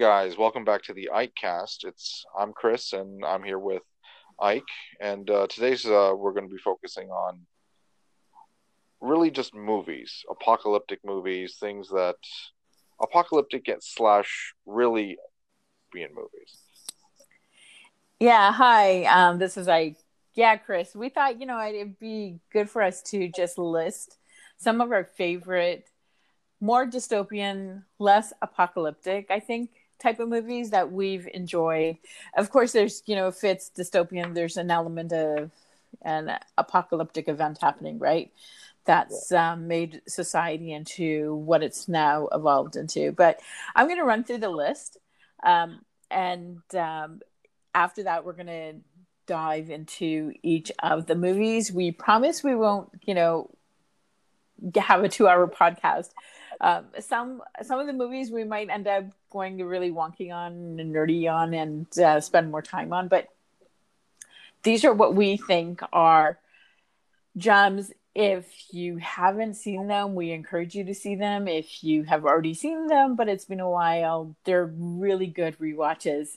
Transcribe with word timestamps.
guys, 0.00 0.38
welcome 0.38 0.64
back 0.64 0.82
to 0.82 0.94
the 0.94 1.10
Ike 1.10 1.34
Cast. 1.38 1.84
It's 1.84 2.24
I'm 2.34 2.54
Chris, 2.54 2.94
and 2.94 3.22
I'm 3.22 3.42
here 3.42 3.58
with 3.58 3.82
Ike, 4.40 4.62
and 4.98 5.28
uh, 5.28 5.46
today's 5.46 5.84
uh, 5.84 6.14
we're 6.16 6.32
going 6.32 6.48
to 6.48 6.54
be 6.54 6.56
focusing 6.56 7.10
on 7.10 7.40
really 9.02 9.30
just 9.30 9.54
movies, 9.54 10.24
apocalyptic 10.30 11.00
movies, 11.04 11.58
things 11.60 11.90
that 11.90 12.16
apocalyptic 12.98 13.62
get 13.62 13.84
slash 13.84 14.54
really 14.64 15.18
being 15.92 16.14
movies. 16.14 16.60
Yeah, 18.18 18.52
hi. 18.54 19.04
Um, 19.04 19.38
this 19.38 19.58
is 19.58 19.68
Ike. 19.68 19.98
Yeah, 20.32 20.56
Chris. 20.56 20.94
We 20.94 21.10
thought 21.10 21.38
you 21.38 21.44
know 21.44 21.60
it'd 21.62 21.98
be 21.98 22.40
good 22.50 22.70
for 22.70 22.80
us 22.80 23.02
to 23.10 23.28
just 23.28 23.58
list 23.58 24.16
some 24.56 24.80
of 24.80 24.92
our 24.92 25.04
favorite 25.04 25.90
more 26.58 26.86
dystopian, 26.86 27.82
less 27.98 28.32
apocalyptic, 28.40 29.30
I 29.30 29.40
think, 29.40 29.70
type 30.02 30.20
of 30.20 30.28
movies 30.28 30.70
that 30.70 30.90
we've 30.92 31.28
enjoyed. 31.32 31.98
Of 32.36 32.50
course, 32.50 32.72
there's, 32.72 33.02
you 33.06 33.14
know, 33.14 33.28
if 33.28 33.42
it's 33.44 33.70
dystopian, 33.70 34.34
there's 34.34 34.56
an 34.56 34.70
element 34.70 35.12
of 35.12 35.50
an 36.02 36.38
apocalyptic 36.56 37.28
event 37.28 37.58
happening, 37.60 37.98
right? 37.98 38.30
That's 38.84 39.30
yeah. 39.30 39.52
um, 39.52 39.68
made 39.68 40.02
society 40.08 40.72
into 40.72 41.34
what 41.34 41.62
it's 41.62 41.88
now 41.88 42.28
evolved 42.32 42.76
into. 42.76 43.12
But 43.12 43.40
I'm 43.74 43.86
going 43.86 43.98
to 43.98 44.04
run 44.04 44.24
through 44.24 44.38
the 44.38 44.48
list. 44.48 44.96
Um, 45.44 45.80
and 46.10 46.62
um, 46.74 47.20
after 47.74 48.04
that, 48.04 48.24
we're 48.24 48.32
going 48.32 48.46
to 48.46 48.74
dive 49.26 49.70
into 49.70 50.32
each 50.42 50.72
of 50.82 51.06
the 51.06 51.14
movies. 51.14 51.70
We 51.70 51.92
promise 51.92 52.42
we 52.42 52.54
won't, 52.54 52.88
you 53.04 53.14
know, 53.14 53.50
have 54.76 55.04
a 55.04 55.08
two 55.08 55.28
hour 55.28 55.46
podcast 55.46 56.10
um, 56.60 56.86
some 56.98 57.42
some 57.62 57.80
of 57.80 57.86
the 57.86 57.92
movies 57.92 58.30
we 58.30 58.44
might 58.44 58.68
end 58.68 58.86
up 58.86 59.04
going 59.30 59.62
really 59.62 59.90
wonky 59.90 60.32
on 60.32 60.78
and 60.78 60.94
nerdy 60.94 61.30
on 61.30 61.54
and 61.54 61.86
uh, 61.98 62.20
spend 62.20 62.50
more 62.50 62.62
time 62.62 62.92
on, 62.92 63.08
but 63.08 63.28
these 64.62 64.84
are 64.84 64.92
what 64.92 65.14
we 65.14 65.36
think 65.36 65.80
are 65.92 66.38
gems. 67.36 67.92
If 68.14 68.46
you 68.72 68.96
haven't 68.96 69.54
seen 69.54 69.86
them, 69.86 70.14
we 70.14 70.32
encourage 70.32 70.74
you 70.74 70.84
to 70.84 70.94
see 70.94 71.14
them. 71.14 71.46
If 71.46 71.82
you 71.84 72.02
have 72.02 72.24
already 72.24 72.54
seen 72.54 72.88
them, 72.88 73.14
but 73.14 73.28
it's 73.28 73.44
been 73.44 73.60
a 73.60 73.70
while, 73.70 74.34
they're 74.44 74.66
really 74.66 75.28
good 75.28 75.54
re-watches. 75.60 76.36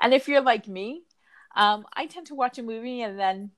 And 0.00 0.14
if 0.14 0.28
you're 0.28 0.40
like 0.40 0.66
me, 0.66 1.02
um, 1.54 1.84
I 1.92 2.06
tend 2.06 2.26
to 2.28 2.34
watch 2.34 2.58
a 2.58 2.62
movie 2.62 3.02
and 3.02 3.18
then 3.18 3.50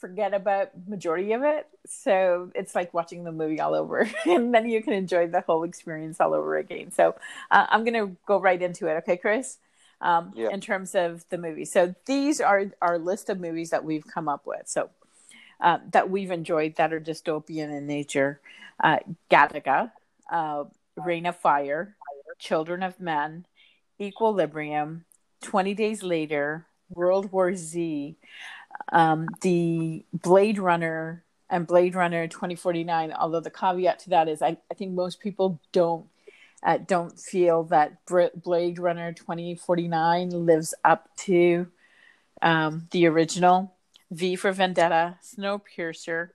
forget 0.00 0.34
about 0.34 0.70
majority 0.88 1.32
of 1.32 1.42
it. 1.42 1.66
So 1.86 2.50
it's 2.54 2.74
like 2.74 2.94
watching 2.94 3.24
the 3.24 3.32
movie 3.32 3.60
all 3.60 3.74
over 3.74 4.08
and 4.26 4.54
then 4.54 4.68
you 4.68 4.82
can 4.82 4.92
enjoy 4.92 5.28
the 5.28 5.42
whole 5.42 5.64
experience 5.64 6.20
all 6.20 6.34
over 6.34 6.56
again. 6.56 6.90
So 6.90 7.14
uh, 7.50 7.66
i'm 7.68 7.84
going 7.84 7.94
to 7.94 8.16
go 8.26 8.40
right 8.40 8.60
into 8.60 8.86
it 8.86 8.94
okay 8.98 9.16
chris? 9.16 9.58
Um, 10.02 10.32
yeah. 10.34 10.48
in 10.48 10.62
terms 10.62 10.94
of 10.94 11.26
the 11.28 11.36
movie. 11.36 11.66
So 11.66 11.94
these 12.06 12.40
are 12.40 12.72
our 12.80 12.98
list 12.98 13.28
of 13.28 13.38
movies 13.38 13.68
that 13.68 13.84
we've 13.84 14.06
come 14.06 14.30
up 14.30 14.46
with. 14.46 14.66
So 14.66 14.88
uh, 15.60 15.76
that 15.90 16.08
we've 16.08 16.30
enjoyed 16.30 16.76
that 16.76 16.94
are 16.94 17.00
dystopian 17.00 17.76
in 17.76 17.86
nature. 17.86 18.40
Uh, 18.82 19.00
gattaca 19.30 19.92
uh, 20.32 20.64
reign 20.96 21.26
of 21.26 21.36
fire 21.36 21.96
children 22.38 22.82
of 22.82 22.98
men 22.98 23.44
equilibrium 24.00 25.04
20 25.42 25.74
days 25.74 26.02
later 26.02 26.66
world 26.88 27.30
war 27.32 27.54
z 27.54 28.16
um, 28.90 29.28
the 29.40 30.04
Blade 30.12 30.58
Runner 30.58 31.24
and 31.48 31.66
Blade 31.66 31.94
Runner 31.94 32.26
2049. 32.28 33.12
Although 33.12 33.40
the 33.40 33.50
caveat 33.50 33.98
to 34.00 34.10
that 34.10 34.28
is, 34.28 34.42
I, 34.42 34.56
I 34.70 34.74
think 34.74 34.92
most 34.92 35.20
people 35.20 35.60
don't 35.72 36.06
uh, 36.62 36.78
don't 36.78 37.18
feel 37.18 37.64
that 37.64 38.04
Blade 38.06 38.78
Runner 38.78 39.12
2049 39.12 40.30
lives 40.30 40.74
up 40.84 41.08
to 41.18 41.68
um, 42.42 42.88
the 42.90 43.06
original. 43.06 43.74
V 44.10 44.34
for 44.34 44.52
Vendetta, 44.52 45.18
Snowpiercer, 45.22 46.30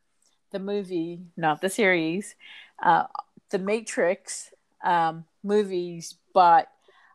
the 0.52 0.60
movie, 0.60 1.20
not 1.36 1.62
the 1.62 1.70
series, 1.70 2.36
uh, 2.82 3.04
the 3.50 3.60
Matrix 3.60 4.52
um, 4.84 5.26
movies, 5.44 6.16
but 6.34 6.70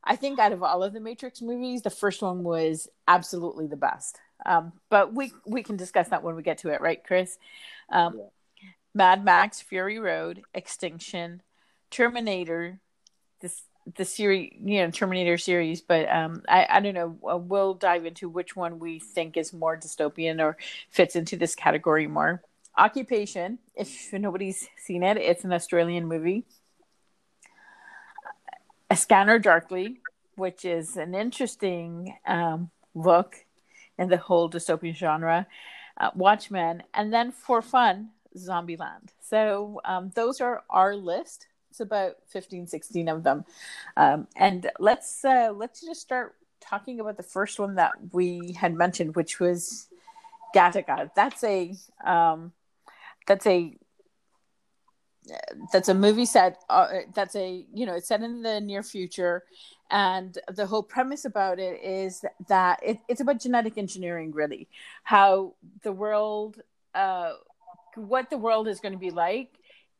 I 0.05 0.17
think 0.17 0.39
out 0.39 0.53
of 0.53 0.63
all 0.63 0.83
of 0.83 0.93
the 0.93 1.01
Matrix 1.01 1.41
movies, 1.41 1.83
the 1.83 1.91
first 1.91 2.21
one 2.21 2.43
was 2.43 2.89
absolutely 3.09 3.67
the 3.67 3.77
best. 3.77 4.19
Um, 4.47 4.73
but 4.89 5.15
we 5.15 5.33
we 5.47 5.63
can 5.63 5.77
discuss 5.77 6.09
that 6.09 6.23
when 6.23 6.37
we 6.37 6.43
get 6.43 6.59
to 6.59 6.71
it, 6.71 6.81
right, 6.81 7.03
Chris? 7.03 7.39
Um, 7.91 8.19
yeah. 8.19 8.25
Mad 8.95 9.25
Max, 9.25 9.61
Fury 9.61 9.99
Road, 9.99 10.43
Extinction, 10.55 11.43
Terminator, 11.91 12.81
this 13.41 13.63
the 13.97 14.05
series, 14.05 14.53
you 14.63 14.83
know, 14.83 14.91
Terminator 14.91 15.39
series. 15.39 15.81
But 15.81 16.09
um, 16.09 16.43
I 16.49 16.67
I 16.69 16.81
don't 16.81 16.95
know. 16.95 17.19
Uh, 17.29 17.39
we'll 17.39 17.75
dive 17.75 18.07
into 18.07 18.29
which 18.29 18.57
one 18.57 18.79
we 18.79 18.99
think 18.99 19.37
is 19.37 19.53
more 19.53 19.77
dystopian 19.77 20.41
or 20.41 20.57
fits 20.91 21.17
into 21.17 21.37
this 21.37 21.55
category 21.55 22.07
more. 22.07 22.43
Occupation, 22.77 23.59
if 23.75 24.13
nobody's 24.13 24.69
seen 24.79 25.03
it, 25.03 25.17
it's 25.17 25.45
an 25.45 25.53
Australian 25.53 26.07
movie. 26.07 26.45
A 28.89 28.97
Scanner 28.97 29.39
Darkly, 29.39 29.99
which 30.37 30.65
is 30.65 30.97
an 30.97 31.15
interesting 31.15 32.17
um, 32.27 32.71
look 32.95 33.45
in 34.01 34.09
the 34.09 34.17
whole 34.17 34.51
dystopian 34.51 34.95
genre, 34.95 35.47
uh, 35.99 36.11
Watchmen, 36.17 36.83
and 36.95 37.13
then 37.13 37.31
for 37.31 37.63
fun, 37.63 38.09
Zombieland. 38.37 39.11
So 39.21 39.81
um, 39.85 40.11
those 40.15 40.41
are 40.41 40.65
our 40.71 40.97
list. 40.97 41.47
It's 41.71 41.81
about 41.81 42.17
15, 42.29 42.67
16 42.67 43.09
of 43.09 43.23
them. 43.23 43.45
Um, 43.97 44.27
and 44.35 44.71
let's 44.81 45.25
uh, 45.25 45.53
let's 45.55 45.83
just 45.83 46.01
start 46.01 46.35
talking 46.61 46.99
about 46.99 47.17
the 47.17 47.23
first 47.23 47.61
one 47.61 47.77
that 47.77 47.93
we 48.13 48.57
had 48.59 48.75
mentioned, 48.75 49.15
which 49.15 49.39
was 49.39 49.89
Gattaca. 50.57 51.11
That's 51.15 51.45
a 51.45 51.75
um, 52.05 52.53
that's 53.27 53.47
a 53.47 53.77
that's 55.73 55.89
a 55.89 55.95
movie 55.95 56.25
set 56.27 56.63
uh, 56.69 56.89
that's 57.15 57.37
a 57.37 57.65
you 57.73 57.87
know 57.87 57.95
it's 57.95 58.09
set 58.09 58.23
in 58.23 58.43
the 58.43 58.61
near 58.61 58.83
future. 58.83 59.45
And 59.93 60.39
the 60.53 60.67
whole 60.67 60.85
premise 60.85 61.25
about 61.25 61.59
it 61.59 61.83
is 61.83 62.25
that 62.49 62.79
it, 62.81 62.99
it's 63.09 63.21
about 63.21 63.41
genetic 63.41 63.77
engineering 63.77 64.33
really. 64.33 64.69
How 65.03 65.55
the 65.83 65.93
world 65.93 66.61
uh, 66.95 67.33
what 67.95 68.31
the 68.31 68.39
world 68.39 68.69
is 68.69 68.81
going 68.81 68.93
to 68.93 68.99
be 68.99 69.11
like 69.11 69.51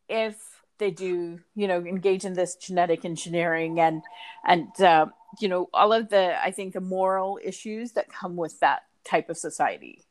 if 0.09 0.37
they 0.79 0.91
do 0.91 1.39
you 1.55 1.69
know 1.69 1.79
engage 1.79 2.25
in 2.25 2.35
this 2.35 2.57
genetic 2.57 3.05
engineering 3.05 3.79
and 3.81 4.03
and 4.45 4.81
uh, 4.81 5.07
you 5.41 5.49
know 5.49 5.69
all 5.73 5.93
of 5.93 6.09
the 6.09 6.43
i 6.43 6.51
think 6.51 6.73
the 6.73 6.81
moral 6.81 7.39
issues 7.45 7.93
that 7.93 8.09
come 8.09 8.37
with 8.37 8.59
that 8.61 8.83
type 9.05 9.31
of 9.31 9.37
society. 9.37 10.03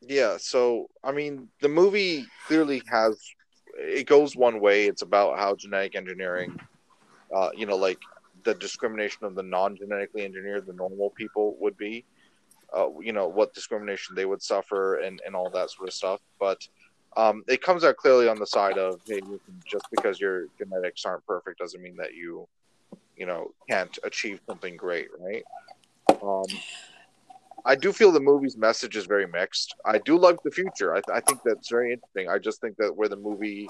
Yeah 0.00 0.36
so 0.38 0.88
i 1.02 1.10
mean 1.10 1.48
the 1.60 1.68
movie 1.68 2.26
clearly 2.46 2.82
has 2.86 3.18
it 3.78 4.06
goes 4.06 4.36
one 4.36 4.60
way. 4.60 4.86
It's 4.86 5.02
about 5.02 5.38
how 5.38 5.54
genetic 5.54 5.94
engineering, 5.94 6.58
uh, 7.34 7.50
you 7.56 7.66
know, 7.66 7.76
like 7.76 7.98
the 8.44 8.54
discrimination 8.54 9.24
of 9.24 9.34
the 9.34 9.42
non-genetically 9.42 10.24
engineered, 10.24 10.66
the 10.66 10.72
normal 10.72 11.10
people 11.10 11.56
would 11.60 11.76
be, 11.76 12.04
uh, 12.76 12.88
you 13.00 13.12
know, 13.12 13.28
what 13.28 13.54
discrimination 13.54 14.14
they 14.14 14.26
would 14.26 14.42
suffer 14.42 14.96
and, 15.00 15.20
and 15.24 15.34
all 15.34 15.50
that 15.50 15.70
sort 15.70 15.88
of 15.88 15.94
stuff. 15.94 16.20
But 16.38 16.66
um, 17.16 17.44
it 17.48 17.62
comes 17.62 17.84
out 17.84 17.96
clearly 17.96 18.28
on 18.28 18.38
the 18.38 18.46
side 18.46 18.78
of, 18.78 19.00
hey, 19.06 19.20
just 19.64 19.86
because 19.90 20.20
your 20.20 20.46
genetics 20.58 21.04
aren't 21.04 21.26
perfect 21.26 21.58
doesn't 21.58 21.82
mean 21.82 21.96
that 21.96 22.14
you, 22.14 22.46
you 23.16 23.26
know, 23.26 23.52
can't 23.68 23.98
achieve 24.04 24.40
something 24.46 24.76
great, 24.76 25.08
right? 25.18 25.44
Um, 26.22 26.46
I 27.64 27.74
do 27.74 27.92
feel 27.92 28.12
the 28.12 28.20
movie's 28.20 28.56
message 28.56 28.96
is 28.96 29.06
very 29.06 29.26
mixed. 29.26 29.74
I 29.84 29.98
do 29.98 30.18
like 30.18 30.42
the 30.42 30.50
future. 30.50 30.96
I, 30.96 31.02
I 31.12 31.20
think 31.20 31.40
that's 31.44 31.68
very 31.68 31.92
interesting. 31.92 32.28
I 32.28 32.38
just 32.38 32.60
think 32.60 32.76
that 32.78 32.94
where 32.94 33.08
the 33.08 33.16
movie, 33.16 33.68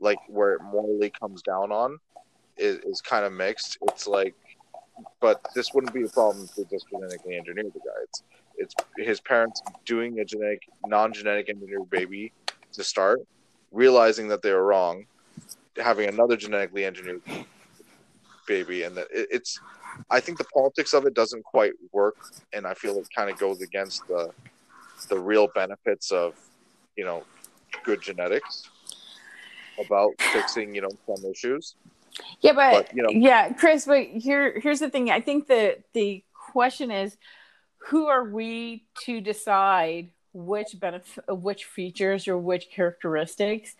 like 0.00 0.18
where 0.28 0.54
it 0.54 0.62
morally 0.62 1.10
comes 1.10 1.42
down 1.42 1.72
on, 1.72 1.98
is, 2.56 2.78
is 2.84 3.00
kind 3.00 3.24
of 3.24 3.32
mixed. 3.32 3.78
It's 3.82 4.06
like, 4.06 4.34
but 5.20 5.40
this 5.54 5.72
wouldn't 5.72 5.94
be 5.94 6.02
a 6.02 6.08
problem 6.08 6.48
to 6.56 6.64
just 6.64 6.86
genetically 6.90 7.36
engineered 7.36 7.72
the 7.72 7.80
guy. 7.80 8.02
It's 8.02 8.22
it's 8.58 8.74
his 8.96 9.20
parents 9.20 9.62
doing 9.84 10.18
a 10.18 10.24
genetic 10.24 10.68
non-genetic 10.86 11.48
engineered 11.48 11.88
baby 11.88 12.32
to 12.72 12.82
start, 12.82 13.20
realizing 13.70 14.28
that 14.28 14.42
they 14.42 14.52
were 14.52 14.64
wrong, 14.64 15.06
having 15.76 16.08
another 16.08 16.36
genetically 16.36 16.84
engineered 16.84 17.22
baby, 18.46 18.82
and 18.82 18.96
that 18.96 19.06
it, 19.12 19.28
it's 19.30 19.60
I 20.10 20.20
think 20.20 20.38
the 20.38 20.44
politics 20.44 20.94
of 20.94 21.06
it 21.06 21.14
doesn't 21.14 21.44
quite 21.44 21.72
work, 21.92 22.16
and 22.52 22.66
I 22.66 22.74
feel 22.74 22.96
it 22.98 23.08
kind 23.14 23.30
of 23.30 23.38
goes 23.38 23.60
against 23.62 24.06
the 24.08 24.30
the 25.08 25.18
real 25.18 25.48
benefits 25.54 26.10
of 26.10 26.34
you 26.96 27.04
know 27.04 27.22
good 27.84 28.02
genetics 28.02 28.68
about 29.84 30.12
fixing 30.32 30.74
you 30.74 30.82
know 30.82 30.90
some 31.06 31.30
issues. 31.30 31.74
Yeah, 32.40 32.52
but, 32.52 32.86
but 32.86 32.96
you 32.96 33.02
know, 33.02 33.10
yeah, 33.10 33.52
Chris. 33.52 33.84
But 33.84 34.06
here, 34.06 34.58
here's 34.60 34.80
the 34.80 34.90
thing. 34.90 35.10
I 35.10 35.20
think 35.20 35.46
the 35.46 35.78
the 35.92 36.24
question 36.32 36.90
is, 36.90 37.16
who 37.78 38.06
are 38.06 38.24
we 38.24 38.84
to 39.04 39.20
decide 39.20 40.10
which 40.32 40.78
benefit, 40.78 41.24
which 41.28 41.64
features 41.64 42.28
or 42.28 42.38
which 42.38 42.70
characteristics 42.70 43.76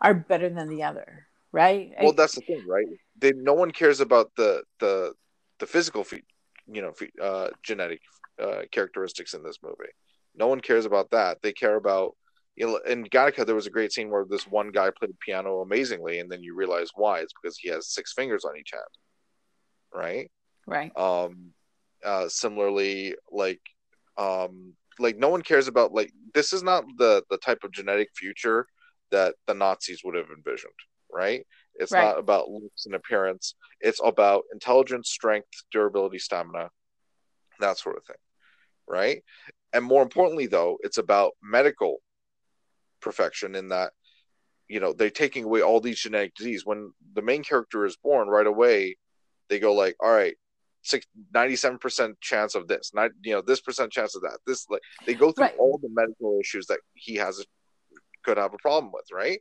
are 0.00 0.14
better 0.14 0.48
than 0.48 0.68
the 0.68 0.82
other? 0.82 1.26
Right. 1.52 1.92
Well, 2.00 2.12
that's 2.12 2.36
the 2.36 2.42
thing, 2.42 2.64
right? 2.66 2.86
They, 3.18 3.32
no 3.32 3.54
one 3.54 3.70
cares 3.70 4.00
about 4.00 4.30
the 4.36 4.62
the 4.78 5.14
the 5.60 5.66
physical, 5.66 6.04
you 6.66 6.82
know, 6.82 6.92
uh, 7.22 7.50
genetic 7.62 8.00
uh, 8.42 8.62
characteristics 8.72 9.34
in 9.34 9.42
this 9.42 9.58
movie. 9.62 9.92
No 10.34 10.46
one 10.48 10.60
cares 10.60 10.86
about 10.86 11.10
that. 11.10 11.38
They 11.42 11.52
care 11.52 11.76
about 11.76 12.16
you 12.56 12.66
know, 12.66 12.76
in 12.86 13.04
Gattaca, 13.04 13.46
there 13.46 13.54
was 13.54 13.66
a 13.66 13.70
great 13.70 13.90
scene 13.90 14.10
where 14.10 14.26
this 14.28 14.46
one 14.46 14.70
guy 14.70 14.90
played 14.90 15.18
piano 15.20 15.60
amazingly, 15.60 16.18
and 16.18 16.30
then 16.30 16.42
you 16.42 16.54
realize 16.54 16.90
why. 16.94 17.20
It's 17.20 17.32
because 17.40 17.56
he 17.56 17.70
has 17.70 17.88
six 17.88 18.12
fingers 18.12 18.44
on 18.44 18.56
each 18.58 18.70
hand, 18.72 18.84
right? 19.94 20.30
Right. 20.66 20.94
Um, 20.94 21.52
uh, 22.04 22.28
similarly, 22.28 23.14
like, 23.30 23.62
um, 24.18 24.74
like 24.98 25.16
no 25.16 25.30
one 25.30 25.40
cares 25.40 25.68
about 25.68 25.94
like 25.94 26.12
this 26.34 26.52
is 26.52 26.62
not 26.62 26.84
the 26.98 27.22
the 27.30 27.38
type 27.38 27.64
of 27.64 27.72
genetic 27.72 28.08
future 28.14 28.66
that 29.10 29.36
the 29.46 29.54
Nazis 29.54 30.02
would 30.04 30.14
have 30.14 30.28
envisioned, 30.36 30.72
right? 31.10 31.46
It's 31.80 31.92
right. 31.92 32.04
not 32.04 32.18
about 32.18 32.50
looks 32.50 32.86
and 32.86 32.94
appearance. 32.94 33.54
It's 33.80 34.00
about 34.04 34.44
intelligence, 34.52 35.08
strength, 35.10 35.48
durability, 35.72 36.18
stamina, 36.18 36.70
that 37.58 37.78
sort 37.78 37.96
of 37.96 38.04
thing, 38.04 38.16
right? 38.86 39.22
And 39.72 39.84
more 39.84 40.02
importantly, 40.02 40.46
though, 40.46 40.78
it's 40.82 40.98
about 40.98 41.32
medical 41.42 41.98
perfection 43.00 43.54
in 43.54 43.68
that 43.70 43.92
you 44.68 44.78
know 44.78 44.92
they're 44.92 45.10
taking 45.10 45.44
away 45.44 45.62
all 45.62 45.80
these 45.80 45.98
genetic 45.98 46.34
disease 46.34 46.64
when 46.64 46.92
the 47.14 47.22
main 47.22 47.42
character 47.42 47.84
is 47.84 47.96
born 47.96 48.28
right 48.28 48.46
away 48.46 48.96
they 49.48 49.58
go 49.58 49.74
like 49.74 49.96
all 50.00 50.12
right 50.12 50.36
97% 51.34 52.14
chance 52.20 52.54
of 52.54 52.68
this 52.68 52.92
not 52.94 53.10
you 53.22 53.32
know 53.32 53.42
this 53.42 53.60
percent 53.60 53.92
chance 53.92 54.14
of 54.14 54.22
that 54.22 54.38
this 54.46 54.66
like 54.70 54.80
they 55.06 55.14
go 55.14 55.32
through 55.32 55.46
right. 55.46 55.56
all 55.58 55.78
the 55.82 55.90
medical 55.90 56.38
issues 56.40 56.66
that 56.66 56.80
he 56.94 57.16
has 57.16 57.44
could 58.22 58.38
have 58.38 58.54
a 58.54 58.58
problem 58.58 58.92
with 58.92 59.04
right 59.12 59.40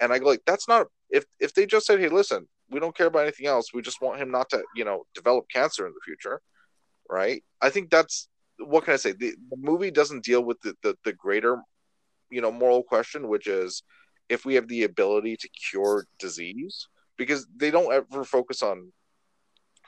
and 0.00 0.12
i 0.12 0.18
go 0.18 0.26
like 0.26 0.42
that's 0.46 0.68
not 0.68 0.86
if 1.10 1.24
if 1.40 1.54
they 1.54 1.66
just 1.66 1.86
said 1.86 2.00
hey 2.00 2.08
listen 2.08 2.46
we 2.70 2.80
don't 2.80 2.96
care 2.96 3.06
about 3.06 3.22
anything 3.22 3.46
else. 3.46 3.72
We 3.72 3.82
just 3.82 4.00
want 4.00 4.20
him 4.20 4.30
not 4.30 4.48
to 4.50 4.62
you 4.74 4.84
know 4.84 5.04
develop 5.14 5.46
cancer 5.52 5.86
in 5.86 5.92
the 5.92 6.00
future 6.04 6.40
right? 7.08 7.44
I 7.62 7.70
think 7.70 7.90
that's 7.90 8.28
what 8.58 8.84
can 8.84 8.94
i 8.94 8.96
say? 8.96 9.12
The, 9.12 9.34
the 9.50 9.56
movie 9.56 9.90
doesn't 9.90 10.24
deal 10.24 10.42
with 10.42 10.60
the, 10.62 10.74
the, 10.82 10.96
the 11.04 11.12
greater 11.12 11.58
you 12.30 12.40
know 12.40 12.50
moral 12.50 12.82
question 12.82 13.28
which 13.28 13.46
is 13.46 13.82
if 14.28 14.44
we 14.44 14.54
have 14.54 14.66
the 14.66 14.82
ability 14.82 15.36
to 15.36 15.48
cure 15.48 16.06
disease 16.18 16.88
because 17.16 17.46
they 17.56 17.70
don't 17.70 17.92
ever 17.92 18.24
focus 18.24 18.62
on 18.62 18.92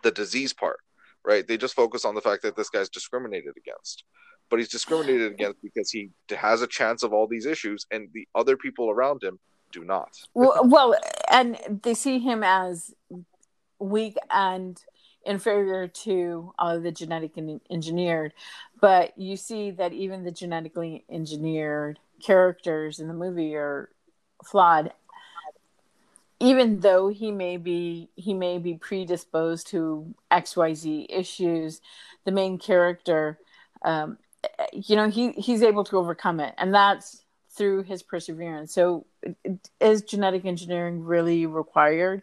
the 0.02 0.12
disease 0.12 0.52
part 0.52 0.78
right? 1.25 1.46
They 1.46 1.58
just 1.58 1.75
focus 1.75 2.05
on 2.05 2.14
the 2.14 2.20
fact 2.20 2.43
that 2.43 2.56
this 2.56 2.70
guy's 2.70 2.88
discriminated 2.88 3.52
against. 3.56 4.05
But 4.49 4.60
he's 4.60 4.70
discriminated 4.70 5.32
against 5.32 5.60
because 5.62 5.90
he 5.90 6.10
has 6.31 6.62
a 6.62 6.66
chance 6.66 7.02
of 7.02 7.12
all 7.12 7.26
these 7.26 7.44
issues 7.44 7.84
and 7.90 8.08
the 8.14 8.26
other 8.34 8.56
people 8.56 8.88
around 8.88 9.22
him 9.22 9.38
do 9.73 9.85
not. 9.85 10.20
Well, 10.35 10.61
well 10.65 10.94
and 11.31 11.81
they 11.82 11.94
see 11.94 12.19
him 12.19 12.43
as 12.43 12.94
weak 13.79 14.17
and 14.31 14.81
inferior 15.25 15.88
to 15.88 16.53
uh, 16.59 16.79
the 16.79 16.91
genetically 16.91 17.61
engineered. 17.70 18.32
But 18.81 19.19
you 19.19 19.37
see 19.37 19.70
that 19.73 19.93
even 19.93 20.25
the 20.25 20.31
genetically 20.31 21.05
engineered 21.11 21.99
characters 22.25 22.99
in 22.99 23.09
the 23.09 23.15
movie 23.15 23.55
are 23.55 23.91
flawed. 24.44 24.93
Even 26.41 26.81
though 26.81 27.09
he 27.09 27.32
may 27.32 27.56
be 27.56 28.11
he 28.15 28.32
may 28.32 28.59
be 28.59 28.75
predisposed 28.75 29.67
to 29.69 30.15
xyz 30.31 31.06
issues 31.09 31.81
the 32.25 32.31
main 32.31 32.59
character 32.59 33.38
um, 33.85 34.19
you 34.73 34.94
know 34.94 35.09
he 35.09 35.32
he's 35.32 35.62
able 35.62 35.82
to 35.85 35.99
overcome 35.99 36.38
it. 36.38 36.55
And 36.59 36.73
that's 36.73 37.25
through 37.58 37.82
his 37.82 38.02
perseverance 38.02 38.72
so 38.72 39.05
is 39.81 40.02
genetic 40.02 40.44
engineering 40.44 41.02
really 41.02 41.44
required 41.44 42.22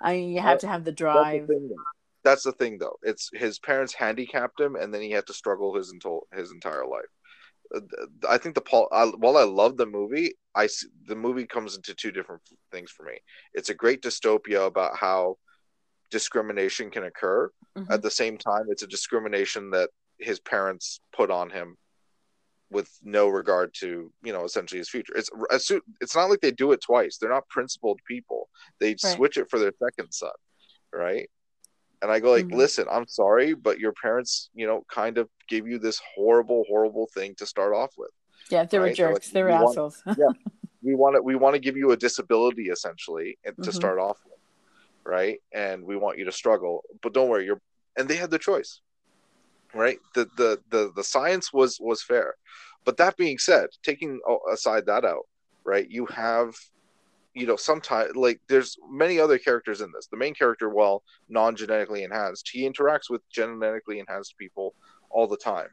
i 0.00 0.14
mean 0.14 0.30
you 0.30 0.40
have 0.40 0.58
to 0.58 0.66
have 0.66 0.84
the 0.84 0.92
drive 0.92 1.46
that's 1.46 1.48
the, 1.48 1.54
thing, 1.54 1.76
that's 2.24 2.42
the 2.42 2.52
thing 2.52 2.78
though 2.78 2.96
it's 3.02 3.30
his 3.32 3.58
parents 3.58 3.94
handicapped 3.94 4.58
him 4.58 4.74
and 4.74 4.92
then 4.92 5.02
he 5.02 5.10
had 5.10 5.26
to 5.26 5.34
struggle 5.34 5.74
his 5.74 5.92
entire 5.92 6.18
his 6.32 6.50
entire 6.50 6.86
life 6.86 7.04
I 8.28 8.38
think 8.38 8.54
the 8.54 8.60
Paul. 8.60 8.88
I, 8.90 9.04
while 9.06 9.36
I 9.36 9.44
love 9.44 9.76
the 9.76 9.86
movie, 9.86 10.32
I 10.54 10.68
the 11.06 11.14
movie 11.14 11.46
comes 11.46 11.76
into 11.76 11.94
two 11.94 12.10
different 12.10 12.42
things 12.72 12.90
for 12.90 13.04
me. 13.04 13.18
It's 13.54 13.70
a 13.70 13.74
great 13.74 14.02
dystopia 14.02 14.66
about 14.66 14.96
how 14.96 15.36
discrimination 16.10 16.90
can 16.90 17.04
occur. 17.04 17.50
Mm-hmm. 17.78 17.92
At 17.92 18.02
the 18.02 18.10
same 18.10 18.38
time, 18.38 18.64
it's 18.68 18.82
a 18.82 18.88
discrimination 18.88 19.70
that 19.70 19.90
his 20.18 20.40
parents 20.40 21.00
put 21.14 21.30
on 21.30 21.50
him 21.50 21.76
with 22.70 22.90
no 23.02 23.28
regard 23.28 23.74
to 23.80 24.12
you 24.22 24.32
know 24.32 24.44
essentially 24.44 24.78
his 24.78 24.88
future. 24.88 25.12
It's 25.16 25.30
it's 26.00 26.16
not 26.16 26.30
like 26.30 26.40
they 26.40 26.52
do 26.52 26.72
it 26.72 26.80
twice. 26.80 27.18
They're 27.18 27.30
not 27.30 27.48
principled 27.48 28.00
people. 28.06 28.48
They 28.78 28.90
right. 28.90 29.00
switch 29.00 29.36
it 29.36 29.50
for 29.50 29.58
their 29.58 29.72
second 29.78 30.12
son, 30.12 30.30
right? 30.92 31.28
and 32.02 32.10
I 32.10 32.20
go 32.20 32.30
like, 32.30 32.46
mm-hmm. 32.46 32.56
listen, 32.56 32.86
I'm 32.90 33.06
sorry, 33.06 33.54
but 33.54 33.78
your 33.78 33.92
parents, 33.92 34.50
you 34.54 34.66
know, 34.66 34.84
kind 34.90 35.18
of 35.18 35.28
gave 35.48 35.66
you 35.66 35.78
this 35.78 36.00
horrible, 36.14 36.64
horrible 36.68 37.08
thing 37.12 37.34
to 37.36 37.46
start 37.46 37.74
off 37.74 37.92
with. 37.98 38.10
Yeah, 38.50 38.64
they 38.64 38.78
right? 38.78 38.90
were 38.90 38.94
jerks. 38.94 39.28
Like, 39.28 39.32
they 39.32 39.42
were 39.42 39.50
assholes. 39.50 40.02
Want, 40.06 40.18
yeah, 40.18 40.52
we 40.82 40.94
want 40.94 41.16
to 41.16 41.22
we 41.24 41.36
want 41.36 41.54
to 41.54 41.60
give 41.60 41.76
you 41.76 41.90
a 41.92 41.96
disability 41.96 42.68
essentially 42.68 43.38
to 43.44 43.52
mm-hmm. 43.52 43.70
start 43.70 43.98
off 43.98 44.18
with, 44.24 44.38
right? 45.04 45.38
And 45.52 45.84
we 45.84 45.96
want 45.96 46.18
you 46.18 46.24
to 46.24 46.32
struggle, 46.32 46.84
but 47.02 47.12
don't 47.12 47.28
worry, 47.28 47.44
you're. 47.44 47.60
And 47.98 48.08
they 48.08 48.16
had 48.16 48.30
the 48.30 48.38
choice, 48.38 48.80
right? 49.74 49.98
The 50.14 50.28
the 50.36 50.60
the 50.70 50.92
the 50.94 51.04
science 51.04 51.52
was 51.52 51.78
was 51.80 52.02
fair, 52.02 52.34
but 52.84 52.96
that 52.96 53.16
being 53.16 53.38
said, 53.38 53.68
taking 53.82 54.20
aside 54.52 54.86
that 54.86 55.04
out, 55.04 55.26
right? 55.64 55.88
You 55.88 56.06
have 56.06 56.54
you 57.34 57.46
know 57.46 57.56
sometimes 57.56 58.16
like 58.16 58.40
there's 58.48 58.76
many 58.90 59.18
other 59.18 59.38
characters 59.38 59.80
in 59.80 59.92
this. 59.92 60.06
The 60.06 60.16
main 60.16 60.34
character 60.34 60.68
while 60.68 61.02
non-genetically 61.28 62.02
enhanced 62.02 62.48
he 62.52 62.68
interacts 62.68 63.08
with 63.08 63.22
genetically 63.30 63.98
enhanced 63.98 64.36
people 64.38 64.74
all 65.10 65.26
the 65.26 65.36
time. 65.36 65.68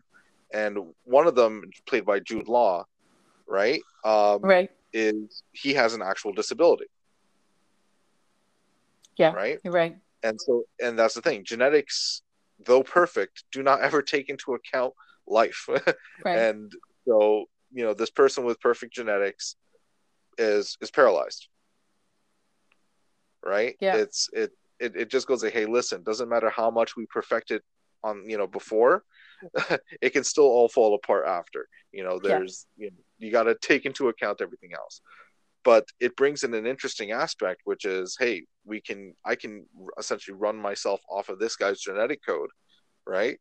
And 0.53 0.77
one 1.03 1.27
of 1.27 1.35
them 1.35 1.63
played 1.87 2.05
by 2.05 2.19
jude 2.19 2.47
law 2.47 2.85
right 3.47 3.81
um, 4.05 4.41
right. 4.41 4.69
is 4.93 5.43
he 5.53 5.73
has 5.73 5.93
an 5.93 6.01
actual 6.01 6.33
disability. 6.33 6.85
Yeah. 9.17 9.33
Right? 9.33 9.59
Right. 9.65 9.97
And 10.23 10.39
so 10.39 10.63
and 10.81 10.97
that's 10.97 11.15
the 11.15 11.21
thing. 11.21 11.43
Genetics 11.43 12.21
though 12.65 12.83
perfect 12.83 13.43
do 13.51 13.63
not 13.63 13.81
ever 13.87 14.01
take 14.01 14.29
into 14.29 14.53
account 14.53 14.93
life. 15.27 15.67
Right. 16.25 16.37
and 16.37 16.71
so 17.07 17.45
you 17.71 17.83
know 17.83 17.93
this 17.93 18.09
person 18.09 18.43
with 18.43 18.59
perfect 18.59 18.93
genetics 18.93 19.55
is 20.37 20.77
is 20.81 20.91
paralyzed. 20.91 21.47
Right? 23.45 23.75
Yeah. 23.79 23.97
It's 23.97 24.29
it 24.33 24.51
it, 24.79 24.95
it 24.95 25.09
just 25.09 25.27
goes 25.27 25.43
like 25.43 25.53
hey 25.53 25.65
listen 25.65 26.03
doesn't 26.03 26.29
matter 26.29 26.49
how 26.49 26.69
much 26.69 26.95
we 26.95 27.05
perfect 27.07 27.51
it 27.51 27.63
on 28.03 28.29
you 28.29 28.37
know 28.37 28.47
before 28.47 29.03
it 30.01 30.11
can 30.11 30.23
still 30.23 30.45
all 30.45 30.67
fall 30.67 30.95
apart 30.95 31.25
after. 31.27 31.67
You 31.91 32.03
know 32.03 32.19
there's 32.19 32.65
yeah. 32.77 32.85
you, 32.85 32.91
know, 32.91 32.97
you 33.19 33.31
got 33.31 33.43
to 33.43 33.55
take 33.61 33.85
into 33.85 34.09
account 34.09 34.41
everything 34.41 34.73
else 34.73 35.01
but 35.63 35.85
it 35.99 36.15
brings 36.15 36.43
in 36.43 36.53
an 36.53 36.65
interesting 36.65 37.11
aspect 37.11 37.61
which 37.65 37.85
is 37.85 38.15
hey 38.19 38.43
we 38.65 38.79
can 38.81 39.13
i 39.25 39.35
can 39.35 39.65
essentially 39.97 40.35
run 40.37 40.55
myself 40.55 41.01
off 41.09 41.29
of 41.29 41.39
this 41.39 41.55
guy's 41.55 41.79
genetic 41.79 42.19
code 42.25 42.49
right? 43.07 43.39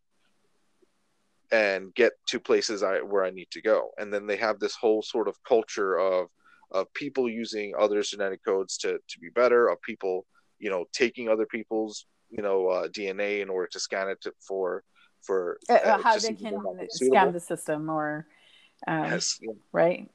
And 1.52 1.94
get 1.94 2.12
to 2.28 2.40
places 2.40 2.82
I, 2.82 2.98
where 2.98 3.24
i 3.24 3.30
need 3.30 3.50
to 3.52 3.62
go. 3.62 3.90
And 3.98 4.12
then 4.12 4.26
they 4.26 4.36
have 4.36 4.58
this 4.58 4.74
whole 4.74 5.02
sort 5.02 5.28
of 5.28 5.36
culture 5.46 5.98
of 5.98 6.28
of 6.72 6.92
people 6.94 7.28
using 7.28 7.72
others' 7.78 8.10
genetic 8.10 8.44
codes 8.44 8.76
to 8.78 8.98
to 9.08 9.18
be 9.20 9.28
better, 9.28 9.68
of 9.68 9.80
people 9.82 10.26
you 10.58 10.70
know 10.70 10.86
taking 10.92 11.28
other 11.28 11.46
people's 11.46 12.06
you 12.30 12.42
know 12.42 12.68
uh, 12.68 12.88
DNA 12.88 13.42
in 13.42 13.48
order 13.48 13.68
to 13.72 13.80
scan 13.80 14.08
it 14.08 14.20
to, 14.22 14.32
for 14.40 14.82
for 15.22 15.58
uh, 15.68 15.74
uh, 15.74 16.02
how 16.02 16.18
they 16.18 16.34
can 16.34 16.60
scan 16.90 17.32
the 17.32 17.40
system 17.40 17.88
or 17.88 18.26
um, 18.88 19.04
yes, 19.04 19.38
right 19.72 20.10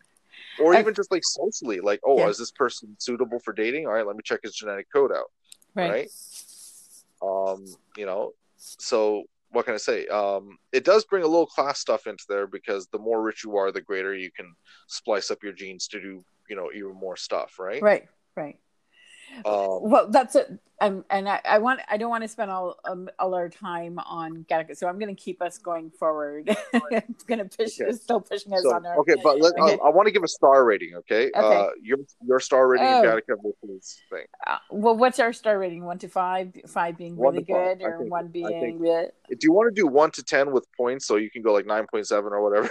or 0.59 0.75
even 0.75 0.93
just 0.93 1.11
like 1.11 1.23
socially 1.23 1.79
like 1.79 1.99
oh 2.05 2.17
yeah. 2.17 2.27
is 2.27 2.37
this 2.37 2.51
person 2.51 2.95
suitable 2.99 3.39
for 3.39 3.53
dating 3.53 3.85
all 3.85 3.93
right 3.93 4.05
let 4.05 4.15
me 4.15 4.21
check 4.23 4.39
his 4.43 4.55
genetic 4.55 4.87
code 4.91 5.11
out 5.11 5.31
right, 5.75 6.09
right? 7.21 7.53
um 7.53 7.65
you 7.97 8.05
know 8.05 8.33
so 8.57 9.23
what 9.53 9.65
can 9.65 9.73
I 9.73 9.77
say? 9.77 10.07
Um, 10.07 10.57
it 10.71 10.85
does 10.85 11.03
bring 11.03 11.23
a 11.23 11.27
little 11.27 11.45
class 11.45 11.77
stuff 11.77 12.07
into 12.07 12.23
there 12.29 12.47
because 12.47 12.87
the 12.87 12.97
more 12.97 13.21
rich 13.21 13.43
you 13.43 13.57
are, 13.57 13.69
the 13.69 13.81
greater 13.81 14.15
you 14.15 14.31
can 14.31 14.55
splice 14.87 15.29
up 15.29 15.43
your 15.43 15.51
genes 15.51 15.89
to 15.89 15.99
do 15.99 16.23
you 16.51 16.57
know 16.57 16.69
even 16.75 16.93
more 16.93 17.15
stuff 17.15 17.57
right 17.57 17.81
right 17.81 18.07
right 18.35 18.59
um, 19.45 19.79
well 19.81 20.07
that's 20.09 20.35
it 20.35 20.59
um, 20.81 21.05
and 21.11 21.29
I, 21.29 21.39
I, 21.45 21.57
want 21.59 21.79
i 21.89 21.97
don't 21.97 22.09
want 22.09 22.23
to 22.23 22.27
spend 22.27 22.49
all 22.49 22.77
um, 22.85 23.09
all 23.19 23.35
our 23.35 23.49
time 23.49 23.99
on 23.99 24.45
Gattaca, 24.49 24.75
so 24.75 24.87
i'm 24.87 24.97
going 24.99 25.13
to 25.15 25.21
keep 25.21 25.41
us 25.41 25.57
going 25.57 25.91
forward 25.91 26.49
it's 26.73 27.23
going 27.23 27.39
to 27.39 27.45
push 27.45 27.79
okay. 27.79 27.91
still 27.93 28.19
pushing 28.19 28.53
us 28.53 28.63
so, 28.63 28.73
on 28.73 28.85
our 28.85 28.99
okay 28.99 29.15
but 29.23 29.39
let, 29.39 29.53
okay. 29.59 29.73
I, 29.73 29.87
I, 29.87 29.89
want 29.89 30.07
to 30.07 30.11
give 30.11 30.23
a 30.23 30.27
star 30.27 30.65
rating 30.65 30.95
okay, 30.95 31.31
okay. 31.35 31.57
uh 31.57 31.69
your 31.81 31.97
your 32.25 32.39
star 32.39 32.67
rating 32.67 32.87
oh. 32.87 33.03
Gattaca 33.03 33.37
this 33.63 33.99
thing 34.09 34.25
uh, 34.47 34.57
well 34.71 34.95
what's 34.95 35.19
our 35.19 35.33
star 35.33 35.59
rating 35.59 35.85
one 35.85 35.99
to 35.99 36.07
five 36.07 36.51
five 36.67 36.97
being 36.97 37.15
one 37.15 37.33
really 37.33 37.45
good 37.45 37.79
five. 37.79 37.87
or 37.87 37.97
think, 37.99 38.11
one 38.11 38.27
being 38.27 38.47
think, 38.47 38.81
do 38.81 39.37
you 39.43 39.53
want 39.53 39.73
to 39.73 39.79
do 39.79 39.87
one 39.87 40.11
to 40.11 40.23
ten 40.23 40.51
with 40.51 40.65
points 40.75 41.05
so 41.05 41.17
you 41.17 41.29
can 41.29 41.41
go 41.41 41.53
like 41.53 41.65
9.7 41.65 42.11
or 42.11 42.41
whatever 42.41 42.69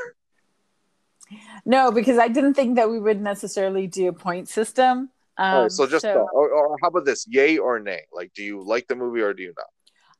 no, 1.64 1.92
because 1.92 2.18
I 2.18 2.28
didn't 2.28 2.54
think 2.54 2.76
that 2.76 2.90
we 2.90 2.98
would 2.98 3.20
necessarily 3.20 3.86
do 3.86 4.08
a 4.08 4.12
point 4.12 4.48
system. 4.48 5.10
Um, 5.38 5.70
so 5.70 5.86
just 5.86 6.02
so, 6.02 6.28
or, 6.32 6.50
or, 6.50 6.76
how 6.82 6.88
about 6.88 7.04
this? 7.04 7.26
Yay 7.28 7.58
or 7.58 7.78
nay? 7.80 8.02
Like, 8.12 8.32
do 8.34 8.42
you 8.42 8.62
like 8.62 8.88
the 8.88 8.96
movie 8.96 9.20
or 9.20 9.32
do 9.32 9.42
you 9.42 9.54
not? 9.56 9.66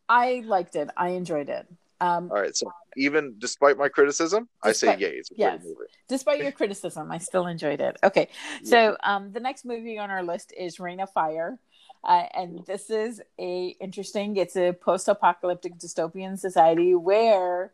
I 0.09 0.43
liked 0.47 0.77
it. 0.77 0.89
I 0.97 1.11
enjoyed 1.11 1.49
it. 1.49 1.67
Um, 2.01 2.31
All 2.31 2.41
right, 2.41 2.57
so 2.57 2.73
even 2.97 3.35
despite 3.39 3.77
my 3.77 3.89
criticism, 3.89 4.49
I 4.63 4.73
say 4.73 4.97
yay. 4.97 5.11
It's 5.11 5.31
a 5.31 5.35
yes. 5.37 5.61
great 5.61 5.69
movie. 5.69 5.91
despite 6.09 6.43
your 6.43 6.53
criticism, 6.53 7.11
I 7.13 7.19
still 7.19 7.47
enjoyed 7.47 7.81
it. 7.81 7.99
Okay, 8.03 8.29
so 8.65 8.97
um, 9.03 9.33
the 9.33 9.41
next 9.41 9.65
movie 9.67 9.99
on 9.99 10.11
our 10.11 10.23
list 10.23 10.55
is 10.59 10.81
Reign 10.81 11.01
of 11.01 11.11
Fire, 11.11 11.59
uh, 12.03 12.25
and 12.35 12.65
this 12.67 12.89
is 12.89 13.21
a 13.39 13.77
interesting. 13.81 14.37
It's 14.37 14.57
a 14.57 14.73
post-apocalyptic 14.73 15.79
dystopian 15.79 16.39
society 16.39 16.95
where 16.95 17.73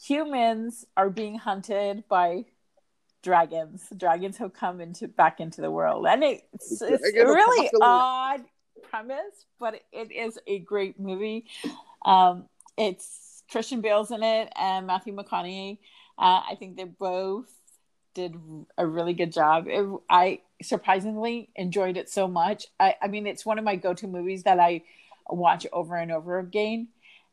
humans 0.00 0.86
are 0.96 1.10
being 1.10 1.36
hunted 1.36 2.04
by 2.08 2.44
dragons. 3.24 3.88
Dragons 3.96 4.36
have 4.36 4.52
come 4.52 4.80
into 4.80 5.08
back 5.08 5.40
into 5.40 5.60
the 5.60 5.70
world, 5.70 6.06
and 6.06 6.22
it's, 6.22 6.80
it's 6.80 6.82
a 6.82 7.24
really 7.24 7.70
odd 7.82 8.44
premise, 8.82 9.46
but 9.58 9.80
it 9.90 10.12
is 10.12 10.38
a 10.46 10.60
great 10.60 11.00
movie. 11.00 11.46
Um, 12.04 12.44
it's 12.76 13.42
Christian 13.50 13.80
Bale's 13.80 14.10
in 14.12 14.22
it 14.22 14.52
and 14.54 14.86
Matthew 14.86 15.16
McConaughey. 15.16 15.78
Uh, 16.16 16.42
I 16.48 16.56
think 16.58 16.76
they 16.76 16.84
both 16.84 17.50
did 18.14 18.36
a 18.78 18.86
really 18.86 19.14
good 19.14 19.32
job. 19.32 19.66
It, 19.66 19.84
I 20.08 20.40
surprisingly 20.62 21.48
enjoyed 21.56 21.96
it 21.96 22.08
so 22.08 22.28
much. 22.28 22.66
I, 22.78 22.94
I 23.02 23.08
mean, 23.08 23.26
it's 23.26 23.44
one 23.44 23.58
of 23.58 23.64
my 23.64 23.76
go-to 23.76 24.06
movies 24.06 24.44
that 24.44 24.60
I 24.60 24.82
watch 25.28 25.66
over 25.72 25.96
and 25.96 26.12
over 26.12 26.38
again. 26.38 26.88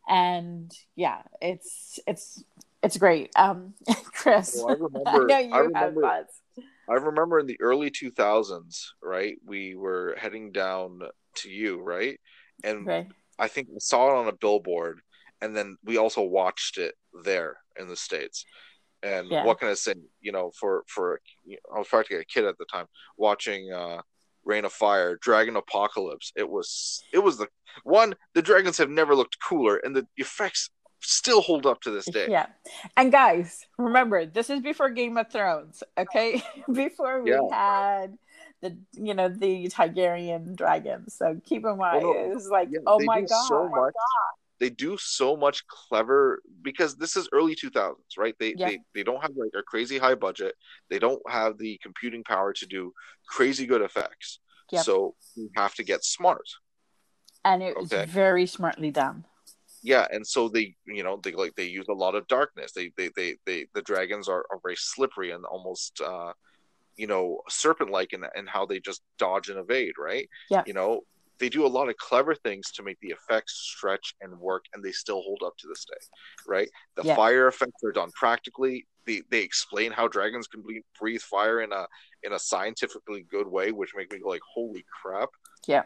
And 0.08 0.72
yeah, 0.96 1.22
it's 1.42 2.00
it's 2.08 2.44
it's 2.84 2.98
great. 2.98 3.32
Um, 3.36 3.74
Chris, 4.06 4.56
Well, 4.58 4.70
I 4.70 4.74
remember- 4.80 5.28
know 5.28 5.38
you 5.38 5.54
I 5.54 5.58
have 5.58 5.66
remember- 5.68 6.02
thoughts. 6.02 6.42
I 6.90 6.96
remember 6.96 7.40
in 7.40 7.46
the 7.46 7.60
early 7.62 7.90
2000s, 7.90 8.88
right? 9.02 9.38
We 9.46 9.76
were 9.76 10.16
heading 10.20 10.52
down 10.52 11.00
to 11.38 11.50
you, 11.50 11.80
right? 11.82 12.20
And 12.64 12.86
Right. 12.86 13.08
I 13.40 13.48
think 13.48 13.70
we 13.72 13.80
saw 13.80 14.10
it 14.10 14.20
on 14.20 14.28
a 14.28 14.34
billboard, 14.34 15.00
and 15.42 15.56
then 15.56 15.78
we 15.86 15.98
also 15.98 16.22
watched 16.22 16.78
it 16.78 16.96
there 17.24 17.58
in 17.80 17.88
the 17.88 17.96
states. 17.96 18.44
And 19.04 19.30
Yeah. 19.30 19.46
what 19.46 19.60
can 19.60 19.70
I 19.70 19.74
say? 19.76 19.94
You 20.20 20.32
know, 20.34 20.52
for 20.60 20.84
for 20.88 21.22
you 21.46 21.56
know, 21.70 21.76
I 21.76 21.80
was 21.80 21.88
practically 21.88 22.18
a 22.22 22.26
kid 22.26 22.46
at 22.46 22.58
the 22.58 22.66
time 22.66 22.88
watching 23.18 23.72
uh, 23.72 24.02
Reign 24.44 24.66
of 24.66 24.74
Fire, 24.74 25.16
Dragon 25.22 25.56
Apocalypse. 25.56 26.34
It 26.36 26.48
was 26.50 27.02
it 27.14 27.20
was 27.20 27.38
the 27.38 27.48
one. 27.84 28.16
The 28.34 28.42
dragons 28.42 28.78
have 28.80 28.90
never 28.90 29.16
looked 29.16 29.38
cooler, 29.48 29.78
and 29.78 29.96
the 29.96 30.06
effects 30.18 30.70
still 31.02 31.42
hold 31.42 31.66
up 31.66 31.82
to 31.82 31.92
this 31.92 32.06
day. 32.06 32.28
Yeah. 32.30 32.48
And 32.96 33.12
guys, 33.12 33.66
remember, 33.78 34.26
this 34.26 34.50
is 34.50 34.62
before 34.62 34.90
Game 34.90 35.18
of 35.18 35.32
Thrones, 35.32 35.84
okay? 35.98 36.42
before 36.72 37.22
we 37.24 37.32
Yeah. 37.32 37.42
had 37.52 38.18
the 38.62 38.78
you 38.94 39.14
know 39.16 39.28
the 39.28 39.68
Targaryen 39.70 40.56
dragons. 40.56 41.16
So 41.16 41.42
keep 41.44 41.66
in 41.66 41.78
mind 41.78 42.04
no. 42.04 42.14
it 42.14 42.34
was 42.34 42.48
like, 42.48 42.70
Yeah, 42.72 42.80
oh 42.86 43.00
my 43.04 43.22
god. 43.22 43.48
so 43.48 43.68
much. 43.70 43.94
They 44.60 44.70
do 44.70 44.96
so 45.00 45.36
much 45.36 45.66
clever 45.66 46.44
because 46.62 46.96
this 46.96 47.18
is 47.18 47.28
early 47.34 47.56
2000s, 47.56 47.96
right? 48.18 48.36
They 48.40 48.54
Yeah. 48.56 48.68
they 48.68 48.80
they 48.94 49.04
don't 49.04 49.22
have 49.22 49.32
like 49.36 49.52
a 49.58 49.64
crazy 49.64 49.98
high 49.98 50.14
budget. 50.16 50.54
They 50.92 51.00
don't 51.00 51.22
have 51.28 51.58
the 51.58 51.80
computing 51.82 52.24
power 52.24 52.54
to 52.54 52.66
do 52.68 52.94
crazy 53.28 53.66
good 53.66 53.82
effects. 53.82 54.40
Yep. 54.72 54.84
So 54.86 55.16
you 55.36 55.50
have 55.56 55.74
to 55.76 55.84
get 55.84 56.04
smart. 56.04 56.48
And 57.44 57.64
it 57.64 57.76
was 57.76 57.92
very 57.92 58.46
smartly 58.46 58.92
done. 58.92 59.26
Yeah, 59.82 60.08
and 60.12 60.26
so 60.26 60.48
they, 60.48 60.76
you 60.86 61.04
know, 61.04 61.20
they 61.24 61.32
like 61.32 61.56
they 61.56 61.66
use 61.66 61.88
a 61.90 61.94
lot 61.94 62.16
of 62.16 62.28
darkness. 62.28 62.72
They 62.72 62.92
they 62.98 63.10
they, 63.16 63.36
they 63.46 63.68
the 63.74 63.82
dragons 63.82 64.30
are, 64.30 64.46
are 64.52 64.60
very 64.62 64.76
slippery 64.78 65.32
and 65.32 65.44
almost 65.46 66.02
uh 66.02 66.34
you 66.98 67.08
know, 67.08 67.42
serpent-like 67.50 68.12
in, 68.14 68.24
in 68.36 68.46
how 68.46 68.66
they 68.66 68.80
just 68.80 69.02
dodge 69.18 69.48
and 69.48 69.58
evade, 69.58 69.94
right? 69.98 70.28
Yeah. 70.50 70.62
You 70.68 70.74
know, 70.74 71.02
they 71.40 71.48
do 71.50 71.66
a 71.66 71.68
lot 71.68 71.90
of 71.90 71.96
clever 71.98 72.36
things 72.36 72.70
to 72.74 72.84
make 72.84 73.00
the 73.02 73.10
effects 73.10 73.54
stretch 73.54 74.14
and 74.22 74.38
work, 74.38 74.66
and 74.74 74.84
they 74.84 74.92
still 74.92 75.22
hold 75.22 75.42
up 75.44 75.56
to 75.58 75.68
this 75.68 75.86
day, 75.86 76.06
right? 76.46 76.70
The 76.96 77.04
Yeah. 77.04 77.16
fire 77.16 77.48
effects 77.48 77.82
are 77.84 77.94
done 77.94 78.12
practically. 78.12 78.86
They 79.06 79.24
they 79.30 79.42
explain 79.42 79.92
how 79.92 80.10
dragons 80.10 80.48
can 80.48 80.64
breathe 81.00 81.22
fire 81.22 81.62
in 81.62 81.72
a 81.72 81.88
in 82.24 82.34
a 82.34 82.40
scientifically 82.40 83.24
good 83.24 83.48
way, 83.48 83.72
which 83.72 83.96
make 83.96 84.12
me 84.12 84.20
go 84.20 84.30
like, 84.30 84.42
holy 84.54 84.86
crap! 85.02 85.30
Yeah. 85.66 85.86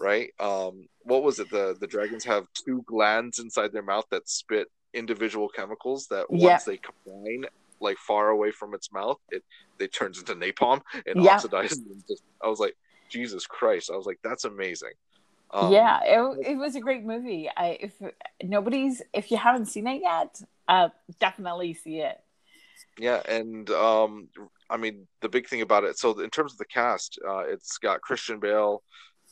Right? 0.00 0.30
Um, 0.40 0.86
what 1.02 1.22
was 1.22 1.38
it? 1.40 1.50
The 1.50 1.76
the 1.80 1.86
dragons 1.86 2.24
have 2.24 2.46
two 2.66 2.82
glands 2.86 3.38
inside 3.38 3.72
their 3.72 3.82
mouth 3.82 4.06
that 4.10 4.28
spit 4.28 4.68
individual 4.94 5.48
chemicals 5.48 6.06
that 6.10 6.26
once 6.30 6.64
they 6.64 6.78
combine 6.78 7.44
like 7.80 7.98
far 7.98 8.30
away 8.30 8.50
from 8.50 8.74
its 8.74 8.92
mouth, 8.92 9.18
it 9.30 9.42
it 9.78 9.92
turns 9.94 10.18
into 10.18 10.34
napalm 10.34 10.80
and 11.06 11.20
Yeah. 11.20 11.36
oxidizes. 11.36 11.72
And 11.72 12.02
just, 12.08 12.22
I 12.42 12.48
was 12.48 12.60
like, 12.60 12.74
Jesus 13.10 13.46
Christ! 13.46 13.90
I 13.92 13.96
was 13.96 14.06
like, 14.06 14.18
that's 14.24 14.44
amazing. 14.44 14.92
Um, 15.52 15.70
yeah, 15.70 16.00
it, 16.04 16.52
it 16.52 16.56
was 16.56 16.76
a 16.76 16.80
great 16.80 17.04
movie. 17.04 17.50
I 17.54 17.76
if 17.80 17.92
nobody's 18.42 19.02
if 19.12 19.30
you 19.30 19.36
haven't 19.36 19.66
seen 19.66 19.86
it 19.86 20.00
yet, 20.02 20.40
uh 20.68 20.88
definitely 21.18 21.74
see 21.74 21.98
it. 22.00 22.18
Yeah, 22.98 23.22
and 23.26 23.68
um, 23.70 24.28
I 24.68 24.76
mean 24.76 25.06
the 25.22 25.28
big 25.28 25.48
thing 25.48 25.62
about 25.62 25.84
it. 25.84 25.98
So 25.98 26.18
in 26.20 26.30
terms 26.30 26.52
of 26.52 26.58
the 26.58 26.66
cast, 26.66 27.18
uh, 27.26 27.44
it's 27.48 27.78
got 27.78 28.00
Christian 28.02 28.40
Bale, 28.40 28.82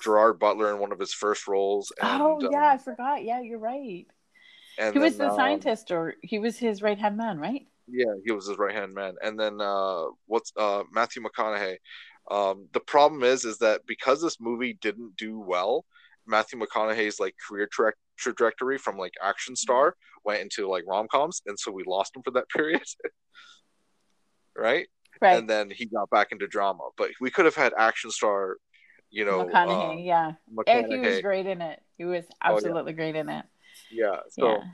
Gerard 0.03 0.39
Butler 0.39 0.73
in 0.73 0.81
one 0.81 0.93
of 0.93 0.99
his 0.99 1.13
first 1.13 1.49
roles. 1.49 1.93
And, 2.01 2.23
oh 2.23 2.41
um, 2.45 2.49
yeah, 2.53 2.69
I 2.69 2.79
forgot. 2.79 3.25
Yeah, 3.25 3.41
you're 3.41 3.59
right. 3.59 4.07
He 4.93 4.99
was 4.99 5.17
the 5.17 5.29
um, 5.29 5.37
scientist 5.37 5.91
or 5.91 6.15
he 6.23 6.39
was 6.39 6.57
his 6.57 6.83
right 6.83 6.99
hand 6.99 7.17
man, 7.17 7.39
right? 7.39 7.67
Yeah, 7.89 8.15
he 8.25 8.31
was 8.33 8.47
his 8.47 8.59
right 8.59 8.75
hand 8.75 8.95
man. 8.95 9.15
And 9.23 9.39
then 9.39 9.61
uh, 9.61 10.05
what's 10.27 10.53
uh, 10.57 10.85
Matthew 10.93 11.23
McConaughey? 11.23 11.77
Um, 12.31 12.69
the 12.73 12.81
problem 12.81 13.25
is, 13.25 13.45
is 13.45 13.59
that 13.59 13.81
because 13.87 14.23
this 14.23 14.39
movie 14.41 14.79
didn't 14.81 15.17
do 15.17 15.41
well, 15.41 15.85
Matthew 16.27 16.61
McConaughey's 16.61 17.19
like 17.19 17.35
career 17.49 17.69
tra- 17.73 17.95
trajectory 18.19 18.79
from 18.79 18.99
like 18.99 19.15
action 19.23 19.57
star 19.57 19.95
went 20.25 20.43
into 20.43 20.69
like 20.69 20.85
rom 20.87 21.09
coms, 21.09 21.43
and 21.47 21.59
so 21.59 21.73
we 21.73 21.85
lost 21.87 22.15
him 22.15 22.23
for 22.23 22.31
that 22.33 22.49
period. 22.55 22.83
right? 24.57 24.87
Right. 25.21 25.37
And 25.37 25.51
then 25.51 25.71
he 25.71 25.87
got 25.87 26.11
back 26.11 26.29
into 26.31 26.47
drama, 26.47 26.91
but 26.97 27.11
we 27.21 27.31
could 27.31 27.45
have 27.45 27.57
had 27.57 27.73
action 27.77 28.11
star, 28.11 28.57
you 29.11 29.25
know, 29.25 29.45
McConaughey, 29.45 29.97
uh, 29.97 29.99
yeah. 29.99 30.33
And 30.67 30.93
he 30.93 30.99
was 30.99 31.21
great 31.21 31.47
in 31.47 31.61
it. 31.63 31.83
He 31.97 32.05
was 32.05 32.25
Oh, 32.31 32.35
yeah. 32.51 32.55
absolutely 32.57 32.93
great 32.93 33.17
in 33.17 33.29
it. 33.29 33.45
Yeah. 33.91 34.21
So 34.31 34.49
yeah. 34.49 34.65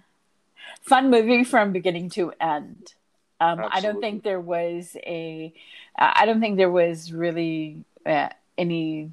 Fun 0.83 1.11
movie 1.11 1.45
from 1.45 1.73
beginning 1.73 2.11
to 2.11 2.33
end. 2.41 2.95
Um, 3.41 3.65
I 3.71 3.81
don't 3.81 4.01
think 4.01 4.23
there 4.23 4.41
was 4.41 4.97
a. 5.05 5.53
uh, 5.99 6.13
I 6.15 6.25
don't 6.27 6.41
think 6.41 6.57
there 6.57 6.71
was 6.71 7.13
really 7.13 7.85
uh, 8.07 8.29
any 8.57 9.11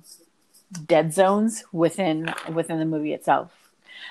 dead 0.86 1.14
zones 1.14 1.64
within 1.72 2.34
within 2.54 2.80
the 2.80 2.86
movie 2.86 3.14
itself. 3.14 3.52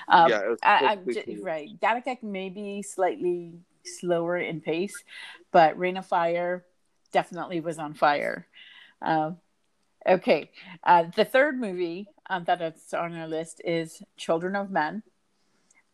Um, 0.07 0.29
yeah, 0.29 0.41
it 0.41 0.49
was 0.49 0.59
I, 0.63 0.85
I'm 0.85 1.11
j- 1.11 1.37
right. 1.41 1.69
Gattaca 1.81 2.21
may 2.23 2.49
be 2.49 2.81
slightly 2.83 3.53
slower 3.83 4.37
in 4.37 4.61
pace, 4.61 5.03
but 5.51 5.77
Reign 5.77 5.97
of 5.97 6.05
Fire 6.05 6.63
definitely 7.11 7.59
was 7.61 7.79
on 7.79 7.93
fire. 7.93 8.45
Um, 9.01 9.37
okay, 10.07 10.51
uh, 10.83 11.05
the 11.15 11.25
third 11.25 11.59
movie 11.59 12.07
um, 12.29 12.43
that 12.45 12.61
is 12.61 12.93
on 12.93 13.15
our 13.15 13.27
list 13.27 13.61
is 13.65 14.01
Children 14.17 14.55
of 14.55 14.71
Men, 14.71 15.03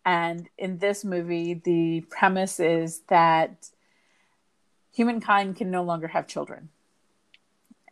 and 0.05 0.47
in 0.57 0.77
this 0.77 1.03
movie, 1.03 1.53
the 1.53 2.01
premise 2.09 2.59
is 2.59 3.01
that 3.09 3.69
humankind 4.93 5.55
can 5.55 5.71
no 5.71 5.83
longer 5.83 6.07
have 6.07 6.27
children, 6.27 6.69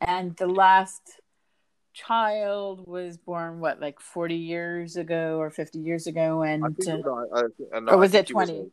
and 0.02 0.36
the 0.38 0.48
last 0.48 1.22
child 1.96 2.86
was 2.86 3.16
born 3.16 3.62
what 3.62 3.80
like 3.80 4.02
40 4.02 4.36
years 4.36 4.98
ago 4.98 5.38
or 5.40 5.50
50 5.50 5.80
years 5.80 6.08
ago 6.08 6.42
and 6.42 6.66
uh, 6.66 6.98
no, 6.98 7.28
I, 7.34 7.40
I, 7.74 7.80
no, 7.80 7.94
or 7.94 7.98
was 7.98 8.14
it 8.14 8.28
he 8.28 8.34
was, 8.34 8.50
20? 8.50 8.70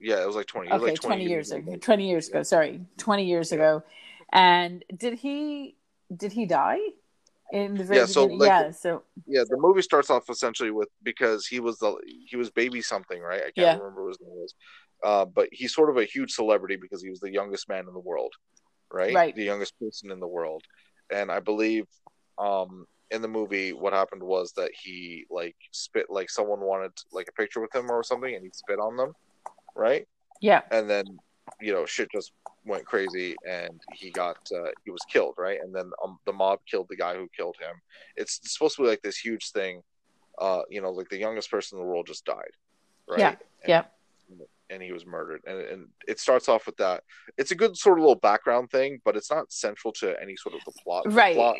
yeah, 0.00 0.22
it 0.22 0.26
was 0.26 0.34
like 0.34 0.46
twenty. 0.46 0.68
It 0.68 0.72
was 0.72 0.82
okay 0.82 0.90
like 0.90 1.00
20, 1.00 1.24
years 1.24 1.52
ago. 1.52 1.70
ago 1.70 1.78
20 1.80 2.08
years 2.08 2.28
ago 2.28 2.42
sorry 2.42 2.80
20 2.96 3.26
years 3.26 3.52
ago 3.52 3.84
and 4.32 4.84
did 4.96 5.14
he 5.14 5.76
did 6.14 6.32
he 6.32 6.46
die 6.46 6.78
in 7.52 7.74
the 7.74 7.84
very 7.84 8.00
Yeah, 8.00 8.06
so, 8.06 8.26
like, 8.26 8.48
yeah 8.50 8.70
so 8.70 9.02
Yeah, 9.26 9.42
the 9.48 9.56
movie 9.56 9.82
starts 9.82 10.10
off 10.10 10.28
essentially 10.30 10.70
with 10.70 10.88
because 11.02 11.46
he 11.46 11.60
was 11.60 11.78
the 11.78 11.96
he 12.26 12.36
was 12.36 12.50
baby 12.50 12.82
something, 12.82 13.20
right? 13.20 13.40
I 13.40 13.44
can't 13.44 13.56
Yeah. 13.56 13.76
remember 13.78 14.04
what 14.04 14.10
his 14.10 14.20
name 14.20 14.30
was. 14.36 14.54
Uh, 15.04 15.24
but 15.24 15.48
he's 15.52 15.74
sort 15.74 15.90
of 15.90 15.96
a 15.96 16.04
huge 16.04 16.32
celebrity 16.32 16.76
because 16.76 17.02
he 17.02 17.10
was 17.10 17.20
the 17.20 17.30
youngest 17.32 17.68
man 17.68 17.86
in 17.86 17.94
the 17.94 18.00
world, 18.00 18.32
right? 18.92 19.14
Right. 19.14 19.34
The 19.34 19.44
youngest 19.44 19.78
person 19.78 20.10
in 20.10 20.18
the 20.20 20.26
world, 20.26 20.64
and 21.12 21.30
I 21.30 21.40
believe 21.40 21.84
um, 22.38 22.84
in 23.10 23.22
the 23.22 23.28
movie 23.28 23.72
what 23.72 23.92
happened 23.92 24.22
was 24.22 24.52
that 24.56 24.70
he 24.82 25.24
like 25.30 25.56
spit 25.72 26.06
like 26.10 26.30
someone 26.30 26.60
wanted 26.60 26.92
like 27.12 27.28
a 27.28 27.32
picture 27.32 27.60
with 27.60 27.74
him 27.74 27.90
or 27.90 28.02
something, 28.02 28.34
and 28.34 28.42
he 28.44 28.50
spit 28.52 28.78
on 28.80 28.96
them, 28.96 29.12
right? 29.76 30.06
yeah 30.40 30.62
and 30.70 30.88
then 30.88 31.04
you 31.60 31.72
know 31.72 31.84
shit 31.84 32.08
just 32.12 32.32
went 32.68 32.84
crazy 32.84 33.34
and 33.48 33.80
he 33.94 34.10
got 34.10 34.36
uh, 34.54 34.70
he 34.84 34.90
was 34.90 35.00
killed 35.10 35.34
right? 35.38 35.58
And 35.62 35.74
then 35.74 35.90
um, 36.04 36.18
the 36.26 36.32
mob 36.32 36.60
killed 36.70 36.86
the 36.88 36.96
guy 36.96 37.14
who 37.14 37.28
killed 37.36 37.56
him. 37.60 37.74
It's 38.16 38.40
supposed 38.44 38.76
to 38.76 38.82
be 38.82 38.88
like 38.88 39.02
this 39.02 39.18
huge 39.18 39.50
thing 39.50 39.82
uh 40.40 40.62
you 40.70 40.80
know 40.80 40.90
like 40.90 41.08
the 41.08 41.18
youngest 41.18 41.50
person 41.50 41.76
in 41.76 41.84
the 41.84 41.90
world 41.90 42.06
just 42.06 42.24
died 42.24 42.52
right? 43.08 43.18
Yeah, 43.18 43.28
and, 43.28 43.38
yeah. 43.66 43.82
and 44.70 44.82
he 44.82 44.92
was 44.92 45.04
murdered. 45.04 45.40
And, 45.46 45.60
and 45.60 45.86
it 46.06 46.20
starts 46.20 46.48
off 46.48 46.66
with 46.66 46.76
that. 46.76 47.02
It's 47.36 47.50
a 47.50 47.56
good 47.56 47.76
sort 47.76 47.98
of 47.98 48.02
little 48.02 48.14
background 48.14 48.70
thing 48.70 49.00
but 49.04 49.16
it's 49.16 49.30
not 49.30 49.52
central 49.52 49.92
to 49.94 50.20
any 50.20 50.36
sort 50.36 50.54
of 50.54 50.60
the 50.64 50.72
plot. 50.82 51.04
The 51.04 51.10
right. 51.10 51.34
plot, 51.34 51.56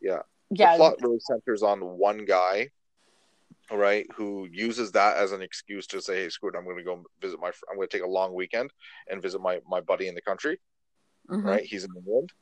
yeah. 0.00 0.22
The 0.50 0.56
yeah 0.58 0.76
plot 0.76 0.96
really 1.00 1.20
centers 1.20 1.62
on 1.62 1.80
one 1.80 2.24
guy 2.24 2.70
right? 3.70 4.06
Who 4.16 4.48
uses 4.50 4.92
that 4.92 5.16
as 5.16 5.32
an 5.32 5.42
excuse 5.42 5.86
to 5.88 6.00
say, 6.00 6.22
"Hey, 6.22 6.28
screw 6.28 6.50
it, 6.50 6.56
I'm 6.56 6.64
going 6.64 6.76
to 6.76 6.82
go 6.82 7.02
visit 7.20 7.40
my. 7.40 7.48
I'm 7.70 7.76
going 7.76 7.88
to 7.88 7.96
take 7.96 8.04
a 8.04 8.10
long 8.10 8.34
weekend 8.34 8.70
and 9.08 9.22
visit 9.22 9.40
my 9.40 9.60
my 9.68 9.80
buddy 9.80 10.08
in 10.08 10.14
the 10.14 10.22
country." 10.22 10.60
Mm-hmm. 11.30 11.46
Right? 11.46 11.64
He's 11.64 11.84
in 11.84 11.90
England, 11.96 12.32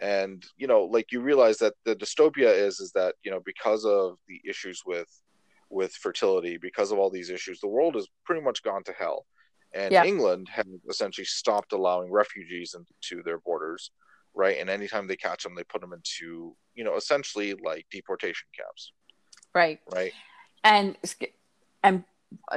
and 0.00 0.44
you 0.56 0.66
know, 0.66 0.84
like 0.84 1.12
you 1.12 1.20
realize 1.20 1.58
that 1.58 1.74
the 1.84 1.96
dystopia 1.96 2.56
is 2.56 2.80
is 2.80 2.92
that 2.92 3.16
you 3.24 3.30
know 3.30 3.40
because 3.44 3.84
of 3.84 4.18
the 4.28 4.40
issues 4.48 4.82
with 4.86 5.08
with 5.68 5.92
fertility, 5.94 6.58
because 6.58 6.92
of 6.92 6.98
all 6.98 7.10
these 7.10 7.30
issues, 7.30 7.60
the 7.60 7.68
world 7.68 7.94
has 7.94 8.06
pretty 8.24 8.42
much 8.42 8.62
gone 8.62 8.84
to 8.84 8.92
hell. 8.92 9.26
And 9.74 9.90
yeah. 9.90 10.04
England 10.04 10.50
has 10.50 10.66
essentially 10.86 11.24
stopped 11.24 11.72
allowing 11.72 12.12
refugees 12.12 12.74
into 12.74 13.22
their 13.22 13.38
borders, 13.38 13.90
right? 14.34 14.58
And 14.60 14.68
anytime 14.68 15.06
they 15.06 15.16
catch 15.16 15.42
them, 15.42 15.54
they 15.54 15.64
put 15.64 15.80
them 15.80 15.94
into, 15.94 16.54
you 16.74 16.84
know, 16.84 16.96
essentially 16.96 17.54
like 17.54 17.86
deportation 17.90 18.48
camps. 18.54 18.92
Right. 19.54 19.80
Right 19.90 20.12
and 20.64 20.96
and 21.82 22.04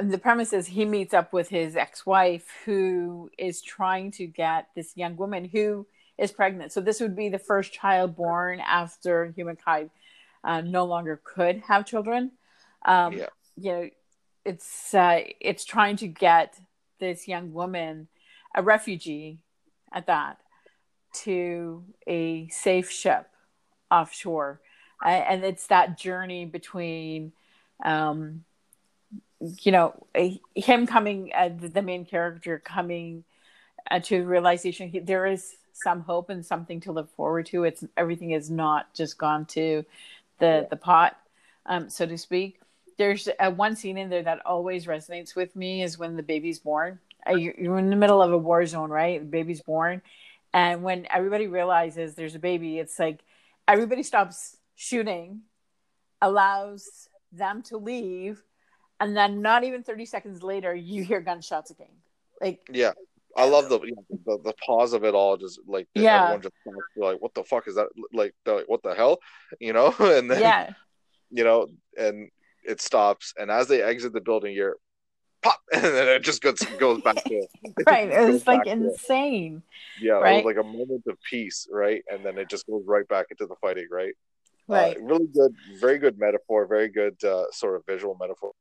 the 0.02 0.18
premise 0.18 0.52
is 0.52 0.66
he 0.66 0.84
meets 0.84 1.12
up 1.12 1.32
with 1.32 1.48
his 1.48 1.76
ex-wife 1.76 2.48
who 2.64 3.30
is 3.36 3.60
trying 3.60 4.10
to 4.12 4.26
get 4.26 4.68
this 4.74 4.96
young 4.96 5.16
woman 5.16 5.44
who 5.44 5.86
is 6.16 6.32
pregnant. 6.32 6.72
So 6.72 6.80
this 6.80 7.00
would 7.00 7.14
be 7.14 7.28
the 7.28 7.38
first 7.38 7.72
child 7.72 8.16
born 8.16 8.60
after 8.60 9.26
humankind 9.36 9.90
uh, 10.44 10.62
no 10.62 10.84
longer 10.84 11.20
could 11.22 11.58
have 11.68 11.84
children. 11.84 12.32
Um, 12.84 13.14
yeah. 13.14 13.26
you 13.56 13.72
know 13.72 13.90
it's 14.44 14.94
uh, 14.94 15.20
it's 15.40 15.64
trying 15.64 15.96
to 15.96 16.06
get 16.06 16.58
this 17.00 17.28
young 17.28 17.52
woman 17.52 18.08
a 18.54 18.62
refugee 18.62 19.40
at 19.92 20.06
that 20.06 20.38
to 21.12 21.84
a 22.06 22.48
safe 22.48 22.90
ship 22.90 23.28
offshore. 23.90 24.60
Uh, 25.04 25.08
and 25.08 25.44
it's 25.44 25.66
that 25.66 25.98
journey 25.98 26.46
between 26.46 27.32
um, 27.84 28.44
you 29.40 29.72
know, 29.72 30.06
him 30.54 30.86
coming, 30.86 31.30
uh, 31.34 31.50
the 31.58 31.82
main 31.82 32.04
character 32.04 32.58
coming 32.58 33.24
uh, 33.90 34.00
to 34.00 34.24
realization, 34.24 34.88
he, 34.88 34.98
there 34.98 35.26
is 35.26 35.56
some 35.72 36.00
hope 36.00 36.30
and 36.30 36.44
something 36.44 36.80
to 36.80 36.92
look 36.92 37.14
forward 37.14 37.46
to. 37.46 37.64
It's 37.64 37.84
everything 37.96 38.30
is 38.30 38.50
not 38.50 38.92
just 38.94 39.18
gone 39.18 39.44
to 39.46 39.84
the 40.38 40.66
the 40.70 40.76
pot, 40.76 41.18
um, 41.66 41.88
so 41.90 42.06
to 42.06 42.16
speak. 42.16 42.60
There's 42.98 43.28
one 43.56 43.76
scene 43.76 43.98
in 43.98 44.08
there 44.08 44.22
that 44.22 44.44
always 44.46 44.86
resonates 44.86 45.36
with 45.36 45.54
me 45.54 45.82
is 45.82 45.98
when 45.98 46.16
the 46.16 46.22
baby's 46.22 46.58
born. 46.58 46.98
Uh, 47.28 47.34
you're, 47.34 47.54
you're 47.58 47.78
in 47.78 47.90
the 47.90 47.96
middle 47.96 48.22
of 48.22 48.32
a 48.32 48.38
war 48.38 48.64
zone, 48.64 48.88
right? 48.88 49.20
The 49.20 49.26
baby's 49.26 49.60
born, 49.60 50.00
and 50.54 50.82
when 50.82 51.06
everybody 51.10 51.46
realizes 51.46 52.14
there's 52.14 52.34
a 52.34 52.38
baby, 52.38 52.78
it's 52.78 52.98
like 52.98 53.20
everybody 53.68 54.02
stops 54.02 54.56
shooting, 54.76 55.42
allows 56.22 57.08
them 57.32 57.62
to 57.64 57.76
leave, 57.76 58.42
and 59.00 59.16
then 59.16 59.42
not 59.42 59.64
even 59.64 59.82
30 59.82 60.06
seconds 60.06 60.42
later, 60.42 60.74
you 60.74 61.02
hear 61.02 61.20
gunshots 61.20 61.70
again. 61.70 61.88
Like, 62.40 62.60
yeah. 62.72 62.92
I 63.36 63.44
love 63.44 63.68
the, 63.68 63.78
the 64.24 64.38
the 64.42 64.54
pause 64.64 64.94
of 64.94 65.04
it 65.04 65.14
all. 65.14 65.36
Just 65.36 65.60
like 65.66 65.88
yeah, 65.94 66.22
everyone 66.22 66.40
just 66.40 66.54
like, 66.96 67.20
what 67.20 67.34
the 67.34 67.44
fuck 67.44 67.68
is 67.68 67.74
that? 67.74 67.88
Like, 68.14 68.34
like 68.46 68.66
what 68.66 68.82
the 68.82 68.94
hell, 68.94 69.18
you 69.60 69.74
know? 69.74 69.94
And 70.00 70.30
then 70.30 70.40
yeah, 70.40 70.70
you 71.30 71.44
know, 71.44 71.66
and 71.98 72.30
it 72.64 72.80
stops. 72.80 73.34
And 73.36 73.50
as 73.50 73.68
they 73.68 73.82
exit 73.82 74.14
the 74.14 74.22
building, 74.22 74.54
you're 74.54 74.76
pop, 75.42 75.60
and 75.72 75.82
then 75.82 76.08
it 76.08 76.22
just 76.22 76.42
goes 76.42 76.60
goes 76.78 77.00
back 77.02 77.22
to 77.24 77.46
right. 77.86 78.10
It, 78.10 78.32
was 78.32 78.46
like 78.46 78.66
insane. 78.66 79.62
To, 79.98 80.04
yeah, 80.04 80.12
right? 80.14 80.32
it 80.32 80.44
was 80.44 80.56
like 80.56 80.64
a 80.64 80.66
moment 80.66 81.02
of 81.06 81.18
peace, 81.28 81.68
right? 81.70 82.02
And 82.08 82.24
then 82.24 82.38
it 82.38 82.48
just 82.48 82.66
goes 82.66 82.84
right 82.86 83.06
back 83.08 83.26
into 83.30 83.46
the 83.46 83.56
fighting, 83.60 83.88
right? 83.90 84.14
Uh, 84.68 84.74
right. 84.74 84.96
Uh, 84.96 85.00
really 85.00 85.26
good, 85.26 85.54
very 85.80 85.98
good 85.98 86.18
metaphor, 86.18 86.66
very 86.66 86.88
good 86.88 87.22
uh, 87.24 87.44
sort 87.52 87.76
of 87.76 87.86
visual 87.86 88.16
metaphor. 88.20 88.52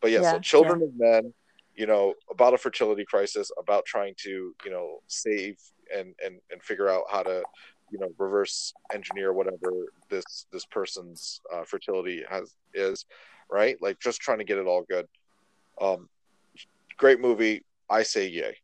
But 0.00 0.10
yeah, 0.10 0.22
yeah 0.22 0.32
so 0.32 0.38
Children 0.40 0.80
yeah. 0.80 0.86
of 0.86 1.22
Men, 1.22 1.34
you 1.74 1.86
know, 1.86 2.14
about 2.30 2.54
a 2.54 2.58
fertility 2.58 3.04
crisis, 3.04 3.50
about 3.58 3.84
trying 3.84 4.14
to, 4.18 4.54
you 4.64 4.70
know, 4.70 5.00
save 5.06 5.56
and 5.94 6.14
and 6.24 6.40
and 6.50 6.62
figure 6.62 6.88
out 6.88 7.04
how 7.10 7.22
to, 7.22 7.42
you 7.90 7.98
know, 7.98 8.08
reverse 8.18 8.72
engineer 8.92 9.32
whatever 9.32 9.72
this 10.08 10.46
this 10.52 10.64
person's 10.66 11.40
uh, 11.52 11.64
fertility 11.64 12.22
has 12.28 12.54
is, 12.72 13.06
right? 13.50 13.76
Like 13.80 14.00
just 14.00 14.20
trying 14.20 14.38
to 14.38 14.44
get 14.44 14.58
it 14.58 14.66
all 14.66 14.84
good. 14.88 15.06
Um, 15.80 16.08
great 16.96 17.20
movie. 17.20 17.64
I 17.90 18.02
say 18.02 18.28
yay. 18.28 18.56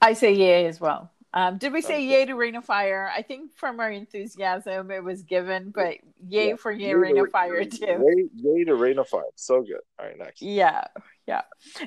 I 0.00 0.12
say 0.12 0.32
yay 0.32 0.66
as 0.66 0.80
well. 0.80 1.10
Um, 1.36 1.58
did 1.58 1.72
we 1.72 1.82
say 1.82 2.04
yay 2.04 2.26
to 2.26 2.34
Reign 2.34 2.54
of 2.54 2.64
Fire? 2.64 3.10
I 3.12 3.22
think 3.22 3.56
from 3.56 3.80
our 3.80 3.90
enthusiasm 3.90 4.92
it 4.92 5.02
was 5.02 5.22
given, 5.22 5.70
but 5.74 5.96
yay 6.28 6.50
yeah. 6.50 6.54
for 6.54 6.70
yay, 6.70 6.86
yay 6.86 6.94
Reign 6.94 7.18
of 7.18 7.28
Fire 7.30 7.64
too. 7.64 7.84
Yay, 7.84 8.28
yay 8.36 8.64
to 8.64 8.76
Reign 8.76 9.00
of 9.00 9.08
Fire. 9.08 9.24
So 9.34 9.62
good. 9.62 9.80
All 9.98 10.06
right, 10.06 10.16
next. 10.16 10.40
Yeah, 10.40 10.84
yeah. 11.26 11.42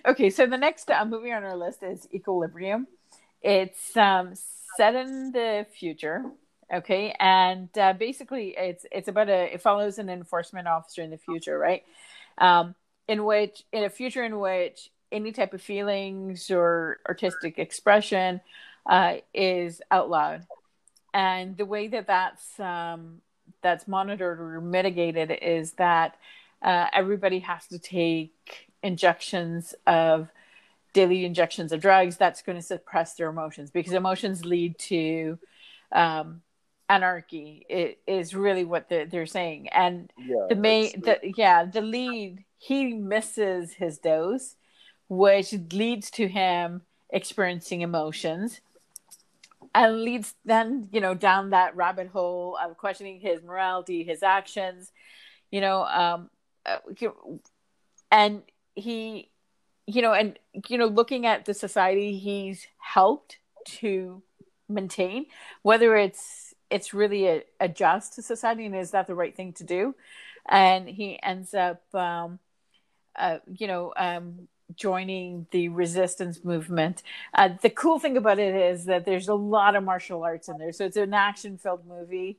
Okay, 0.05 0.31
so 0.31 0.47
the 0.47 0.57
next 0.57 0.91
uh, 0.91 1.05
movie 1.05 1.31
on 1.31 1.45
our 1.45 1.55
list 1.55 1.81
is 1.81 2.10
Equilibrium. 2.13 2.88
It's 3.41 3.95
um, 3.95 4.33
set 4.75 4.95
in 4.95 5.31
the 5.31 5.65
future. 5.79 6.25
Okay, 6.73 7.15
and 7.17 7.69
uh, 7.77 7.93
basically 7.93 8.53
it's 8.57 8.86
it's 8.91 9.07
about 9.07 9.29
a 9.29 9.53
it 9.53 9.62
follows 9.62 9.97
an 9.97 10.10
enforcement 10.10 10.67
officer 10.67 11.01
in 11.01 11.10
the 11.10 11.17
future, 11.17 11.57
right? 11.57 11.83
Um, 12.38 12.75
in 13.07 13.23
which 13.23 13.63
in 13.71 13.86
a 13.86 13.89
future 13.89 14.25
in 14.25 14.39
which 14.39 14.89
any 15.10 15.31
type 15.31 15.53
of 15.53 15.62
feelings 15.62 16.51
or 16.51 16.97
artistic 17.07 17.60
expression 17.60 18.41
uh, 18.88 19.15
is 19.34 19.82
loud, 19.91 20.45
and 21.13 21.58
the 21.58 21.65
way 21.65 21.88
that 21.88 22.08
that's 22.08 22.60
um, 22.60 23.21
that's 23.62 23.88
monitored 23.88 24.39
or 24.39 24.62
mitigated 24.62 25.38
is 25.41 25.73
that 25.73 26.17
uh, 26.62 26.88
everybody 26.93 27.39
has 27.39 27.67
to 27.67 27.80
take 27.80 28.69
injections 28.84 29.76
of 29.86 30.30
daily 30.93 31.26
injections 31.26 31.71
of 31.71 31.82
drugs 31.82 32.17
that's 32.17 32.41
going 32.41 32.58
to 32.58 32.62
suppress 32.62 33.13
their 33.15 33.30
emotions 33.30 33.69
because 33.69 33.93
emotions 33.93 34.45
lead 34.45 34.78
to 34.80 35.38
um, 35.91 36.41
anarchy. 36.89 37.65
It 37.69 38.00
is 38.08 38.34
really 38.34 38.63
what 38.63 38.89
they're, 38.89 39.06
they're 39.06 39.26
saying. 39.26 39.69
And 39.69 40.12
yeah, 40.17 40.47
the 40.50 40.56
main 40.56 41.02
the, 41.02 41.19
yeah 41.36 41.65
the 41.65 41.82
lead 41.82 42.43
he 42.58 42.93
misses 42.93 43.73
his 43.73 44.00
dose 44.00 44.56
which 45.10 45.54
leads 45.71 46.12
to 46.12 46.28
him 46.28 46.82
experiencing 47.12 47.82
emotions 47.82 48.60
and 49.77 50.01
leads 50.01 50.33
then 50.45 50.89
you 50.91 50.99
know 50.99 51.13
down 51.13 51.51
that 51.51 51.75
rabbit 51.75 52.07
hole 52.07 52.57
of 52.63 52.77
questioning 52.77 53.19
his 53.19 53.43
morality 53.43 54.03
his 54.03 54.23
actions 54.23 54.91
you 55.51 55.61
know 55.61 55.83
um 55.83 56.29
uh, 56.65 56.77
and 58.11 58.41
he 58.75 59.29
you 59.85 60.01
know 60.01 60.13
and 60.13 60.37
you 60.67 60.77
know 60.77 60.87
looking 60.87 61.25
at 61.25 61.45
the 61.45 61.53
society 61.53 62.17
he's 62.17 62.67
helped 62.79 63.37
to 63.65 64.21
maintain 64.67 65.25
whether 65.61 65.95
it's 65.95 66.47
it's 66.69 66.93
really 66.93 67.27
a, 67.27 67.43
a 67.59 67.67
just 67.67 68.21
society 68.21 68.65
and 68.65 68.75
is 68.75 68.91
that 68.91 69.07
the 69.07 69.15
right 69.15 69.35
thing 69.35 69.53
to 69.53 69.63
do? 69.63 69.95
And 70.49 70.87
he 70.87 71.19
ends 71.21 71.53
up 71.53 71.83
um 71.93 72.39
uh, 73.15 73.39
you 73.47 73.67
know 73.67 73.93
um 73.95 74.47
joining 74.75 75.47
the 75.51 75.69
resistance 75.69 76.43
movement. 76.43 77.03
Uh, 77.34 77.49
the 77.62 77.69
cool 77.69 77.99
thing 77.99 78.17
about 78.17 78.39
it 78.39 78.56
is 78.56 78.86
that 78.86 79.06
there's 79.06 79.27
a 79.27 79.34
lot 79.34 79.75
of 79.75 79.84
martial 79.84 80.23
arts 80.23 80.49
in 80.49 80.58
there, 80.58 80.71
so 80.71 80.86
it's 80.86 80.97
an 80.97 81.13
action-filled 81.13 81.86
movie 81.88 82.38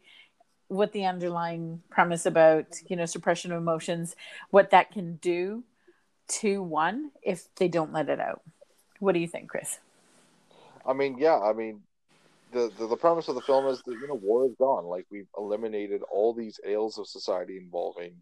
with 0.68 0.92
the 0.92 1.06
underlying 1.06 1.82
premise 1.90 2.26
about 2.26 2.66
you 2.88 2.96
know 2.96 3.06
suppression 3.06 3.52
of 3.52 3.58
emotions, 3.58 4.14
what 4.50 4.70
that 4.70 4.90
can 4.90 5.16
do 5.16 5.64
to 6.28 6.62
one 6.62 7.10
if 7.22 7.52
they 7.56 7.68
don't 7.68 7.92
let 7.92 8.08
it 8.08 8.20
out. 8.20 8.42
What 9.00 9.12
do 9.12 9.20
you 9.20 9.28
think, 9.28 9.48
Chris? 9.48 9.78
I 10.84 10.92
mean, 10.92 11.16
yeah, 11.18 11.38
I 11.38 11.52
mean, 11.52 11.80
the, 12.52 12.70
the, 12.78 12.86
the 12.86 12.96
premise 12.96 13.28
of 13.28 13.34
the 13.34 13.40
film 13.40 13.66
is 13.66 13.82
that 13.82 13.92
you 13.92 14.08
know 14.08 14.14
war 14.14 14.46
is 14.46 14.54
gone. 14.58 14.84
Like 14.84 15.06
we've 15.10 15.28
eliminated 15.36 16.02
all 16.10 16.34
these 16.34 16.60
ails 16.66 16.98
of 16.98 17.06
society 17.06 17.56
involving 17.56 18.12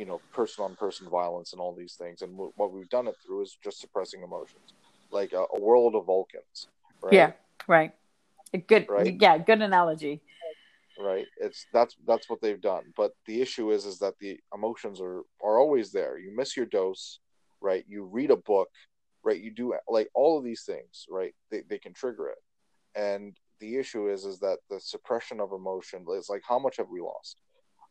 you 0.00 0.06
know 0.06 0.22
person 0.32 0.64
on 0.64 0.74
person 0.76 1.06
violence 1.10 1.52
and 1.52 1.60
all 1.60 1.74
these 1.74 1.94
things. 1.94 2.22
And 2.22 2.32
w- 2.32 2.52
what 2.56 2.72
we've 2.72 2.88
done 2.88 3.06
it 3.06 3.16
through 3.22 3.42
is 3.42 3.58
just 3.62 3.80
suppressing 3.80 4.22
emotions 4.22 4.72
like 5.10 5.34
a, 5.34 5.44
a 5.54 5.60
world 5.60 5.94
of 5.94 6.06
vulcans 6.06 6.68
right? 7.02 7.14
yeah 7.14 7.32
right. 7.68 7.92
A 8.54 8.58
good 8.58 8.86
right? 8.88 9.14
yeah 9.20 9.36
good 9.36 9.60
analogy. 9.60 10.22
Right. 10.98 11.26
It's 11.36 11.66
that's 11.72 11.96
that's 12.06 12.30
what 12.30 12.40
they've 12.40 12.60
done. 12.60 12.84
But 12.96 13.12
the 13.26 13.42
issue 13.42 13.72
is 13.72 13.84
is 13.84 13.98
that 13.98 14.18
the 14.20 14.38
emotions 14.54 15.02
are 15.02 15.20
are 15.44 15.58
always 15.58 15.92
there. 15.92 16.18
You 16.18 16.34
miss 16.34 16.56
your 16.56 16.66
dose 16.66 17.20
right? 17.60 17.84
You 17.86 18.04
read 18.04 18.30
a 18.30 18.36
book 18.36 18.70
right? 19.22 19.38
You 19.38 19.50
do 19.50 19.74
like 19.86 20.08
all 20.14 20.38
of 20.38 20.44
these 20.44 20.62
things 20.64 21.06
right? 21.10 21.34
They, 21.50 21.60
they 21.68 21.78
can 21.78 21.92
trigger 21.92 22.28
it. 22.28 22.38
And 22.94 23.36
the 23.60 23.76
issue 23.76 24.08
is 24.10 24.24
is 24.24 24.40
that 24.40 24.60
the 24.70 24.80
suppression 24.80 25.40
of 25.40 25.52
emotion 25.52 26.06
is 26.16 26.30
like 26.30 26.42
how 26.48 26.58
much 26.58 26.78
have 26.78 26.88
we 26.88 27.02
lost 27.02 27.36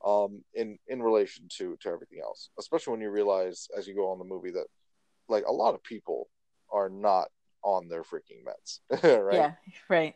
um, 0.06 0.44
in 0.54 0.78
in 0.88 1.02
relation 1.02 1.48
to 1.58 1.78
to 1.82 1.90
everything 1.90 2.20
else. 2.24 2.50
Especially 2.60 2.92
when 2.92 3.02
you 3.02 3.10
realize 3.10 3.68
as 3.78 3.88
you 3.88 3.96
go 3.96 4.12
on 4.12 4.20
the 4.20 4.26
movie 4.26 4.52
that 4.52 4.68
like 5.28 5.46
a 5.46 5.52
lot 5.52 5.76
of 5.76 5.84
people 5.84 6.30
are 6.72 6.90
not 6.90 7.28
on 7.64 7.88
their 7.88 8.04
freaking 8.04 8.44
meds, 8.46 8.80
right? 9.24 9.36
Yeah, 9.36 9.52
right. 9.90 10.16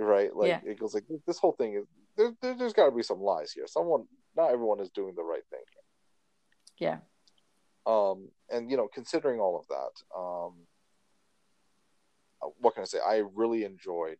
Right, 0.00 0.34
like 0.34 0.48
yeah. 0.48 0.60
it 0.64 0.78
goes 0.78 0.94
like 0.94 1.04
this 1.26 1.38
whole 1.38 1.52
thing 1.52 1.74
is 1.74 1.84
there, 2.16 2.32
there, 2.40 2.54
has 2.54 2.72
got 2.72 2.86
to 2.86 2.92
be 2.94 3.02
some 3.02 3.20
lies 3.20 3.52
here. 3.52 3.66
Someone, 3.66 4.04
not 4.36 4.52
everyone 4.52 4.80
is 4.80 4.90
doing 4.90 5.14
the 5.16 5.24
right 5.24 5.42
thing. 5.50 5.60
Yeah. 6.78 6.98
Um, 7.86 8.28
and 8.50 8.70
you 8.70 8.76
know, 8.76 8.88
considering 8.92 9.40
all 9.40 9.58
of 9.58 9.66
that, 9.68 10.16
um, 10.16 10.54
uh, 12.42 12.50
what 12.60 12.74
can 12.74 12.82
I 12.82 12.86
say? 12.86 12.98
I 13.04 13.22
really 13.34 13.64
enjoyed 13.64 14.18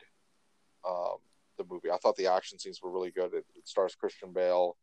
um, 0.88 1.18
the 1.58 1.64
movie. 1.68 1.90
I 1.90 1.98
thought 1.98 2.16
the 2.16 2.28
action 2.28 2.58
scenes 2.58 2.80
were 2.82 2.90
really 2.90 3.10
good. 3.10 3.34
It, 3.34 3.44
it 3.56 3.68
stars 3.68 3.94
Christian 3.94 4.32
Bale, 4.32 4.76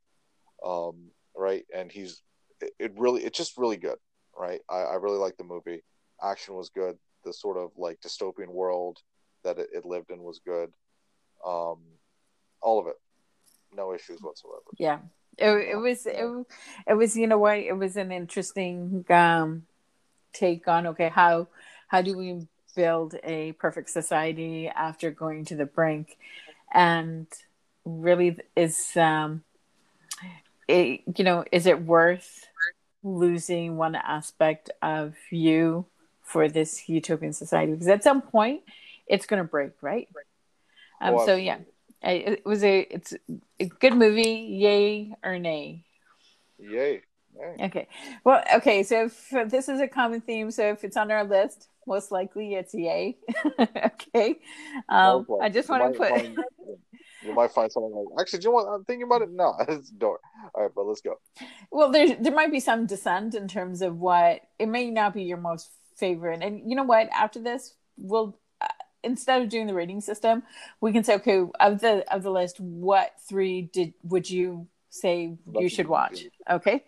um, 0.66 1.10
right? 1.36 1.66
And 1.76 1.92
he's 1.92 2.22
it, 2.62 2.74
it, 2.80 2.94
really 2.98 3.24
it's 3.24 3.38
just 3.38 3.58
really 3.58 3.78
good, 3.78 3.98
right? 4.38 4.62
I, 4.70 4.78
I 4.78 4.96
really 4.96 5.18
like 5.18 5.38
the 5.38 5.44
movie. 5.44 5.84
Action 6.22 6.56
was 6.56 6.70
good. 6.70 6.98
The 7.24 7.34
sort 7.34 7.58
of 7.58 7.72
like 7.78 8.00
dystopian 8.02 8.50
world 8.50 9.00
that 9.44 9.58
it, 9.58 9.70
it 9.74 9.86
lived 9.86 10.12
in 10.12 10.22
was 10.22 10.40
good. 10.46 10.72
Um, 11.46 11.80
all 12.62 12.80
of 12.80 12.88
it, 12.88 12.96
no 13.74 13.94
issues 13.94 14.22
whatsoever. 14.22 14.64
Yeah, 14.78 15.00
it, 15.38 15.50
it 15.50 15.78
was 15.78 16.06
it, 16.06 16.46
it 16.88 16.94
was 16.94 17.16
you 17.18 17.28
know 17.28 17.38
what 17.38 17.58
it 17.58 17.78
was 17.78 17.98
an 17.98 18.12
interesting 18.12 19.06
um, 19.10 19.64
take 20.34 20.68
on 20.68 20.88
okay 20.88 21.10
how 21.10 21.48
how 21.88 22.02
do 22.02 22.18
we 22.18 22.48
build 22.76 23.16
a 23.24 23.54
perfect 23.54 23.90
society 23.90 24.68
after 24.68 25.10
going 25.10 25.46
to 25.46 25.56
the 25.56 25.66
brink 25.66 26.18
and 26.76 27.26
really 27.86 28.38
is 28.56 28.96
um 28.98 29.44
it, 30.68 31.02
you 31.18 31.24
know 31.24 31.44
is 31.52 31.66
it 31.66 31.82
worth 31.82 32.46
losing 33.04 33.78
one 33.78 33.96
aspect 33.96 34.70
of 34.82 35.16
you 35.32 35.86
for 36.24 36.50
this 36.50 36.90
utopian 36.90 37.34
society? 37.34 37.72
Because 37.72 37.88
at 37.88 38.04
some 38.04 38.22
point 38.22 38.62
it's 39.08 39.26
going 39.26 39.42
to 39.42 39.48
break 39.48 39.72
right? 39.82 40.08
Um 41.02 41.16
oh, 41.16 41.26
so 41.26 41.36
yeah. 41.36 41.60
it 42.02 42.46
was 42.46 42.64
a 42.64 42.80
it's 42.82 43.14
a 43.60 43.66
good 43.66 43.94
movie. 43.94 44.58
Yay 44.60 45.16
or 45.24 45.40
nay? 45.40 45.86
Yay, 46.58 47.02
okay. 47.62 47.88
Well 48.24 48.44
okay 48.56 48.84
so 48.84 49.06
if 49.06 49.50
this 49.50 49.70
is 49.70 49.80
a 49.80 49.88
common 49.88 50.22
theme 50.22 50.52
so 50.52 50.72
if 50.72 50.84
it's 50.84 50.98
on 50.98 51.12
our 51.12 51.24
list 51.24 51.68
most 51.88 52.12
likely 52.12 52.56
it's 52.56 52.74
yay. 52.74 53.18
okay. 53.60 54.40
Um, 54.90 55.28
I 55.42 55.50
just 55.50 55.70
want 55.70 55.94
to 55.94 56.00
put. 56.00 56.12
You 57.26 57.34
might 57.34 57.52
find 57.52 57.72
someone 57.72 57.94
like, 57.94 58.22
actually, 58.22 58.40
do 58.40 58.46
you 58.46 58.50
know 58.50 58.56
what? 58.56 58.68
I'm 58.68 58.86
thinking 58.86 59.04
about 59.04 59.22
it. 59.22 59.32
No, 59.32 59.56
it's 59.68 59.90
door. 59.90 60.20
All 60.54 60.64
right, 60.64 60.72
but 60.76 60.86
let's 60.86 61.02
go. 61.02 61.20
Well, 61.72 61.92
there 61.92 62.16
there 62.16 62.34
might 62.34 62.52
be 62.52 62.60
some 62.60 62.86
dissent 62.86 63.36
in 63.36 63.48
terms 63.48 63.82
of 63.82 64.00
what 64.00 64.42
it 64.60 64.68
may 64.68 64.90
not 64.90 65.14
be 65.14 65.24
your 65.24 65.38
most 65.38 65.72
favorite, 65.96 66.44
and 66.44 66.70
you 66.70 66.76
know 66.76 66.84
what? 66.84 67.10
After 67.10 67.40
this, 67.40 67.74
we'll 67.98 68.38
uh, 68.62 68.68
instead 69.04 69.42
of 69.42 69.50
doing 69.50 69.68
the 69.68 69.74
rating 69.74 70.02
system, 70.02 70.44
we 70.82 70.92
can 70.92 71.04
say, 71.04 71.16
okay, 71.16 71.44
of 71.60 71.82
the 71.82 72.06
of 72.14 72.24
the 72.24 72.32
list, 72.32 72.60
what 72.60 73.14
three 73.28 73.64
did 73.74 73.94
would 74.04 74.30
you 74.30 74.68
say 74.96 75.36
you 75.60 75.70
should 75.70 75.88
watch. 75.88 76.24
Okay. 76.50 76.84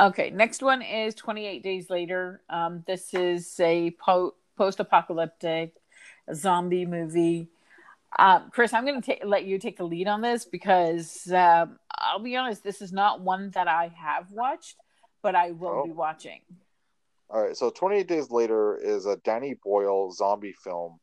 Okay. 0.00 0.30
Next 0.30 0.62
one 0.62 0.80
is 0.80 1.14
28 1.14 1.62
Days 1.62 1.90
Later. 1.90 2.40
Um, 2.48 2.84
this 2.86 3.12
is 3.14 3.58
a 3.60 3.90
po- 3.92 4.34
post 4.56 4.80
apocalyptic 4.80 5.74
zombie 6.34 6.86
movie. 6.86 7.48
Um, 8.18 8.50
Chris, 8.50 8.72
I'm 8.72 8.84
going 8.84 9.00
to 9.02 9.16
let 9.24 9.44
you 9.44 9.58
take 9.58 9.76
the 9.76 9.84
lead 9.84 10.08
on 10.08 10.20
this 10.20 10.44
because 10.44 11.30
um, 11.32 11.78
I'll 11.96 12.18
be 12.22 12.36
honest, 12.36 12.64
this 12.64 12.82
is 12.82 12.92
not 12.92 13.20
one 13.20 13.50
that 13.50 13.68
I 13.68 13.92
have 13.96 14.30
watched, 14.30 14.76
but 15.22 15.36
I 15.36 15.52
will 15.52 15.82
oh. 15.82 15.84
be 15.84 15.92
watching. 15.92 16.40
All 17.30 17.42
right. 17.42 17.56
So 17.56 17.70
28 17.70 18.08
Days 18.08 18.30
Later 18.30 18.76
is 18.76 19.06
a 19.06 19.16
Danny 19.18 19.54
Boyle 19.62 20.10
zombie 20.10 20.54
film 20.64 20.98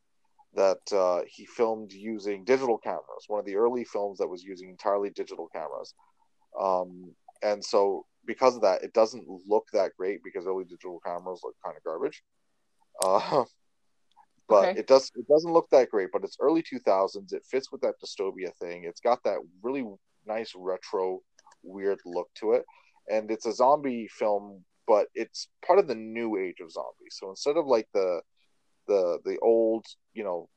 that 0.56 0.94
uh, 0.94 1.22
he 1.28 1.46
filmed 1.46 1.92
using 1.94 2.44
digital 2.44 2.78
cameras, 2.78 3.26
one 3.28 3.40
of 3.40 3.46
the 3.46 3.56
early 3.56 3.84
films 3.84 4.20
that 4.20 4.28
was 4.28 4.44
using 4.44 4.70
entirely 4.70 5.10
digital 5.10 5.48
cameras. 5.54 5.94
Um, 6.60 7.14
and 7.44 7.64
so 7.64 8.06
because 8.26 8.56
of 8.56 8.62
that, 8.62 8.84
it 8.84 8.94
doesn't 8.94 9.28
look 9.48 9.68
that 9.74 9.92
great 9.98 10.22
because 10.24 10.48
early 10.48 10.64
digital 10.64 11.00
cameras 11.06 11.42
look 11.44 11.56
kind 11.64 11.78
of 11.78 11.84
garbage. 11.84 12.24
Uh, 13.04 13.44
but 14.48 14.70
okay. 14.70 14.80
it 14.80 14.88
does 14.88 15.12
it 15.16 15.28
doesn't 15.28 15.52
look 15.52 15.70
that 15.72 15.90
great. 15.90 16.10
But 16.12 16.24
it's 16.24 16.38
early 16.40 16.64
two 16.68 16.80
thousands. 16.80 17.34
It 17.34 17.46
fits 17.50 17.72
with 17.72 17.82
that 17.82 17.96
dystopia 18.04 18.54
thing. 18.60 18.84
It's 18.86 19.02
got 19.02 19.24
that 19.24 19.40
really 19.62 19.86
nice 20.26 20.54
retro 20.56 21.20
weird 21.64 22.00
look 22.06 22.28
to 22.36 22.54
it, 22.54 22.64
and 23.10 23.32
it's 23.32 23.46
a 23.46 23.54
zombie 23.54 24.08
film, 24.08 24.64
but 24.88 25.08
it's 25.16 25.50
part 25.66 25.80
of 25.80 25.88
the 25.88 25.96
new 25.96 26.38
age 26.38 26.60
of 26.62 26.72
zombies. 26.72 27.18
So 27.20 27.30
instead 27.30 27.58
of 27.58 27.66
like 27.66 27.88
the 27.94 28.22
the 28.88 29.20
the 29.26 29.38
old 29.40 29.86
you 30.14 30.24
know 30.24 30.50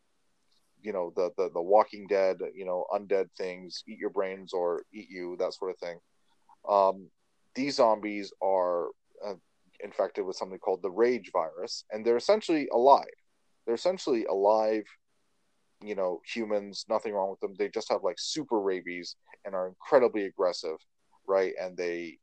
you 0.83 0.93
know 0.93 1.13
the, 1.17 1.31
the 1.37 1.51
the 1.55 1.63
walking 1.63 2.07
dead 2.07 2.39
you 2.55 2.65
know 2.65 2.85
undead 2.93 3.27
things 3.37 3.83
eat 3.89 3.99
your 3.99 4.11
brains 4.11 4.53
or 4.53 4.83
eat 4.93 5.09
you 5.11 5.37
that 5.39 5.55
sort 5.55 5.71
of 5.71 5.79
thing 5.79 5.99
um, 6.69 7.09
these 7.55 7.77
zombies 7.77 8.33
are 8.43 8.89
uh, 9.27 9.35
infected 9.81 10.25
with 10.25 10.37
something 10.37 10.59
called 10.59 10.83
the 10.83 10.91
rage 10.91 11.31
virus 11.33 11.85
and 11.91 12.05
they're 12.05 12.17
essentially 12.17 12.69
alive 12.73 13.07
they're 13.69 13.75
essentially 13.75 14.25
alive 14.25 14.85
you 15.83 15.95
know 15.95 16.21
humans 16.25 16.87
nothing 16.89 17.13
wrong 17.13 17.31
with 17.31 17.39
them 17.41 17.55
they 17.59 17.69
just 17.69 17.93
have 17.93 18.03
like 18.03 18.17
super 18.19 18.59
rabies 18.59 19.15
and 19.45 19.55
are 19.55 19.69
incredibly 19.69 20.25
aggressive 20.25 20.79
right 21.27 21.53
and 21.61 21.77
they 21.77 22.17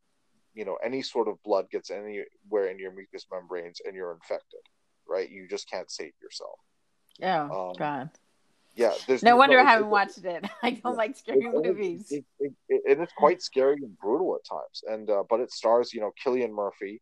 you 0.55 0.65
know 0.65 0.75
any 0.84 1.03
sort 1.03 1.27
of 1.27 1.41
blood 1.43 1.69
gets 1.71 1.91
anywhere 1.91 2.67
in 2.67 2.79
your 2.79 2.91
mucous 2.91 3.27
membranes 3.31 3.79
and 3.86 3.95
you're 3.95 4.12
infected 4.12 4.60
right 5.08 5.29
you 5.29 5.47
just 5.47 5.69
can't 5.69 5.91
save 5.91 6.12
yourself 6.21 6.58
yeah 7.19 7.43
um, 7.43 7.73
god 7.77 8.10
yeah. 8.75 8.91
no 9.23 9.38
wonder 9.38 9.55
no, 9.55 9.62
I 9.62 9.71
haven't 9.71 9.89
watched 9.89 10.17
it. 10.25 10.43
I 10.62 10.71
don't 10.71 10.81
yeah, 10.84 10.89
like 10.89 11.15
scary 11.15 11.45
it, 11.45 11.65
movies. 11.65 12.12
It, 12.12 12.25
it, 12.41 12.51
it, 12.67 12.99
it's 12.99 13.13
quite 13.13 13.41
scary 13.41 13.77
and 13.81 13.97
brutal 13.99 14.36
at 14.36 14.43
times. 14.43 14.84
And 14.86 15.10
uh, 15.10 15.23
but 15.29 15.39
it 15.39 15.49
stars, 15.53 15.93
you 15.93 16.01
know, 16.01 16.12
Cillian 16.21 16.51
Murphy, 16.51 16.99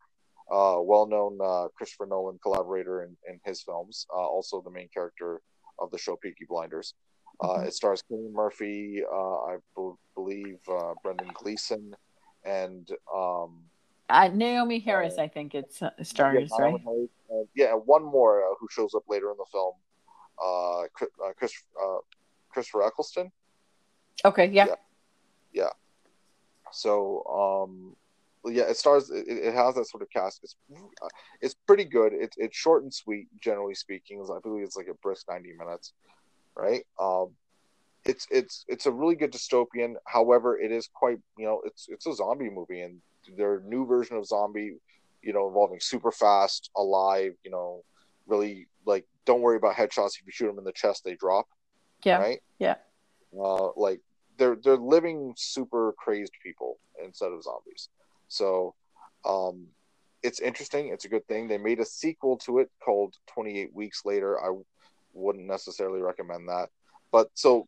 uh, 0.51 0.77
well-known 0.79 1.39
uh, 1.43 1.67
Christopher 1.75 2.05
Nolan 2.05 2.39
collaborator 2.41 3.03
in, 3.03 3.15
in 3.27 3.39
his 3.45 3.61
films, 3.61 4.05
uh, 4.13 4.17
also 4.17 4.61
the 4.61 4.71
main 4.71 4.89
character 4.89 5.41
of 5.79 5.91
the 5.91 5.97
show 5.97 6.15
Peaky 6.15 6.45
Blinders. 6.47 6.93
Uh, 7.41 7.47
mm-hmm. 7.47 7.67
It 7.67 7.73
stars 7.73 8.03
Cillian 8.11 8.31
Murphy, 8.31 9.01
uh, 9.11 9.35
I 9.45 9.57
b- 9.75 9.93
believe 10.15 10.59
uh 10.69 10.93
Brendan 11.01 11.31
Gleeson, 11.33 11.95
and 12.45 12.87
um, 13.13 13.63
Naomie 14.11 14.83
Harris. 14.83 15.17
I 15.17 15.27
think 15.27 15.55
it's 15.55 15.81
stars, 16.03 16.51
yeah, 16.59 16.65
right? 16.65 17.09
yeah, 17.55 17.73
one 17.73 18.03
more 18.03 18.43
who 18.59 18.67
shows 18.69 18.93
up 18.93 19.03
later 19.07 19.31
in 19.31 19.37
the 19.37 19.45
film 19.51 19.73
uh, 20.41 20.81
uh, 20.81 20.85
Chris, 21.37 21.53
uh, 21.81 21.97
Christopher 22.49 22.83
Eccleston. 22.83 23.31
Okay, 24.25 24.47
yeah. 24.47 24.65
yeah. 24.67 24.75
yeah. 25.53 25.69
So, 26.71 27.23
um, 27.25 27.95
yeah, 28.45 28.63
it 28.63 28.77
stars. 28.77 29.09
It, 29.09 29.25
it, 29.27 29.53
has 29.53 29.75
that 29.75 29.87
sort 29.87 30.03
of 30.03 30.09
cast. 30.09 30.41
It's 30.43 30.55
uh, 30.75 31.07
it's 31.41 31.55
pretty 31.65 31.85
good. 31.85 32.11
It's 32.13 32.35
it's 32.37 32.57
short 32.57 32.83
and 32.83 32.93
sweet, 32.93 33.27
generally 33.39 33.75
speaking. 33.75 34.21
I 34.21 34.39
believe 34.41 34.63
it's 34.63 34.75
like 34.75 34.87
a 34.87 34.95
brisk 34.95 35.27
ninety 35.29 35.53
minutes, 35.57 35.93
right? 36.55 36.83
Um, 36.99 37.31
it's 38.05 38.27
it's 38.29 38.65
it's 38.67 38.85
a 38.85 38.91
really 38.91 39.15
good 39.15 39.31
dystopian. 39.31 39.95
However, 40.05 40.59
it 40.59 40.71
is 40.71 40.89
quite 40.93 41.19
you 41.37 41.45
know 41.45 41.61
it's 41.65 41.87
it's 41.89 42.05
a 42.05 42.13
zombie 42.13 42.49
movie, 42.49 42.81
and 42.81 42.99
their 43.37 43.61
new 43.65 43.85
version 43.85 44.17
of 44.17 44.25
zombie, 44.25 44.75
you 45.21 45.33
know, 45.33 45.47
involving 45.47 45.79
super 45.79 46.11
fast, 46.11 46.69
alive, 46.75 47.33
you 47.43 47.51
know, 47.51 47.83
really 48.27 48.67
like 48.85 49.05
don't 49.25 49.41
worry 49.41 49.57
about 49.57 49.75
headshots. 49.75 50.19
If 50.19 50.25
you 50.25 50.31
shoot 50.31 50.47
them 50.47 50.57
in 50.57 50.65
the 50.65 50.73
chest, 50.73 51.03
they 51.05 51.15
drop. 51.15 51.47
Yeah. 52.03 52.17
Right. 52.17 52.39
Yeah. 52.59 52.75
Uh, 53.37 53.69
like 53.77 54.01
they're 54.37 54.57
they're 54.61 54.77
living 54.77 55.33
super 55.37 55.93
crazed 55.97 56.33
people 56.43 56.77
instead 57.03 57.31
of 57.31 57.43
zombies. 57.43 57.89
So, 58.33 58.75
um, 59.25 59.67
it's 60.23 60.39
interesting. 60.39 60.87
It's 60.87 61.05
a 61.05 61.09
good 61.09 61.27
thing. 61.27 61.47
They 61.47 61.57
made 61.57 61.79
a 61.79 61.85
sequel 61.85 62.37
to 62.39 62.59
it 62.59 62.71
called 62.83 63.15
28 63.27 63.73
Weeks 63.73 64.03
Later. 64.05 64.41
I 64.41 64.55
wouldn't 65.13 65.45
necessarily 65.45 66.01
recommend 66.01 66.47
that. 66.47 66.69
But 67.11 67.29
so 67.33 67.67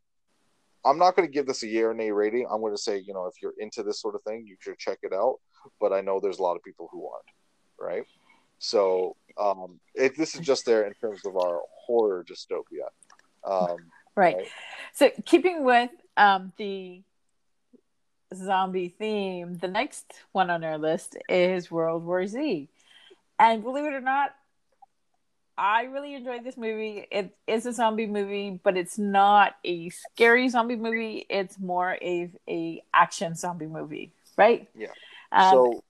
I'm 0.85 0.97
not 0.97 1.15
going 1.15 1.27
to 1.27 1.31
give 1.31 1.45
this 1.45 1.63
a 1.63 1.67
year 1.67 1.91
and 1.91 1.99
a 1.99 2.11
rating. 2.11 2.47
I'm 2.49 2.61
going 2.61 2.73
to 2.73 2.81
say, 2.81 2.97
you 2.97 3.13
know, 3.13 3.25
if 3.25 3.41
you're 3.41 3.53
into 3.59 3.83
this 3.83 4.01
sort 4.01 4.15
of 4.15 4.23
thing, 4.23 4.45
you 4.47 4.55
should 4.59 4.77
check 4.77 4.99
it 5.03 5.13
out. 5.13 5.35
But 5.81 5.91
I 5.91 6.01
know 6.01 6.19
there's 6.19 6.39
a 6.39 6.43
lot 6.43 6.55
of 6.55 6.63
people 6.63 6.87
who 6.91 7.07
aren't, 7.07 7.25
right? 7.79 8.05
So 8.59 9.15
um, 9.37 9.79
it, 9.93 10.17
this 10.17 10.35
is 10.35 10.41
just 10.41 10.65
there 10.65 10.85
in 10.85 10.93
terms 10.93 11.25
of 11.25 11.35
our 11.35 11.61
horror 11.85 12.23
dystopia. 12.23 12.87
Um, 13.43 13.77
right. 14.15 14.35
right. 14.37 14.47
So 14.93 15.11
keeping 15.25 15.65
with 15.65 15.91
um, 16.17 16.53
the 16.57 17.01
zombie 18.35 18.89
theme, 18.89 19.57
the 19.57 19.67
next 19.67 20.05
one 20.31 20.49
on 20.49 20.63
our 20.63 20.77
list 20.77 21.17
is 21.29 21.71
World 21.71 22.05
War 22.05 22.27
Z. 22.27 22.69
And 23.39 23.63
believe 23.63 23.85
it 23.85 23.93
or 23.93 24.01
not, 24.01 24.35
I 25.57 25.83
really 25.83 26.15
enjoyed 26.15 26.43
this 26.43 26.57
movie. 26.57 27.07
It 27.11 27.35
is 27.47 27.65
a 27.65 27.73
zombie 27.73 28.07
movie, 28.07 28.59
but 28.61 28.75
it's 28.75 28.97
not 28.97 29.55
a 29.63 29.89
scary 29.89 30.49
zombie 30.49 30.75
movie. 30.75 31.25
It's 31.29 31.57
more 31.59 31.97
a 32.01 32.29
a 32.47 32.83
action 32.93 33.35
zombie 33.35 33.67
movie, 33.67 34.11
right? 34.37 34.67
Yeah. 34.75 34.87
Um, 35.31 35.51
so 35.51 35.83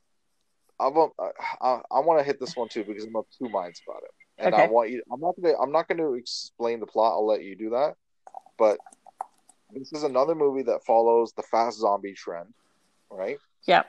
I 0.79 0.87
want 0.87 1.13
I, 1.61 1.79
I 1.91 1.99
want 1.99 2.19
to 2.19 2.23
hit 2.23 2.39
this 2.39 2.55
one 2.55 2.69
too 2.69 2.83
because 2.83 3.05
I'm 3.05 3.15
of 3.15 3.25
two 3.37 3.49
minds 3.49 3.81
about 3.87 4.03
it, 4.03 4.11
and 4.45 4.53
okay. 4.53 4.63
I 4.63 4.67
want 4.67 4.91
you. 4.91 5.01
I'm 5.11 5.19
not 5.19 5.35
gonna 5.41 5.55
I'm 5.59 5.71
not 5.71 5.87
gonna 5.87 6.11
explain 6.13 6.79
the 6.79 6.87
plot. 6.87 7.13
I'll 7.13 7.25
let 7.25 7.43
you 7.43 7.55
do 7.55 7.71
that. 7.71 7.95
But 8.57 8.77
this 9.73 9.93
is 9.93 10.03
another 10.03 10.35
movie 10.35 10.63
that 10.63 10.83
follows 10.85 11.33
the 11.33 11.43
fast 11.43 11.79
zombie 11.79 12.13
trend, 12.13 12.53
right? 13.09 13.37
Yep. 13.65 13.87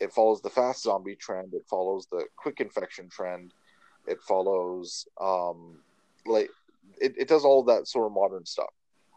it 0.00 0.12
follows 0.12 0.40
the 0.40 0.50
fast 0.50 0.82
zombie 0.82 1.16
trend. 1.16 1.54
It 1.54 1.64
follows 1.68 2.06
the 2.10 2.26
quick 2.36 2.60
infection 2.60 3.08
trend. 3.08 3.52
It 4.06 4.20
follows 4.20 5.06
um, 5.20 5.78
like 6.26 6.50
it, 7.00 7.14
it 7.16 7.28
does 7.28 7.44
all 7.44 7.62
that 7.64 7.88
sort 7.88 8.06
of 8.06 8.12
modern 8.12 8.44
stuff. 8.46 8.70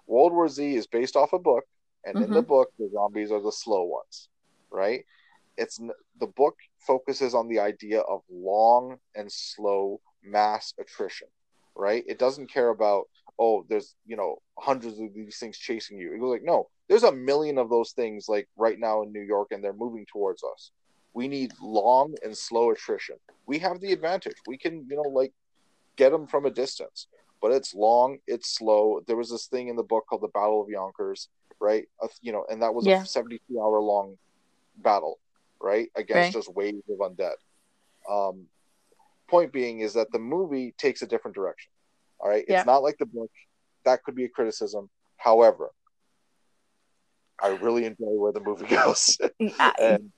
World 0.08 0.34
War 0.34 0.48
Z 0.48 0.76
is 0.76 0.88
based 0.88 1.16
off 1.16 1.34
a 1.34 1.40
book, 1.40 1.66
and 2.04 2.16
mm-hmm. 2.16 2.24
in 2.26 2.30
the 2.32 2.42
mm-hmm. 2.42 2.48
book, 2.48 2.72
the 2.78 2.90
zombies 2.94 3.32
are 3.32 3.42
the 3.42 3.52
slow 3.52 3.84
ones, 3.84 4.30
right? 4.72 5.06
It's 5.58 5.80
the 6.20 6.28
book 6.28 6.58
focuses 6.80 7.34
on 7.34 7.48
the 7.48 7.60
idea 7.60 8.02
of 8.02 8.22
long 8.32 8.98
and 9.16 9.32
slow 9.32 10.02
mass 10.24 10.74
attrition, 10.80 11.28
right? 11.76 12.04
It 12.08 12.20
doesn't 12.20 12.52
care 12.52 12.70
about 12.70 13.08
oh, 13.40 13.66
there's 13.70 13.96
you 14.06 14.16
know 14.16 14.38
hundreds 14.58 15.00
of 15.00 15.14
these 15.14 15.38
things 15.38 15.58
chasing 15.58 15.98
you. 15.98 16.14
It 16.14 16.20
was 16.20 16.32
like 16.32 16.44
no, 16.44 16.70
there's 16.88 17.04
a 17.04 17.12
million 17.12 17.58
of 17.58 17.70
those 17.70 17.92
things 17.92 18.28
like 18.28 18.48
right 18.56 18.80
now 18.80 19.04
in 19.04 19.12
New 19.12 19.22
York, 19.22 19.50
and 19.52 19.64
they're 19.64 19.74
moving 19.74 20.06
towards 20.06 20.44
us. 20.44 20.72
We 21.14 21.28
need 21.28 21.54
long 21.62 22.16
and 22.24 22.38
slow 22.38 22.72
attrition. 22.72 23.16
We 23.46 23.60
have 23.60 23.80
the 23.80 23.94
advantage. 23.94 24.36
We 24.48 24.58
can 24.58 24.86
you 24.90 24.96
know 24.98 25.10
like 25.10 25.34
get 25.96 26.12
them 26.12 26.28
from 26.28 26.46
a 26.46 26.52
distance 26.52 27.08
but 27.46 27.52
it's 27.52 27.76
long, 27.76 28.18
it's 28.26 28.50
slow. 28.58 29.02
There 29.06 29.16
was 29.16 29.30
this 29.30 29.46
thing 29.46 29.68
in 29.68 29.76
the 29.76 29.84
book 29.84 30.06
called 30.10 30.24
the 30.24 30.30
Battle 30.30 30.64
of 30.64 30.68
Yonkers, 30.68 31.30
right? 31.60 31.88
Uh, 32.02 32.08
you 32.24 32.32
know, 32.32 32.44
and 32.50 32.62
that 32.64 32.74
was 32.74 32.88
yeah. 32.88 33.04
a 33.04 33.06
72 33.06 33.40
hour 33.60 33.80
long 33.80 34.18
battle, 34.78 35.20
right? 35.62 35.90
Against 35.96 36.16
right. 36.16 36.34
just 36.34 36.56
waves 36.56 36.82
of 36.90 36.98
undead. 36.98 37.36
Um, 38.10 38.48
point 39.28 39.52
being 39.54 39.82
is 39.82 39.94
that 39.94 40.12
the 40.12 40.18
movie 40.18 40.74
takes 40.80 41.04
a 41.04 41.06
different 41.06 41.36
direction. 41.36 41.70
All 42.20 42.30
right. 42.30 42.46
Yeah. 42.48 42.60
It's 42.60 42.66
not 42.66 42.84
like 42.84 42.98
the 42.98 43.06
book. 43.06 43.32
That 43.84 44.04
could 44.04 44.16
be 44.16 44.26
a 44.26 44.30
criticism. 44.30 44.90
However, 45.18 45.70
I 47.42 47.50
really 47.50 47.86
enjoy 47.86 48.14
where 48.14 48.32
the 48.32 48.40
movie 48.40 48.66
goes. 48.70 49.18
and, 49.40 50.12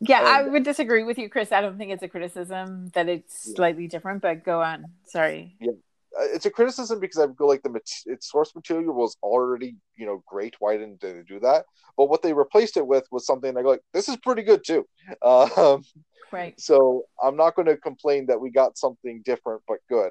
yeah, 0.00 0.18
and, 0.18 0.28
I 0.28 0.42
would 0.42 0.62
disagree 0.62 1.02
with 1.02 1.18
you, 1.18 1.28
Chris. 1.28 1.52
I 1.52 1.60
don't 1.60 1.78
think 1.78 1.90
it's 1.90 2.02
a 2.02 2.08
criticism 2.08 2.88
that 2.94 3.08
it's 3.08 3.46
yeah. 3.48 3.56
slightly 3.56 3.88
different, 3.88 4.22
but 4.22 4.44
go 4.44 4.62
on. 4.62 4.84
Sorry. 5.06 5.56
Yeah 5.60 5.72
it's 6.18 6.46
a 6.46 6.50
criticism 6.50 7.00
because 7.00 7.18
I 7.18 7.26
feel 7.26 7.48
like 7.48 7.62
the 7.62 7.80
its 8.06 8.30
source 8.30 8.54
material 8.54 8.94
was 8.94 9.16
already 9.22 9.76
you 9.96 10.06
know 10.06 10.22
great. 10.26 10.54
Why 10.58 10.76
didn't 10.76 11.00
they 11.00 11.22
do 11.26 11.40
that? 11.40 11.64
But 11.96 12.08
what 12.08 12.22
they 12.22 12.32
replaced 12.32 12.76
it 12.76 12.86
with 12.86 13.06
was 13.10 13.26
something 13.26 13.56
I 13.56 13.62
go 13.62 13.70
like, 13.70 13.82
this 13.92 14.08
is 14.08 14.16
pretty 14.16 14.42
good 14.42 14.62
too. 14.64 14.86
Um, 15.22 15.84
right. 16.32 16.58
So 16.58 17.04
I'm 17.22 17.36
not 17.36 17.54
going 17.54 17.66
to 17.66 17.76
complain 17.76 18.26
that 18.26 18.40
we 18.40 18.50
got 18.50 18.78
something 18.78 19.22
different 19.24 19.62
but 19.68 19.78
good. 19.88 20.10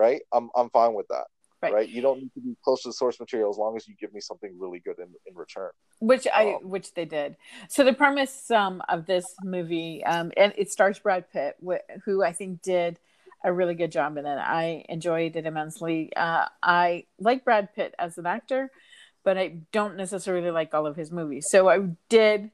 Right. 0.00 0.22
I'm 0.32 0.48
I'm 0.56 0.70
fine 0.70 0.94
with 0.94 1.06
that. 1.08 1.24
Right. 1.62 1.74
right. 1.74 1.88
You 1.88 2.00
don't 2.00 2.20
need 2.20 2.32
to 2.32 2.40
be 2.40 2.56
close 2.64 2.80
to 2.84 2.88
the 2.88 2.94
source 2.94 3.20
material 3.20 3.50
as 3.50 3.58
long 3.58 3.76
as 3.76 3.86
you 3.86 3.94
give 4.00 4.14
me 4.14 4.20
something 4.20 4.56
really 4.58 4.80
good 4.80 4.98
in, 4.98 5.08
in 5.26 5.34
return. 5.34 5.68
Which 5.98 6.26
I 6.34 6.54
um, 6.54 6.70
which 6.70 6.94
they 6.94 7.04
did. 7.04 7.36
So 7.68 7.84
the 7.84 7.92
premise 7.92 8.50
um, 8.50 8.82
of 8.88 9.04
this 9.04 9.26
movie, 9.44 10.02
um, 10.04 10.32
and 10.38 10.54
it 10.56 10.72
stars 10.72 10.98
Brad 10.98 11.30
Pitt, 11.30 11.56
wh- 11.62 11.84
who 12.06 12.24
I 12.24 12.32
think 12.32 12.62
did 12.62 12.98
a 13.44 13.52
really 13.52 13.74
good 13.74 13.92
job 13.92 14.16
in 14.16 14.24
it. 14.24 14.38
I 14.38 14.86
enjoyed 14.88 15.36
it 15.36 15.44
immensely. 15.44 16.10
Uh, 16.16 16.46
I 16.62 17.04
like 17.18 17.44
Brad 17.44 17.74
Pitt 17.74 17.94
as 17.98 18.16
an 18.16 18.24
actor, 18.24 18.70
but 19.22 19.36
I 19.36 19.58
don't 19.70 19.98
necessarily 19.98 20.50
like 20.50 20.72
all 20.72 20.86
of 20.86 20.96
his 20.96 21.12
movies. 21.12 21.48
So 21.50 21.68
I 21.68 21.90
did 22.08 22.50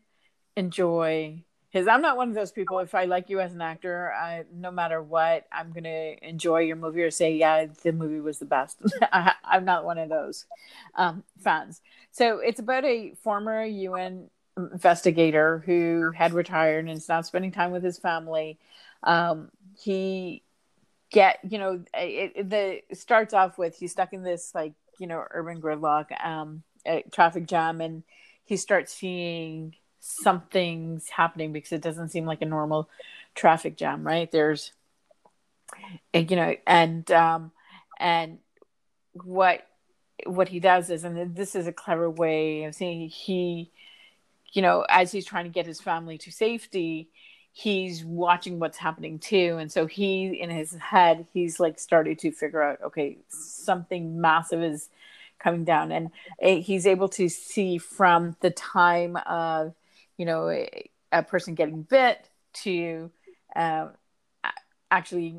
enjoy 0.56 1.44
his. 1.76 1.86
I'm 1.88 2.02
not 2.02 2.16
one 2.16 2.28
of 2.28 2.34
those 2.34 2.52
people. 2.52 2.78
If 2.80 2.94
I 2.94 3.04
like 3.04 3.30
you 3.30 3.40
as 3.40 3.54
an 3.54 3.60
actor, 3.60 4.12
I, 4.12 4.44
no 4.52 4.70
matter 4.70 5.02
what, 5.02 5.46
I'm 5.52 5.72
gonna 5.72 6.14
enjoy 6.22 6.60
your 6.60 6.76
movie 6.76 7.02
or 7.02 7.10
say, 7.10 7.34
yeah, 7.34 7.66
the 7.82 7.92
movie 7.92 8.20
was 8.20 8.38
the 8.38 8.44
best. 8.44 8.78
I, 9.12 9.32
am 9.44 9.64
not 9.64 9.84
one 9.84 9.98
of 9.98 10.08
those 10.08 10.46
um, 10.94 11.22
fans. 11.38 11.80
So 12.10 12.38
it's 12.38 12.60
about 12.60 12.84
a 12.84 13.14
former 13.22 13.64
UN 13.64 14.30
investigator 14.56 15.62
who 15.66 16.12
had 16.14 16.32
retired 16.32 16.86
and 16.86 16.96
is 16.96 17.08
now 17.08 17.20
spending 17.20 17.52
time 17.52 17.70
with 17.70 17.82
his 17.82 17.98
family. 17.98 18.58
Um, 19.02 19.50
he 19.78 20.42
get 21.10 21.38
you 21.48 21.58
know 21.58 21.84
it, 21.94 22.32
it, 22.34 22.50
the 22.50 22.82
starts 22.92 23.32
off 23.32 23.58
with 23.58 23.76
he's 23.76 23.92
stuck 23.92 24.12
in 24.12 24.24
this 24.24 24.52
like 24.54 24.72
you 24.98 25.06
know 25.06 25.24
urban 25.30 25.60
gridlock 25.60 26.06
um 26.24 26.64
traffic 27.12 27.46
jam 27.46 27.80
and 27.80 28.02
he 28.44 28.56
starts 28.56 28.92
seeing 28.92 29.74
something's 30.06 31.08
happening 31.08 31.52
because 31.52 31.72
it 31.72 31.82
doesn't 31.82 32.10
seem 32.10 32.26
like 32.26 32.42
a 32.42 32.46
normal 32.46 32.88
traffic 33.34 33.76
jam 33.76 34.06
right? 34.06 34.30
There's 34.30 34.72
and, 36.14 36.30
you 36.30 36.36
know 36.36 36.54
and 36.66 37.10
um 37.10 37.52
and 37.98 38.38
what 39.12 39.66
what 40.24 40.48
he 40.48 40.60
does 40.60 40.90
is 40.90 41.04
and 41.04 41.34
this 41.34 41.54
is 41.54 41.66
a 41.66 41.72
clever 41.72 42.08
way 42.08 42.64
of 42.64 42.74
saying 42.74 43.08
he 43.08 43.70
you 44.52 44.62
know 44.62 44.86
as 44.88 45.12
he's 45.12 45.26
trying 45.26 45.44
to 45.44 45.50
get 45.50 45.66
his 45.66 45.80
family 45.80 46.18
to 46.18 46.30
safety 46.30 47.08
he's 47.58 48.04
watching 48.04 48.58
what's 48.58 48.76
happening 48.76 49.18
too. 49.18 49.56
And 49.58 49.72
so 49.72 49.86
he 49.86 50.26
in 50.26 50.50
his 50.50 50.74
head 50.74 51.26
he's 51.32 51.58
like 51.58 51.78
started 51.78 52.18
to 52.18 52.30
figure 52.30 52.62
out 52.62 52.82
okay 52.82 53.16
something 53.28 54.20
massive 54.20 54.62
is 54.62 54.90
coming 55.38 55.64
down. 55.64 55.90
And 55.90 56.10
he's 56.62 56.86
able 56.86 57.08
to 57.10 57.30
see 57.30 57.78
from 57.78 58.36
the 58.40 58.50
time 58.50 59.16
of 59.24 59.74
you 60.16 60.24
know 60.24 60.48
a, 60.50 61.22
person 61.22 61.54
getting 61.54 61.82
bit 61.82 62.28
to 62.52 63.10
uh, 63.54 63.88
actually 64.90 65.36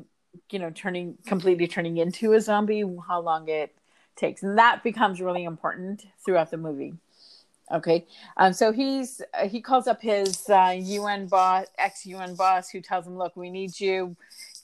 you 0.50 0.58
know 0.58 0.70
turning 0.70 1.16
completely 1.26 1.68
turning 1.68 1.98
into 1.98 2.32
a 2.32 2.40
zombie 2.40 2.84
how 3.06 3.20
long 3.20 3.48
it 3.48 3.74
takes 4.16 4.42
and 4.42 4.58
that 4.58 4.82
becomes 4.82 5.20
really 5.20 5.44
important 5.44 6.06
throughout 6.24 6.50
the 6.50 6.56
movie 6.56 6.94
Okay, 7.70 8.06
um, 8.38 8.52
so 8.52 8.72
he's 8.72 9.20
uh, 9.34 9.46
he 9.46 9.60
calls 9.60 9.86
up 9.86 10.00
his 10.00 10.48
uh, 10.48 10.74
UN 10.74 11.26
boss, 11.26 11.66
ex 11.76 12.06
UN 12.06 12.34
boss, 12.34 12.70
who 12.70 12.80
tells 12.80 13.06
him, 13.06 13.18
"Look, 13.18 13.36
we 13.36 13.50
need 13.50 13.78
you. 13.78 14.16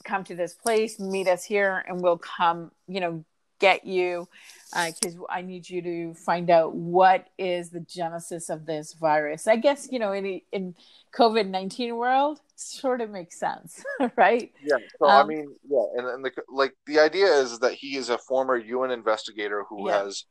Come 0.03 0.23
to 0.23 0.35
this 0.35 0.53
place, 0.53 0.99
meet 0.99 1.27
us 1.27 1.43
here, 1.43 1.83
and 1.87 2.01
we'll 2.01 2.17
come. 2.17 2.71
You 2.87 2.99
know, 2.99 3.25
get 3.59 3.85
you 3.85 4.27
because 4.71 5.15
uh, 5.15 5.25
I 5.29 5.41
need 5.41 5.69
you 5.69 5.81
to 5.81 6.13
find 6.13 6.49
out 6.49 6.75
what 6.75 7.27
is 7.37 7.69
the 7.69 7.79
genesis 7.79 8.49
of 8.49 8.65
this 8.65 8.93
virus. 8.93 9.47
I 9.47 9.55
guess 9.55 9.87
you 9.91 9.99
know 9.99 10.11
in 10.11 10.41
in 10.51 10.75
COVID 11.15 11.47
nineteen 11.47 11.95
world, 11.95 12.39
sort 12.55 13.01
of 13.01 13.09
makes 13.09 13.39
sense, 13.39 13.83
right? 14.15 14.51
Yeah. 14.63 14.77
So 14.99 15.07
um, 15.07 15.25
I 15.25 15.27
mean, 15.27 15.55
yeah, 15.69 15.85
and, 15.95 16.07
and 16.07 16.25
the 16.25 16.31
like 16.49 16.73
the 16.85 16.99
idea 16.99 17.27
is 17.27 17.59
that 17.59 17.73
he 17.73 17.95
is 17.95 18.09
a 18.09 18.17
former 18.17 18.57
UN 18.57 18.91
investigator 18.91 19.63
who 19.69 19.87
yeah. 19.89 20.03
has 20.03 20.25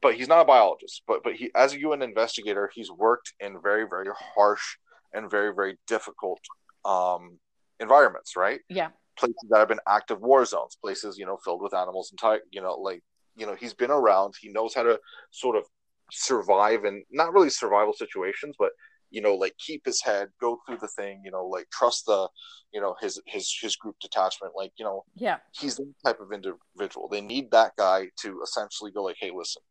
but 0.00 0.14
he's 0.14 0.28
not 0.28 0.40
a 0.40 0.44
biologist. 0.44 1.02
But 1.06 1.22
but 1.22 1.34
he, 1.34 1.50
as 1.54 1.74
a 1.74 1.80
UN 1.80 2.02
investigator, 2.02 2.70
he's 2.74 2.90
worked 2.90 3.34
in 3.40 3.60
very 3.60 3.86
very 3.88 4.08
harsh 4.34 4.76
and 5.12 5.30
very 5.30 5.54
very 5.54 5.78
difficult 5.86 6.40
um, 6.84 7.38
environments, 7.80 8.36
right? 8.36 8.60
Yeah. 8.68 8.88
Places 9.22 9.48
that 9.50 9.58
have 9.58 9.68
been 9.68 9.80
active 9.88 10.20
war 10.20 10.44
zones, 10.44 10.76
places 10.82 11.18
you 11.18 11.26
know 11.26 11.38
filled 11.44 11.62
with 11.62 11.74
animals 11.74 12.10
and 12.10 12.18
ty- 12.18 12.46
you 12.50 12.60
know 12.60 12.74
like 12.74 13.02
you 13.36 13.46
know 13.46 13.54
he's 13.54 13.74
been 13.74 13.90
around. 13.90 14.34
He 14.40 14.48
knows 14.48 14.74
how 14.74 14.82
to 14.82 14.98
sort 15.30 15.56
of 15.56 15.64
survive 16.10 16.84
in 16.84 17.04
not 17.10 17.32
really 17.32 17.50
survival 17.50 17.92
situations, 17.92 18.56
but 18.58 18.70
you 19.10 19.20
know 19.20 19.34
like 19.34 19.54
keep 19.58 19.82
his 19.84 20.02
head 20.02 20.28
go 20.40 20.58
through 20.66 20.78
the 20.78 20.88
thing 20.88 21.20
you 21.22 21.30
know 21.30 21.46
like 21.46 21.68
trust 21.70 22.06
the 22.06 22.28
you 22.72 22.80
know 22.80 22.96
his 23.00 23.20
his 23.26 23.54
his 23.60 23.76
group 23.76 23.94
detachment 24.00 24.54
like 24.56 24.72
you 24.78 24.86
know 24.86 25.04
yeah 25.14 25.36
he's 25.52 25.76
the 25.76 25.86
type 26.02 26.18
of 26.18 26.32
individual 26.32 27.08
they 27.10 27.20
need 27.20 27.50
that 27.50 27.72
guy 27.76 28.06
to 28.16 28.40
essentially 28.42 28.90
go 28.90 29.02
like 29.02 29.16
hey 29.20 29.30
listen 29.30 29.62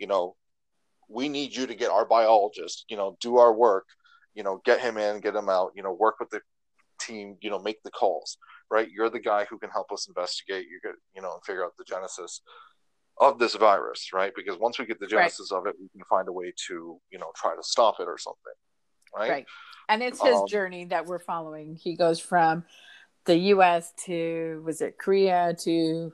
you 0.00 0.06
know, 0.06 0.34
we 1.08 1.28
need 1.28 1.54
you 1.54 1.66
to 1.66 1.74
get 1.74 1.90
our 1.90 2.06
biologist, 2.06 2.86
you 2.88 2.96
know, 2.96 3.16
do 3.20 3.36
our 3.36 3.52
work, 3.52 3.84
you 4.34 4.42
know, 4.42 4.60
get 4.64 4.80
him 4.80 4.96
in, 4.96 5.20
get 5.20 5.36
him 5.36 5.48
out, 5.48 5.72
you 5.76 5.82
know, 5.82 5.92
work 5.92 6.16
with 6.18 6.30
the 6.30 6.40
team, 7.00 7.36
you 7.42 7.50
know, 7.50 7.58
make 7.58 7.82
the 7.84 7.90
calls, 7.90 8.38
right? 8.70 8.88
You're 8.90 9.10
the 9.10 9.20
guy 9.20 9.46
who 9.48 9.58
can 9.58 9.70
help 9.70 9.92
us 9.92 10.06
investigate, 10.08 10.66
you 10.70 10.80
could, 10.82 10.96
you 11.14 11.22
know, 11.22 11.34
and 11.34 11.44
figure 11.44 11.64
out 11.64 11.72
the 11.78 11.84
genesis 11.84 12.40
of 13.18 13.38
this 13.38 13.54
virus, 13.54 14.10
right? 14.14 14.32
Because 14.34 14.58
once 14.58 14.78
we 14.78 14.86
get 14.86 15.00
the 15.00 15.06
genesis 15.06 15.50
right. 15.52 15.58
of 15.58 15.66
it, 15.66 15.76
we 15.80 15.88
can 15.88 16.02
find 16.08 16.28
a 16.28 16.32
way 16.32 16.52
to, 16.68 17.00
you 17.10 17.18
know, 17.18 17.30
try 17.36 17.54
to 17.54 17.62
stop 17.62 17.96
it 18.00 18.08
or 18.08 18.16
something, 18.18 18.52
right? 19.16 19.30
Right. 19.30 19.46
And 19.88 20.02
it's 20.02 20.22
his 20.22 20.36
um, 20.36 20.46
journey 20.46 20.84
that 20.86 21.06
we're 21.06 21.18
following. 21.18 21.74
He 21.74 21.96
goes 21.96 22.20
from 22.20 22.64
the 23.24 23.36
U.S. 23.36 23.92
to 24.06 24.62
was 24.64 24.80
it 24.80 24.96
Korea 24.98 25.54
to 25.64 26.12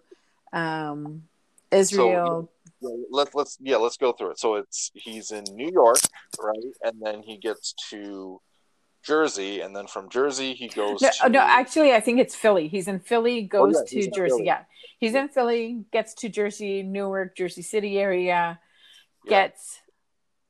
um, 0.52 1.24
Israel. 1.70 2.50
So, 2.82 2.98
let's 3.10 3.34
let's 3.34 3.58
yeah 3.60 3.76
let's 3.76 3.96
go 3.96 4.12
through 4.12 4.32
it 4.32 4.38
so 4.38 4.56
it's 4.56 4.90
he's 4.94 5.30
in 5.30 5.44
new 5.52 5.70
york 5.72 5.96
right 6.38 6.56
and 6.82 7.00
then 7.00 7.22
he 7.22 7.38
gets 7.38 7.74
to 7.90 8.40
jersey 9.06 9.60
and 9.60 9.74
then 9.74 9.86
from 9.86 10.08
jersey 10.08 10.52
he 10.54 10.68
goes 10.68 11.00
no, 11.00 11.10
to... 11.22 11.28
no 11.28 11.40
actually 11.40 11.92
i 11.92 12.00
think 12.00 12.18
it's 12.18 12.34
philly. 12.34 12.68
He's 12.68 12.88
in 12.88 13.00
philly 13.00 13.42
goes 13.42 13.76
oh, 13.76 13.84
yeah, 13.90 14.02
to 14.02 14.10
jersey 14.10 14.44
yeah. 14.44 14.62
He's 14.98 15.14
in 15.14 15.28
philly 15.28 15.84
gets 15.92 16.14
to 16.14 16.28
jersey 16.28 16.82
newark 16.82 17.36
jersey 17.36 17.62
city 17.62 17.98
area 17.98 18.58
yeah. 19.24 19.30
gets 19.30 19.80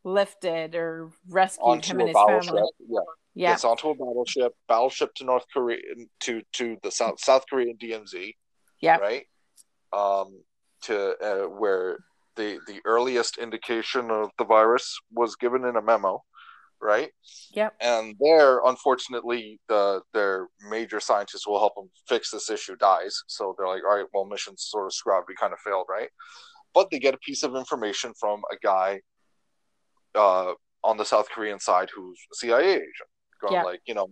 lifted 0.05 0.75
or 0.75 1.11
rescued 1.29 1.67
onto 1.67 1.91
him 1.93 2.01
and 2.01 2.09
his 2.09 2.17
family. 2.17 2.63
yeah. 2.89 3.01
Yeah. 3.35 3.51
Gets 3.51 3.65
onto 3.65 3.91
a 3.91 3.95
battleship 3.95 4.53
battleship 4.67 5.15
to 5.17 5.25
north 5.25 5.45
korea 5.53 5.79
to 6.21 6.43
to 6.55 6.79
the 6.83 6.91
south 6.91 7.21
south 7.21 7.45
korean 7.51 7.77
dmz 7.77 8.33
yeah. 8.81 8.97
right? 8.97 9.25
Um 9.93 10.41
to 10.83 11.17
uh, 11.19 11.49
where 11.49 11.99
the 12.37 12.59
the 12.67 12.81
earliest 12.85 13.39
indication 13.39 14.11
of 14.11 14.31
the 14.39 14.45
virus 14.45 14.99
was 15.13 15.37
given 15.37 15.65
in 15.65 15.77
a 15.77 15.83
memo, 15.83 16.23
right? 16.81 17.11
Yep. 17.53 17.75
And 17.81 18.15
there, 18.21 18.61
unfortunately, 18.65 19.61
the 19.69 20.03
their 20.13 20.49
major 20.69 21.01
scientist 21.01 21.47
will 21.47 21.59
help 21.59 21.75
them 21.75 21.91
fix 22.09 22.31
this 22.31 22.51
issue 22.51 22.77
dies. 22.77 23.17
So 23.27 23.55
they're 23.57 23.69
like, 23.69 23.83
all 23.85 23.97
right, 23.97 24.07
well, 24.13 24.25
mission's 24.25 24.67
sort 24.69 24.87
of 24.87 24.93
scrubbed. 24.93 25.27
We 25.29 25.35
kind 25.37 25.53
of 25.53 25.59
failed, 25.61 25.87
right? 25.89 26.09
But 26.75 26.91
they 26.91 26.99
get 26.99 27.15
a 27.15 27.19
piece 27.19 27.43
of 27.43 27.55
information 27.57 28.13
from 28.21 28.43
a 28.53 28.57
guy 28.63 29.01
uh, 30.15 30.53
on 30.85 30.97
the 30.97 31.05
South 31.05 31.29
Korean 31.31 31.59
side 31.61 31.89
who's 31.95 32.19
a 32.33 32.37
CIA 32.37 32.75
agent, 32.75 32.85
going 33.41 33.55
Yeah. 33.55 33.63
like, 33.63 33.81
you 33.87 33.95
know, 33.95 34.09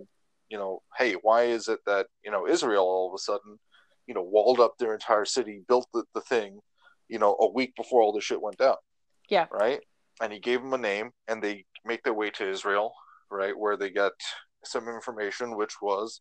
you 0.49 0.59
know, 0.59 0.83
hey, 0.99 1.15
why 1.23 1.45
is 1.45 1.69
it 1.69 1.81
that 1.87 2.07
you 2.25 2.31
know 2.31 2.47
Israel 2.47 2.85
all 2.85 3.09
of 3.09 3.15
a 3.15 3.19
sudden, 3.19 3.59
you 4.07 4.15
know, 4.15 4.23
walled 4.23 4.61
up 4.61 4.75
their 4.79 4.93
entire 4.95 5.25
city, 5.25 5.63
built 5.69 5.87
the, 5.95 6.05
the 6.15 6.21
thing, 6.21 6.61
you 7.09 7.19
know, 7.19 7.37
a 7.41 7.51
week 7.51 7.75
before 7.77 8.03
all 8.03 8.13
this 8.13 8.25
shit 8.25 8.41
went 8.41 8.59
down, 8.59 8.77
Yeah. 9.29 9.47
right? 9.51 9.81
And 10.23 10.33
he 10.33 10.39
gave 10.39 10.61
them 10.63 10.73
a 10.75 10.79
name, 10.79 11.11
and 11.29 11.43
they 11.43 11.65
make 11.85 12.03
their 12.05 12.15
way 12.15 12.31
to 12.31 12.49
Israel, 12.49 12.93
right, 13.31 13.57
where 13.57 13.77
they 13.77 13.91
get 13.91 14.13
some 14.65 14.89
information, 14.89 15.57
which 15.57 15.75
was 15.83 16.21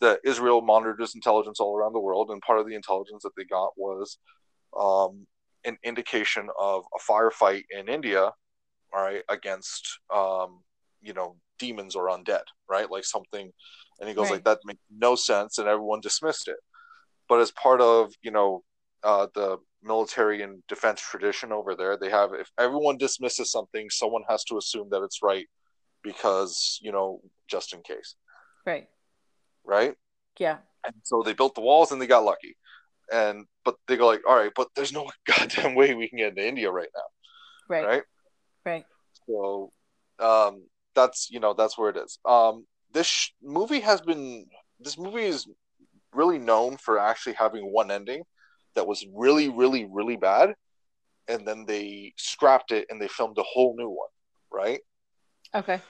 that 0.00 0.20
Israel 0.24 0.60
monitors 0.62 1.14
intelligence 1.14 1.60
all 1.60 1.76
around 1.76 1.92
the 1.94 2.00
world, 2.00 2.30
and 2.30 2.42
part 2.42 2.58
of 2.60 2.66
the 2.66 2.74
intelligence 2.74 3.22
that 3.22 3.32
they 3.36 3.44
got 3.44 3.70
was 3.76 4.18
um, 4.78 5.26
an 5.64 5.76
indication 5.84 6.48
of 6.58 6.84
a 6.94 7.12
firefight 7.12 7.64
in 7.70 7.88
India, 7.88 8.22
all 8.94 9.02
right, 9.02 9.22
against 9.28 9.98
um, 10.14 10.62
you 11.02 11.12
know 11.14 11.36
demons 11.58 11.96
or 11.96 12.08
undead, 12.08 12.42
right, 12.68 12.90
like 12.90 13.04
something. 13.04 13.50
And 14.00 14.08
he 14.08 14.14
goes 14.14 14.30
Right. 14.30 14.30
like 14.30 14.44
that 14.44 14.60
makes 14.64 14.80
no 14.90 15.14
sense, 15.16 15.58
and 15.58 15.68
everyone 15.68 16.00
dismissed 16.00 16.48
it. 16.48 16.56
But 17.28 17.40
as 17.40 17.50
part 17.52 17.80
of 17.80 18.12
you 18.22 18.30
know 18.30 18.62
uh, 19.04 19.28
the 19.34 19.58
military 19.84 20.42
and 20.42 20.62
defense 20.66 21.00
tradition 21.00 21.52
over 21.52 21.74
there, 21.74 21.96
they 21.96 22.10
have 22.10 22.32
if 22.34 22.50
everyone 22.58 22.96
dismisses 22.96 23.50
something, 23.52 23.88
someone 23.90 24.22
has 24.28 24.42
to 24.44 24.58
assume 24.58 24.88
that 24.90 25.02
it's 25.02 25.22
right 25.22 25.46
because 26.02 26.78
you 26.82 26.92
know 26.92 27.20
just 27.48 27.72
in 27.74 27.82
case, 27.82 28.16
Right. 28.66 28.88
right? 29.64 29.94
Yeah. 30.38 30.58
And 30.86 30.94
so 31.02 31.22
they 31.22 31.32
built 31.32 31.54
the 31.54 31.60
walls 31.60 31.92
and 31.92 32.00
they 32.00 32.06
got 32.06 32.24
lucky. 32.24 32.56
And 33.12 33.46
but 33.64 33.76
they 33.86 33.96
go 33.96 34.06
like, 34.06 34.22
all 34.28 34.36
right, 34.36 34.52
but 34.54 34.68
there's 34.74 34.92
no 34.92 35.08
goddamn 35.26 35.74
way 35.74 35.94
we 35.94 36.08
can 36.08 36.18
get 36.18 36.28
into 36.30 36.46
India 36.46 36.70
right 36.70 36.88
now, 36.94 37.02
Right. 37.68 37.86
right? 37.86 38.02
Right. 38.64 38.86
So 39.26 39.70
um, 40.18 40.64
that's 40.94 41.30
you 41.30 41.40
know 41.40 41.54
that's 41.54 41.76
where 41.78 41.90
it 41.90 41.96
is. 41.96 42.18
Um, 42.24 42.66
this 42.92 43.06
sh- 43.06 43.30
movie 43.42 43.80
has 43.80 44.00
been 44.00 44.46
this 44.80 44.98
movie 44.98 45.24
is 45.24 45.46
really 46.12 46.38
known 46.38 46.76
for 46.76 46.98
actually 46.98 47.34
having 47.34 47.72
one 47.72 47.90
ending 47.90 48.22
that 48.74 48.86
was 48.86 49.04
really 49.14 49.48
really 49.48 49.84
really 49.86 50.16
bad, 50.16 50.54
and 51.28 51.46
then 51.46 51.64
they 51.66 52.12
scrapped 52.16 52.72
it 52.72 52.86
and 52.90 53.00
they 53.00 53.08
filmed 53.08 53.38
a 53.38 53.42
whole 53.42 53.74
new 53.76 53.88
one, 53.88 54.08
right? 54.52 54.80
Okay. 55.54 55.80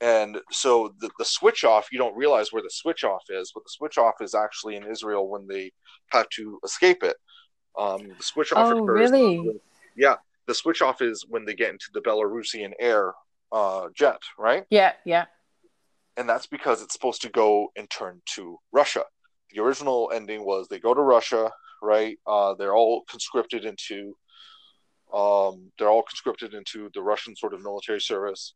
And 0.00 0.38
so 0.50 0.92
the, 1.00 1.10
the 1.18 1.24
switch 1.24 1.62
off, 1.62 1.88
you 1.92 1.98
don't 1.98 2.16
realize 2.16 2.52
where 2.52 2.62
the 2.62 2.70
switch 2.70 3.04
off 3.04 3.22
is, 3.30 3.52
but 3.54 3.62
the 3.62 3.70
switch 3.70 3.98
off 3.98 4.14
is 4.20 4.34
actually 4.34 4.74
in 4.74 4.84
Israel 4.84 5.28
when 5.28 5.46
they 5.46 5.70
have 6.08 6.28
to 6.30 6.58
escape 6.64 7.04
it. 7.04 7.16
Um, 7.78 8.08
the 8.18 8.22
switch 8.22 8.52
off 8.52 8.72
Oh, 8.72 8.82
occurs. 8.84 9.12
really? 9.12 9.60
Yeah, 9.96 10.16
the 10.46 10.54
switch 10.54 10.82
off 10.82 11.02
is 11.02 11.24
when 11.28 11.44
they 11.44 11.54
get 11.54 11.70
into 11.70 11.86
the 11.94 12.00
Belarusian 12.00 12.72
air 12.80 13.12
uh, 13.52 13.88
jet, 13.94 14.18
right? 14.36 14.64
Yeah. 14.70 14.92
Yeah. 15.04 15.26
And 16.16 16.28
that's 16.28 16.46
because 16.48 16.82
it's 16.82 16.92
supposed 16.94 17.22
to 17.22 17.28
go 17.28 17.68
and 17.76 17.88
turn 17.88 18.22
to 18.34 18.58
Russia. 18.72 19.04
The 19.52 19.60
original 19.60 20.10
ending 20.12 20.44
was 20.44 20.66
they 20.66 20.80
go 20.80 20.94
to 20.94 21.00
Russia, 21.00 21.48
right? 21.82 22.16
Uh, 22.26 22.54
they're 22.54 22.74
all 22.74 23.02
conscripted 23.10 23.64
into, 23.64 24.16
um, 25.12 25.70
they're 25.78 25.90
all 25.90 26.02
conscripted 26.02 26.54
into 26.54 26.88
the 26.94 27.02
Russian 27.02 27.36
sort 27.36 27.52
of 27.52 27.62
military 27.62 28.00
service, 28.00 28.54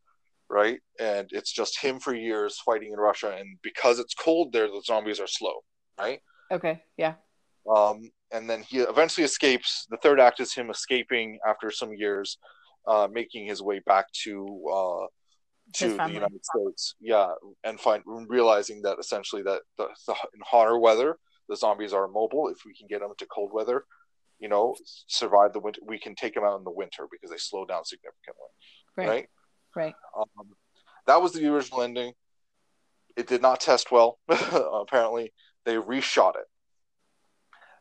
right? 0.49 0.79
And 1.01 1.29
it's 1.33 1.53
just 1.53 1.81
him 1.81 1.99
for 1.99 2.15
years 2.15 2.59
fighting 2.65 2.93
in 2.93 2.99
Russia, 2.99 3.37
and 3.39 3.59
because 3.63 3.99
it's 3.99 4.15
cold 4.15 4.53
there, 4.53 4.69
the 4.69 4.83
zombies 4.85 5.21
are 5.21 5.27
slow, 5.27 5.55
right? 5.99 6.21
Okay. 6.51 6.83
Yeah. 6.97 7.15
Um, 7.75 8.11
and 8.33 8.49
then 8.49 8.63
he 8.63 8.79
eventually 8.79 9.25
escapes. 9.25 9.87
The 9.91 9.97
third 9.99 10.21
act 10.21 10.41
is 10.41 10.55
him 10.55 10.71
escaping 10.71 11.39
after 11.47 11.71
some 11.71 11.93
years, 11.93 12.39
uh, 12.87 13.09
making 13.11 13.47
his 13.47 13.63
way 13.63 13.81
back 13.85 14.07
to 14.25 14.47
uh, 14.73 15.07
to 15.75 15.97
the. 15.97 16.13
United 16.13 16.45
States. 16.45 16.95
Yeah, 17.01 17.29
and 17.65 17.81
find 17.81 18.03
realizing 18.29 18.83
that 18.83 18.99
essentially 18.99 19.43
that 19.43 19.63
the, 19.79 19.89
the 20.07 20.13
in 20.35 20.41
hotter 20.45 20.79
weather, 20.79 21.17
the 21.49 21.57
zombies 21.57 21.93
are 21.93 22.05
immobile. 22.05 22.49
If 22.49 22.65
we 22.65 22.75
can 22.75 22.87
get 22.89 23.01
them 23.01 23.13
to 23.19 23.27
cold 23.27 23.53
weather, 23.53 23.85
you 24.39 24.49
know, 24.49 24.75
survive 25.07 25.53
the 25.53 25.61
winter, 25.61 25.81
we 25.87 25.99
can 25.99 26.15
take 26.15 26.35
them 26.35 26.45
out 26.45 26.59
in 26.59 26.65
the 26.65 26.71
winter 26.71 27.07
because 27.11 27.31
they 27.31 27.39
slow 27.39 27.65
down 27.65 27.85
significantly. 27.85 28.49
Right. 28.97 29.09
Right. 29.09 29.27
Right. 29.75 29.95
Um, 30.17 30.49
that 31.07 31.21
was 31.21 31.33
the 31.33 31.47
original 31.47 31.83
ending. 31.83 32.13
It 33.17 33.27
did 33.27 33.43
not 33.43 33.61
test 33.61 33.91
well. 33.93 34.19
Apparently, 34.29 35.33
they 35.65 35.75
reshot 35.77 36.35
it. 36.37 36.47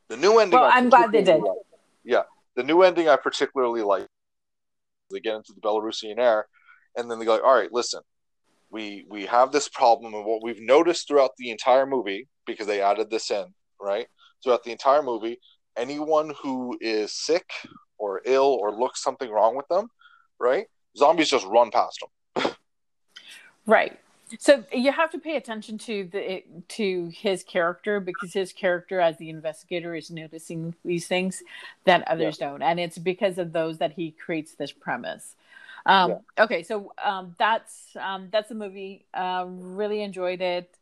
The 0.09 0.17
new 0.17 0.39
ending. 0.39 0.59
Well, 0.59 0.69
I 0.69 0.77
I'm 0.77 0.89
glad 0.89 1.11
they 1.11 1.23
did. 1.23 1.41
like. 1.41 1.57
Yeah, 2.03 2.23
the 2.55 2.63
new 2.63 2.83
ending 2.83 3.09
I 3.09 3.15
particularly 3.15 3.81
like. 3.81 4.07
They 5.11 5.19
get 5.19 5.35
into 5.35 5.53
the 5.53 5.61
Belarusian 5.61 6.17
air, 6.17 6.47
and 6.95 7.09
then 7.09 7.19
they 7.19 7.25
go, 7.25 7.33
like, 7.33 7.43
"All 7.43 7.53
right, 7.55 7.71
listen, 7.71 8.01
we 8.75 9.05
we 9.09 9.25
have 9.25 9.53
this 9.53 9.69
problem, 9.69 10.13
and 10.13 10.25
what 10.25 10.43
we've 10.43 10.61
noticed 10.61 11.07
throughout 11.07 11.31
the 11.37 11.49
entire 11.49 11.85
movie 11.85 12.27
because 12.45 12.67
they 12.67 12.81
added 12.81 13.09
this 13.09 13.31
in, 13.31 13.45
right? 13.81 14.07
Throughout 14.43 14.65
the 14.65 14.73
entire 14.73 15.01
movie, 15.01 15.39
anyone 15.77 16.33
who 16.41 16.77
is 16.81 17.13
sick 17.13 17.49
or 17.97 18.21
ill 18.25 18.57
or 18.61 18.77
looks 18.77 19.01
something 19.01 19.31
wrong 19.31 19.55
with 19.55 19.67
them, 19.69 19.87
right? 20.41 20.65
Zombies 20.97 21.29
just 21.29 21.47
run 21.47 21.71
past 21.71 22.01
them. 22.01 22.51
Right. 23.65 23.97
So 24.39 24.65
you 24.73 24.91
have 24.91 25.11
to 25.11 25.19
pay 25.19 25.37
attention 25.37 25.77
to 25.79 26.09
the 26.11 26.43
to 26.79 27.11
his 27.13 27.43
character 27.43 28.01
because 28.01 28.33
his 28.33 28.51
character 28.51 28.99
as 28.99 29.17
the 29.17 29.29
investigator 29.29 29.95
is 29.95 30.11
noticing 30.11 30.75
these 30.83 31.07
things 31.07 31.43
that 31.85 32.05
others 32.07 32.37
don't, 32.37 32.61
and 32.61 32.77
it's 32.79 32.97
because 32.97 33.37
of 33.37 33.53
those 33.53 33.77
that 33.77 33.93
he 33.93 34.11
creates 34.11 34.53
this 34.53 34.73
premise. 34.73 35.35
Um, 35.85 36.19
Okay, 36.37 36.63
so 36.63 36.91
um, 37.03 37.35
that's 37.39 37.95
um, 37.99 38.29
that's 38.31 38.49
the 38.49 38.55
movie. 38.55 39.05
Uh, 39.13 39.45
really 39.47 40.01
enjoyed 40.01 40.41
it. 40.41 40.75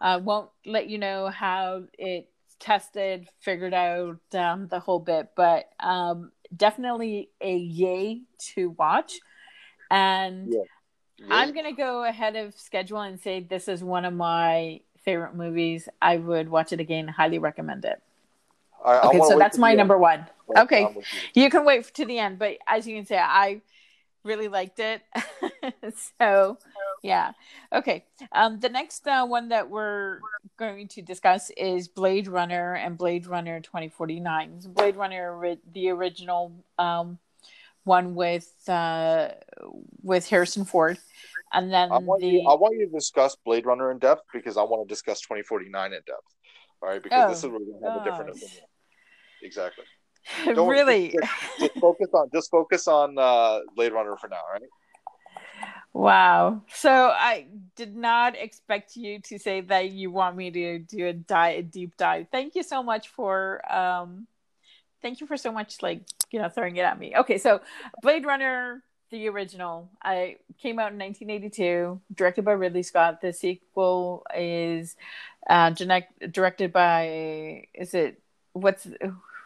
Uh, 0.00 0.20
won't 0.22 0.50
let 0.64 0.88
you 0.88 0.98
know 0.98 1.28
how 1.28 1.84
it 1.98 2.30
tested, 2.60 3.26
figured 3.40 3.74
out 3.74 4.18
um, 4.34 4.68
the 4.68 4.78
whole 4.80 5.00
bit, 5.00 5.30
but 5.36 5.68
um, 5.80 6.30
definitely 6.56 7.30
a 7.40 7.56
yay 7.56 8.22
to 8.54 8.70
watch. 8.70 9.20
And 9.90 10.52
Yeah. 10.52 10.64
I'm 11.30 11.54
gonna 11.54 11.72
go 11.72 12.04
ahead 12.04 12.36
of 12.36 12.54
schedule 12.58 13.00
and 13.00 13.20
say 13.20 13.40
this 13.40 13.68
is 13.68 13.82
one 13.84 14.04
of 14.04 14.14
my 14.14 14.80
favorite 15.04 15.34
movies. 15.34 15.88
I 16.00 16.18
would 16.18 16.48
watch 16.48 16.72
it 16.72 16.80
again. 16.80 17.08
Highly 17.08 17.38
recommend 17.38 17.84
it. 17.84 18.02
I, 18.84 18.92
I 18.92 19.06
Okay, 19.06 19.12
wanna 19.12 19.36
so 19.36 19.38
that's 19.38 19.58
my 19.58 19.74
number 19.74 19.96
end, 19.96 19.98
one. 19.98 20.26
Okay, 20.56 20.82
you. 20.82 21.02
you 21.34 21.50
can 21.50 21.64
wait 21.64 21.84
to 21.94 22.04
the 22.04 22.18
end, 22.18 22.38
but 22.38 22.58
as 22.66 22.86
you 22.86 22.96
can 22.96 23.06
say, 23.06 23.18
I 23.18 23.62
really 24.24 24.48
liked 24.48 24.78
it. 24.78 25.02
so 26.18 26.58
yeah, 27.02 27.32
okay. 27.72 28.04
Um, 28.32 28.60
the 28.60 28.68
next 28.68 29.06
uh, 29.06 29.26
one 29.26 29.48
that 29.48 29.70
we're 29.70 30.20
going 30.58 30.88
to 30.88 31.02
discuss 31.02 31.50
is 31.56 31.88
Blade 31.88 32.28
Runner 32.28 32.74
and 32.74 32.98
Blade 32.98 33.26
Runner 33.26 33.60
2049. 33.60 34.60
Blade 34.68 34.96
Runner, 34.96 35.56
the 35.72 35.90
original 35.90 36.52
um, 36.78 37.18
one 37.84 38.14
with 38.14 38.52
uh, 38.68 39.28
with 40.02 40.28
Harrison 40.28 40.64
Ford, 40.64 40.98
and 41.52 41.72
then 41.72 41.90
I 41.90 41.98
want, 41.98 42.20
the 42.20 42.28
you, 42.28 42.48
I 42.48 42.54
want 42.54 42.76
you 42.76 42.86
to 42.86 42.92
discuss 42.92 43.36
Blade 43.44 43.64
Runner 43.64 43.90
in 43.90 43.98
depth 43.98 44.22
because 44.32 44.56
I 44.56 44.62
want 44.62 44.86
to 44.86 44.92
discuss 44.92 45.20
2049 45.20 45.86
in 45.86 45.92
depth. 45.92 46.10
All 46.82 46.88
right, 46.88 47.02
because 47.02 47.30
this 47.30 47.44
Oh, 47.44 47.48
is 47.48 47.52
where 47.52 47.60
we're 47.60 47.66
going 47.66 47.82
to 47.82 47.90
have 47.90 48.00
a 48.00 48.04
different 48.04 48.30
gosh. 48.32 48.42
opinion. 48.42 48.64
Exactly. 49.42 49.84
Don't- 50.44 50.68
really. 50.68 51.10
Just, 51.10 51.58
just 51.58 51.74
focus 51.80 52.08
on 52.12 52.30
just 52.32 52.50
focus 52.50 52.88
on 52.88 53.18
uh, 53.18 53.60
Blade 53.74 53.92
Runner 53.92 54.16
for 54.16 54.28
now, 54.28 54.40
right? 54.52 54.62
Wow. 55.92 56.62
So 56.72 56.90
I 56.90 57.46
did 57.74 57.96
not 57.96 58.36
expect 58.36 58.96
you 58.96 59.20
to 59.22 59.38
say 59.38 59.60
that 59.62 59.90
you 59.90 60.10
want 60.10 60.36
me 60.36 60.50
to 60.52 60.78
do 60.78 61.08
a, 61.08 61.12
di- 61.12 61.50
a 61.50 61.62
deep 61.62 61.96
dive. 61.96 62.26
Thank 62.30 62.54
you 62.54 62.62
so 62.62 62.82
much 62.82 63.08
for 63.08 63.60
um 63.70 64.26
thank 65.02 65.20
you 65.20 65.26
for 65.26 65.36
so 65.36 65.50
much 65.50 65.82
like, 65.82 66.02
you 66.30 66.40
know, 66.40 66.48
throwing 66.48 66.76
it 66.76 66.82
at 66.82 66.98
me. 66.98 67.14
Okay, 67.16 67.38
so 67.38 67.60
Blade 68.02 68.24
Runner 68.24 68.82
the 69.10 69.28
original 69.28 69.90
I 70.00 70.36
came 70.62 70.78
out 70.78 70.92
in 70.92 70.98
1982, 71.00 72.00
directed 72.14 72.44
by 72.44 72.52
Ridley 72.52 72.84
Scott. 72.84 73.20
The 73.20 73.32
sequel 73.32 74.24
is 74.36 74.94
uh 75.48 75.70
direct- 75.70 76.32
directed 76.32 76.72
by 76.72 77.66
is 77.74 77.94
it 77.94 78.22
what's 78.52 78.86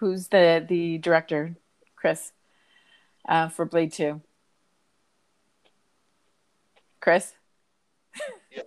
who's 0.05 0.29
the 0.29 0.65
the 0.69 0.99
director? 0.99 1.57
Chris. 1.97 2.33
Uh 3.27 3.49
for 3.49 3.65
Blade 3.65 3.93
2. 3.93 4.21
Chris? 7.01 7.33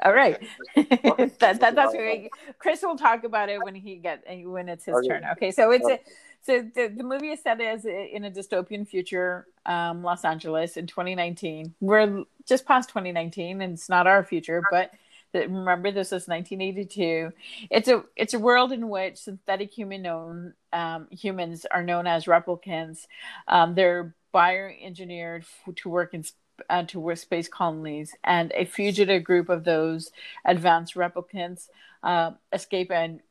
All 0.04 0.14
right. 0.14 0.40
that, 0.76 1.60
that 1.60 1.76
that's 1.76 1.94
okay. 1.94 2.30
Chris 2.60 2.82
will 2.82 2.98
talk 2.98 3.24
about 3.24 3.50
it 3.50 3.62
when 3.62 3.76
he 3.76 3.96
get 3.98 4.24
when 4.46 4.68
it's 4.68 4.86
his 4.86 4.96
Okay. 4.96 5.08
turn. 5.08 5.26
Okay, 5.34 5.52
so 5.52 5.72
it's 5.72 5.88
a, 5.88 6.00
so 6.42 6.62
the, 6.76 6.88
the 6.96 7.04
movie 7.04 7.30
is 7.30 7.42
set 7.42 7.62
as 7.62 7.86
in 7.86 8.26
a 8.26 8.32
dystopian 8.32 8.88
future, 8.88 9.48
um, 9.66 10.04
Los 10.04 10.26
Angeles 10.26 10.78
in 10.78 10.88
2019. 10.88 11.74
We're 11.80 12.24
just 12.46 12.66
past 12.66 12.90
2019, 12.90 13.62
and 13.62 13.74
it's 13.74 13.90
not 13.90 14.08
our 14.08 14.24
future, 14.24 14.64
but 14.70 14.92
remember 15.34 15.92
this 15.92 16.08
is 16.08 16.28
1982 16.28 17.32
it's 17.70 17.88
a 17.88 18.04
it's 18.16 18.34
a 18.34 18.40
world 18.40 18.72
in 18.72 18.90
which 18.90 19.18
synthetic 19.18 19.74
human 19.74 20.02
known 20.02 20.54
um, 20.74 21.08
humans 21.12 21.66
are 21.70 21.84
known 21.84 22.08
as 22.08 22.26
replicants. 22.26 23.08
Um, 23.48 23.76
they're 23.76 24.16
bioengineered 24.34 25.46
to 25.76 25.90
work 25.90 26.14
in 26.14 26.24
uh, 26.70 26.84
to 26.84 27.00
work 27.00 27.18
space 27.18 27.48
colonies 27.48 28.16
and 28.24 28.52
a 28.56 28.66
fugitive 28.66 29.24
group 29.24 29.50
of 29.50 29.64
those 29.64 30.12
advanced 30.46 30.96
replicants 30.96 31.68
uh, 32.04 32.32
escape 32.52 32.92
and 32.92 33.22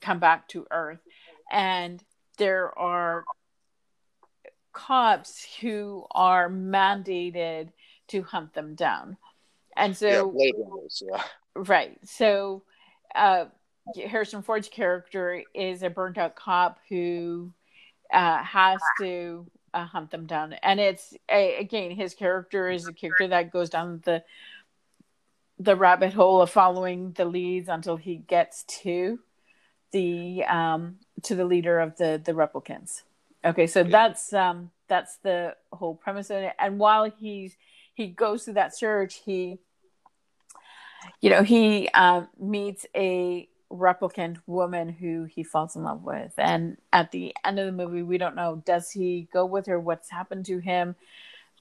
come 0.00 0.18
back 0.18 0.48
to 0.48 0.66
earth. 0.70 1.00
And 1.50 2.02
there 2.38 2.76
are 2.78 3.24
cops 4.72 5.46
who 5.60 6.06
are 6.10 6.48
mandated 6.48 7.70
to 8.08 8.22
hunt 8.22 8.54
them 8.54 8.74
down 8.74 9.16
and 9.80 9.96
so 9.96 10.34
yeah, 10.36 10.50
Runners, 10.56 11.02
yeah. 11.04 11.22
right. 11.56 11.98
So 12.04 12.62
uh, 13.14 13.46
harrison 14.06 14.42
ford's 14.42 14.68
character 14.68 15.42
is 15.54 15.82
a 15.82 15.90
burnt 15.90 16.18
out 16.18 16.36
cop 16.36 16.78
who 16.88 17.52
uh, 18.12 18.42
has 18.42 18.80
to 18.98 19.46
uh, 19.74 19.84
hunt 19.84 20.10
them 20.10 20.26
down. 20.26 20.54
And 20.62 20.80
it's 20.80 21.14
a, 21.30 21.56
again 21.56 21.90
his 21.92 22.14
character 22.14 22.70
is 22.70 22.86
a 22.88 22.92
character 22.92 23.28
that 23.28 23.50
goes 23.50 23.70
down 23.70 24.00
the 24.04 24.22
the 25.58 25.76
rabbit 25.76 26.12
hole 26.12 26.40
of 26.40 26.50
following 26.50 27.12
the 27.12 27.24
leads 27.24 27.68
until 27.68 27.96
he 27.96 28.16
gets 28.16 28.64
to 28.64 29.18
the 29.92 30.44
um 30.44 30.96
to 31.22 31.34
the 31.34 31.44
leader 31.44 31.80
of 31.80 31.96
the 31.96 32.20
the 32.24 32.32
replicants. 32.32 33.02
Okay 33.44 33.66
so 33.66 33.82
that's 33.82 34.32
um 34.32 34.70
that's 34.88 35.16
the 35.18 35.54
whole 35.72 35.94
premise 35.94 36.30
of 36.30 36.38
it. 36.38 36.52
And 36.58 36.78
while 36.78 37.10
he's 37.10 37.56
he 37.94 38.08
goes 38.08 38.44
through 38.44 38.54
that 38.54 38.76
search 38.76 39.20
he 39.24 39.58
you 41.20 41.30
know 41.30 41.42
he 41.42 41.88
uh, 41.94 42.22
meets 42.38 42.86
a 42.94 43.48
replicant 43.70 44.38
woman 44.46 44.88
who 44.88 45.24
he 45.24 45.44
falls 45.44 45.76
in 45.76 45.84
love 45.84 46.02
with. 46.02 46.32
And 46.36 46.76
at 46.92 47.12
the 47.12 47.34
end 47.44 47.60
of 47.60 47.66
the 47.66 47.72
movie 47.72 48.02
we 48.02 48.18
don't 48.18 48.34
know 48.34 48.62
does 48.66 48.90
he 48.90 49.28
go 49.32 49.46
with 49.46 49.66
her? 49.66 49.78
What's 49.78 50.10
happened 50.10 50.46
to 50.46 50.58
him? 50.58 50.96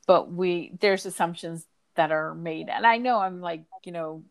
But 0.08 0.32
we 0.32 0.74
there's 0.80 1.06
assumptions 1.06 1.66
that 1.96 2.12
are 2.12 2.34
made. 2.34 2.70
And 2.70 2.86
i 2.86 2.98
know 2.98 3.20
i'm 3.20 3.42
like 3.42 3.64
you 3.84 3.92
know 3.92 4.24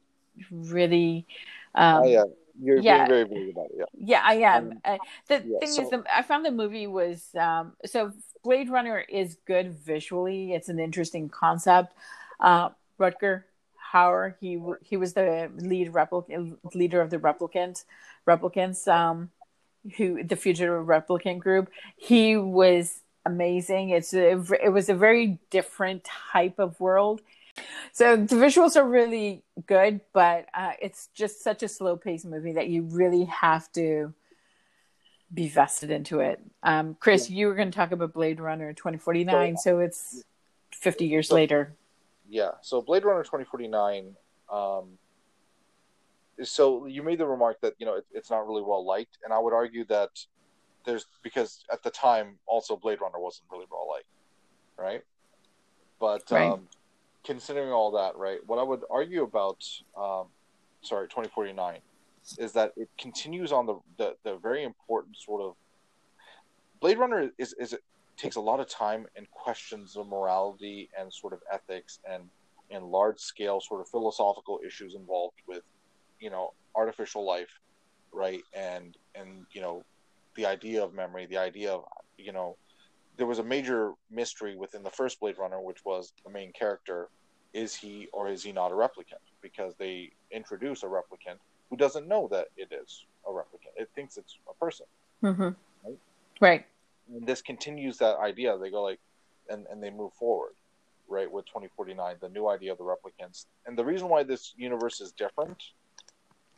really 0.51 1.27
um, 1.75 2.03
oh, 2.03 2.07
yeah 2.07 2.25
you're 2.61 2.79
yeah. 2.79 3.07
being 3.07 3.29
very 3.29 3.51
about 3.51 3.67
it 3.67 3.73
yeah. 3.77 3.85
Yeah 3.95 4.23
i 4.25 4.35
am. 4.35 4.71
Um, 4.71 4.81
uh, 4.85 4.99
the 5.29 5.45
yeah, 5.47 5.59
thing 5.61 5.69
so... 5.69 5.83
is 5.83 5.91
the, 5.91 6.05
i 6.13 6.23
found 6.23 6.45
the 6.45 6.51
movie 6.51 6.87
was 6.89 7.29
um, 7.39 7.73
so 7.85 8.13
blade 8.43 8.71
runner 8.71 9.05
is 9.09 9.37
good 9.47 9.75
visually. 9.75 10.53
It's 10.53 10.69
an 10.69 10.79
interesting 10.79 11.29
concept. 11.29 11.93
Uh, 12.41 12.71
rutger 12.99 13.45
Hauer. 13.93 14.35
He 14.41 14.61
he 14.83 14.97
was 14.97 15.15
the 15.15 15.51
lead 15.57 15.93
replicant 15.93 16.59
leader 16.75 17.01
of 17.01 17.11
the 17.11 17.19
replicant 17.19 17.85
replicants, 18.27 18.87
um, 18.89 19.31
who 19.97 20.23
the 20.23 20.37
fugitive 20.37 20.87
replicant 20.87 21.41
group. 21.41 21.71
He 21.97 22.37
was 22.37 23.01
amazing. 23.25 23.91
It's 23.91 24.15
a, 24.15 24.41
it 24.63 24.73
was 24.73 24.89
a 24.89 24.95
very 24.95 25.39
different 25.51 26.05
type 26.33 26.59
of 26.59 26.79
world. 26.81 27.21
So 27.93 28.17
the 28.17 28.37
visuals 28.37 28.77
are 28.77 28.85
really 28.85 29.43
good, 29.67 30.01
but 30.13 30.47
uh, 30.55 30.73
it's 30.81 31.09
just 31.15 31.43
such 31.43 31.63
a 31.63 31.69
slow 31.69 31.97
paced 31.97 32.25
movie 32.25 32.53
that 32.53 32.69
you 32.69 32.83
really 32.83 33.25
have 33.25 33.71
to 33.73 34.15
be 35.33 35.49
vested 35.49 35.91
into 35.91 36.21
it. 36.21 36.41
Um, 36.63 36.97
Chris, 37.01 37.29
you 37.29 37.49
were 37.49 37.55
going 37.55 37.71
to 37.71 37.77
talk 37.77 37.91
about 37.91 38.15
Blade 38.15 38.41
Runner 38.41 38.73
2049, 38.73 39.57
so 39.57 39.81
it's 39.81 40.23
50 40.73 41.07
years 41.07 41.33
later 41.33 41.75
yeah. 42.29 42.51
So 42.63 42.83
Blade 42.83 43.05
Runner 43.05 43.23
2049. 43.23 44.15
Um, 44.53 44.99
so 46.43 46.87
you 46.87 47.03
made 47.03 47.19
the 47.19 47.27
remark 47.27 47.61
that 47.63 47.75
you 47.79 47.87
know 47.87 47.97
it, 47.97 48.07
it's 48.13 48.31
not 48.31 48.47
really 48.47 48.63
well 48.63 48.85
liked, 48.85 49.19
and 49.25 49.33
I 49.33 49.39
would 49.39 49.53
argue 49.53 49.85
that 49.87 50.11
there's 50.85 51.07
because 51.23 51.65
at 51.73 51.83
the 51.83 51.91
time 51.91 52.39
also 52.47 52.77
Blade 52.77 53.01
Runner 53.01 53.19
wasn't 53.19 53.49
really 53.51 53.67
well 53.71 53.89
liked, 53.89 54.07
right? 54.77 55.03
But 55.99 56.23
right. 56.31 56.53
Um, 56.53 56.69
considering 57.25 57.73
all 57.73 57.91
that, 57.91 58.17
right, 58.17 58.39
what 58.47 58.59
I 58.59 58.63
would 58.63 58.83
argue 58.91 59.23
about, 59.23 59.63
um, 59.97 60.27
sorry, 60.83 61.09
2049, 61.09 61.79
is 62.39 62.53
that 62.53 62.73
it 62.77 62.89
continues 62.99 63.53
on 63.53 63.67
the, 63.67 63.75
the 63.97 64.17
the 64.23 64.37
very 64.37 64.65
important 64.65 65.17
sort 65.17 65.43
of 65.43 65.55
Blade 66.81 66.99
Runner 66.99 67.31
is 67.39 67.55
is 67.55 67.77
takes 68.19 68.37
a 68.37 68.41
lot 68.41 68.61
of 68.61 68.69
time 68.69 69.07
and 69.17 69.31
questions 69.31 69.95
the 69.95 70.05
morality 70.05 70.89
and 70.99 71.13
sort 71.13 71.33
of 71.33 71.41
ethics 71.53 72.01
and 72.11 72.25
and 72.71 72.85
large 72.85 73.19
scale 73.19 73.61
sort 73.61 73.81
of 73.81 73.89
philosophical 73.89 74.61
issues 74.67 74.95
involved 74.95 75.37
with 75.47 75.63
you 76.21 76.29
know 76.29 76.53
artificial 76.75 77.25
life 77.25 77.61
right? 78.13 78.43
And 78.53 78.97
and 79.15 79.47
you 79.53 79.61
know 79.61 79.85
the 80.37 80.47
idea 80.47 80.83
of 80.83 80.95
memory 80.95 81.27
the 81.27 81.39
idea 81.39 81.73
of 81.73 81.85
you 82.17 82.33
know 82.33 82.57
there 83.17 83.27
was 83.27 83.39
a 83.39 83.45
major 83.45 83.93
mystery 84.11 84.57
within 84.57 84.83
the 84.83 84.91
first 84.91 85.21
blade 85.21 85.37
runner 85.39 85.61
which 85.61 85.85
was 85.85 86.13
the 86.25 86.31
main 86.31 86.53
character 86.53 87.09
is 87.55 87.75
he 87.75 88.09
or 88.13 88.29
is 88.29 88.43
he 88.43 88.53
not 88.53 88.71
a 88.71 88.75
replicant? 88.75 89.25
Because 89.41 89.75
they 89.79 90.11
introduce 90.31 90.83
a 90.83 90.87
replicant 90.87 91.39
who 91.71 91.77
doesn't 91.77 92.07
know 92.07 92.29
that 92.31 92.49
it 92.57 92.73
is 92.73 93.05
a 93.27 93.31
replicant. 93.31 93.73
It 93.77 93.89
thinks 93.95 94.17
it's 94.17 94.37
a 94.49 94.55
person. 94.55 94.87
Mm-hmm. 95.23 95.43
right? 95.43 95.99
right 96.41 96.67
this 97.09 97.43
continues 97.43 97.99
that 97.99 98.19
idea. 98.19 98.57
They 98.59 98.71
go 98.71 98.83
like, 98.83 99.01
and 99.49 99.67
and 99.71 99.83
they 99.83 99.91
move 99.91 100.13
forward, 100.15 100.53
right? 101.09 101.31
With 101.31 101.47
2049, 101.47 102.17
the 102.21 102.29
new 102.29 102.49
idea 102.49 102.73
of 102.73 102.79
the 102.79 102.85
replicants, 102.85 103.47
and 103.67 103.77
the 103.77 103.85
reason 103.85 104.09
why 104.09 104.23
this 104.23 104.55
universe 104.57 105.01
is 105.01 105.13
different 105.13 105.63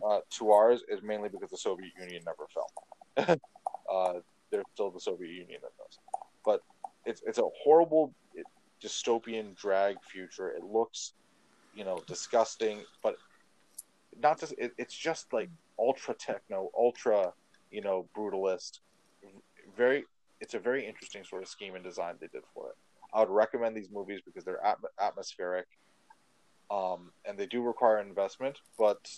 uh, 0.06 0.20
to 0.30 0.50
ours 0.52 0.82
is 0.88 1.02
mainly 1.02 1.28
because 1.28 1.50
the 1.50 1.56
Soviet 1.56 1.92
Union 2.00 2.22
never 2.24 2.46
fell. 2.54 3.38
uh, 3.92 4.20
there's 4.50 4.64
still 4.74 4.90
the 4.90 5.00
Soviet 5.00 5.30
Union 5.30 5.60
that 5.62 5.76
does, 5.76 5.98
but 6.44 6.62
it's 7.04 7.22
it's 7.26 7.38
a 7.38 7.48
horrible 7.62 8.12
dystopian 8.82 9.54
drag 9.56 9.96
future. 10.02 10.50
It 10.50 10.64
looks, 10.64 11.12
you 11.74 11.84
know, 11.84 12.02
disgusting, 12.06 12.80
but 13.02 13.16
not 14.20 14.40
just. 14.40 14.54
It, 14.58 14.72
it's 14.78 14.96
just 14.96 15.32
like 15.32 15.50
ultra 15.78 16.14
techno, 16.14 16.70
ultra, 16.76 17.32
you 17.70 17.80
know, 17.80 18.08
brutalist, 18.16 18.80
very 19.76 20.04
it's 20.40 20.54
a 20.54 20.58
very 20.58 20.86
interesting 20.86 21.24
sort 21.24 21.42
of 21.42 21.48
scheme 21.48 21.74
and 21.74 21.84
design 21.84 22.14
they 22.20 22.28
did 22.28 22.42
for 22.54 22.70
it. 22.70 22.76
I 23.12 23.20
would 23.20 23.28
recommend 23.28 23.76
these 23.76 23.90
movies 23.90 24.20
because 24.24 24.44
they're 24.44 24.62
atmospheric, 25.00 25.66
um, 26.70 27.10
and 27.24 27.36
they 27.38 27.46
do 27.46 27.62
require 27.62 27.98
investment. 27.98 28.58
But 28.78 29.10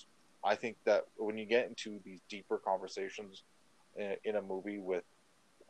I 0.45 0.55
think 0.55 0.77
that 0.85 1.05
when 1.17 1.37
you 1.37 1.45
get 1.45 1.69
into 1.69 2.01
these 2.05 2.21
deeper 2.29 2.59
conversations 2.59 3.43
in, 3.97 4.17
in 4.25 4.37
a 4.37 4.43
movie 4.43 4.79
with, 4.79 5.05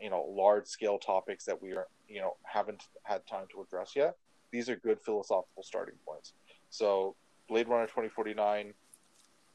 you 0.00 0.10
know, 0.10 0.24
large 0.30 0.66
scale 0.66 0.98
topics 0.98 1.44
that 1.44 1.60
we 1.60 1.72
are, 1.72 1.88
you 2.08 2.20
know, 2.20 2.36
haven't 2.44 2.84
had 3.02 3.26
time 3.26 3.46
to 3.52 3.60
address 3.60 3.92
yet, 3.94 4.16
these 4.50 4.68
are 4.68 4.76
good 4.76 5.00
philosophical 5.00 5.62
starting 5.62 5.96
points. 6.06 6.32
So, 6.70 7.16
Blade 7.48 7.68
Runner 7.68 7.86
twenty 7.86 8.08
forty 8.08 8.34
nine 8.34 8.72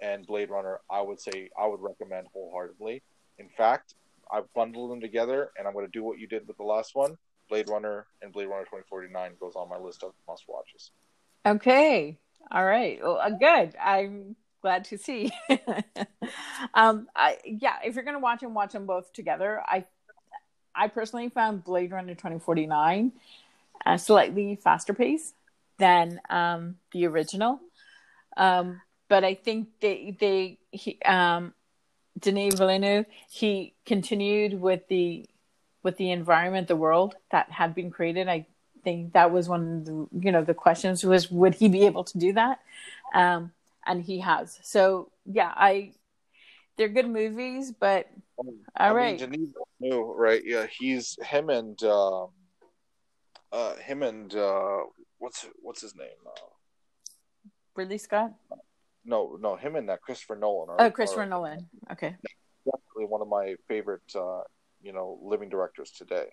and 0.01 0.27
Blade 0.27 0.49
Runner, 0.49 0.81
I 0.89 1.01
would 1.01 1.19
say 1.19 1.49
I 1.59 1.65
would 1.65 1.81
recommend 1.81 2.27
wholeheartedly. 2.33 3.01
In 3.39 3.49
fact, 3.49 3.95
I've 4.31 4.51
bundled 4.53 4.91
them 4.91 5.01
together, 5.01 5.51
and 5.57 5.67
I'm 5.67 5.73
going 5.73 5.85
to 5.85 5.91
do 5.91 6.03
what 6.03 6.19
you 6.19 6.27
did 6.27 6.47
with 6.47 6.57
the 6.57 6.63
last 6.63 6.95
one. 6.95 7.17
Blade 7.49 7.69
Runner 7.69 8.05
and 8.21 8.33
Blade 8.33 8.47
Runner 8.47 8.63
2049 8.63 9.33
goes 9.39 9.55
on 9.55 9.69
my 9.69 9.77
list 9.77 10.03
of 10.03 10.13
must 10.27 10.43
watches. 10.47 10.91
Okay. 11.45 12.17
All 12.51 12.65
right. 12.65 12.99
Well, 13.01 13.17
uh, 13.17 13.29
good. 13.29 13.75
I'm 13.81 14.35
glad 14.61 14.85
to 14.85 14.97
see. 14.97 15.31
um, 16.73 17.07
I, 17.15 17.37
yeah, 17.45 17.75
if 17.85 17.95
you're 17.95 18.03
going 18.03 18.15
to 18.15 18.19
watch 18.19 18.41
them, 18.41 18.53
watch 18.53 18.73
them 18.73 18.85
both 18.85 19.13
together. 19.13 19.61
I, 19.65 19.85
I 20.75 20.89
personally 20.89 21.29
found 21.29 21.63
Blade 21.63 21.91
Runner 21.91 22.15
2049 22.15 23.13
a 23.85 23.97
slightly 23.97 24.55
faster 24.61 24.93
pace 24.93 25.33
than 25.77 26.19
um, 26.29 26.75
the 26.91 27.07
original. 27.07 27.59
Um, 28.35 28.81
but 29.09 29.23
I 29.23 29.35
think 29.35 29.69
they 29.79 30.15
they 30.19 30.59
he, 30.71 30.99
um, 31.03 31.53
Denis 32.17 32.55
Villeneuve, 32.55 33.05
he 33.29 33.73
continued 33.85 34.59
with 34.59 34.87
the 34.87 35.25
with 35.83 35.97
the 35.97 36.11
environment, 36.11 36.67
the 36.67 36.75
world 36.75 37.15
that 37.31 37.49
had 37.51 37.75
been 37.75 37.91
created. 37.91 38.27
I 38.27 38.45
think 38.83 39.13
that 39.13 39.31
was 39.31 39.47
one 39.47 39.77
of 39.77 39.85
the 39.85 40.07
you 40.25 40.31
know 40.31 40.43
the 40.43 40.53
questions 40.53 41.03
was 41.03 41.29
would 41.31 41.55
he 41.55 41.67
be 41.67 41.85
able 41.85 42.03
to 42.05 42.17
do 42.17 42.33
that, 42.33 42.59
um, 43.13 43.51
and 43.85 44.01
he 44.03 44.19
has. 44.19 44.59
So 44.63 45.11
yeah, 45.25 45.51
I 45.55 45.93
they're 46.77 46.89
good 46.89 47.09
movies, 47.09 47.71
but 47.71 48.07
all 48.37 48.53
I 48.75 48.91
right. 48.91 49.19
Mean, 49.19 49.31
Denis 49.31 49.49
Villeneuve, 49.79 50.15
right? 50.15 50.41
Yeah, 50.43 50.67
he's 50.67 51.17
him 51.23 51.49
and 51.49 51.81
uh, 51.83 52.25
uh, 53.51 53.75
him 53.75 54.03
and 54.03 54.33
uh, 54.35 54.79
what's 55.19 55.47
what's 55.61 55.81
his 55.81 55.95
name? 55.95 56.07
Uh, 56.25 57.51
Ridley 57.75 57.97
Scott 57.97 58.33
no, 59.07 59.37
no, 59.41 59.55
him 59.55 59.75
and 59.75 59.89
that 59.89 60.01
Christopher 60.01 60.35
Nolan. 60.35 60.69
Are, 60.69 60.81
oh, 60.81 60.91
Christopher 60.91 61.23
are, 61.23 61.27
Nolan. 61.27 61.67
Okay. 61.91 62.15
Definitely 62.65 63.05
one 63.07 63.21
of 63.21 63.27
my 63.27 63.55
favorite, 63.67 64.01
uh, 64.13 64.41
you 64.81 64.93
know 64.93 65.19
living 65.21 65.49
directors 65.49 65.91
today. 65.91 66.27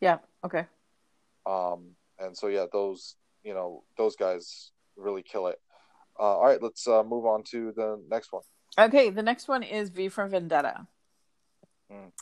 Yeah. 0.00 0.18
Okay. 0.44 0.66
Um, 1.46 1.90
and 2.18 2.36
so 2.36 2.48
yeah, 2.48 2.66
those 2.72 3.16
you 3.44 3.54
know 3.54 3.84
those 3.96 4.16
guys 4.16 4.72
really 4.96 5.22
kill 5.22 5.46
it. 5.48 5.60
Uh, 6.18 6.22
all 6.22 6.46
right, 6.46 6.62
let's 6.62 6.86
uh, 6.86 7.02
move 7.02 7.24
on 7.24 7.42
to 7.44 7.72
the 7.72 8.02
next 8.10 8.32
one. 8.32 8.42
Okay, 8.78 9.10
the 9.10 9.22
next 9.22 9.48
one 9.48 9.62
is 9.62 9.90
V 9.90 10.08
for 10.08 10.26
Vendetta. 10.26 10.86
Mm. 11.90 12.12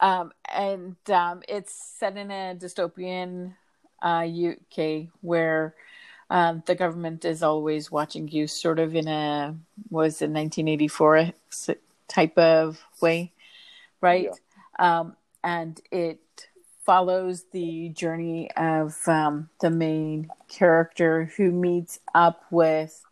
Um, 0.00 0.32
and 0.50 0.96
um, 1.10 1.42
it's 1.48 1.74
set 1.98 2.16
in 2.16 2.30
a 2.30 2.54
dystopian 2.56 3.54
uh, 4.02 4.26
UK 4.26 5.08
where 5.20 5.74
um, 6.30 6.62
the 6.66 6.76
government 6.76 7.24
is 7.24 7.42
always 7.42 7.90
watching 7.90 8.28
you, 8.28 8.46
sort 8.46 8.78
of 8.78 8.94
in 8.94 9.08
a 9.08 9.56
was 9.90 10.22
it 10.22 10.30
1984 10.30 11.32
type 12.08 12.38
of 12.38 12.80
way, 13.02 13.32
right? 14.00 14.28
Yeah. 14.78 15.00
Um, 15.00 15.16
and 15.42 15.80
it 15.90 16.20
follows 16.86 17.44
the 17.52 17.88
journey 17.90 18.50
of 18.52 18.96
um, 19.08 19.48
the 19.60 19.70
main 19.70 20.28
character 20.48 21.30
who 21.36 21.50
meets 21.50 21.98
up 22.14 22.44
with 22.50 23.04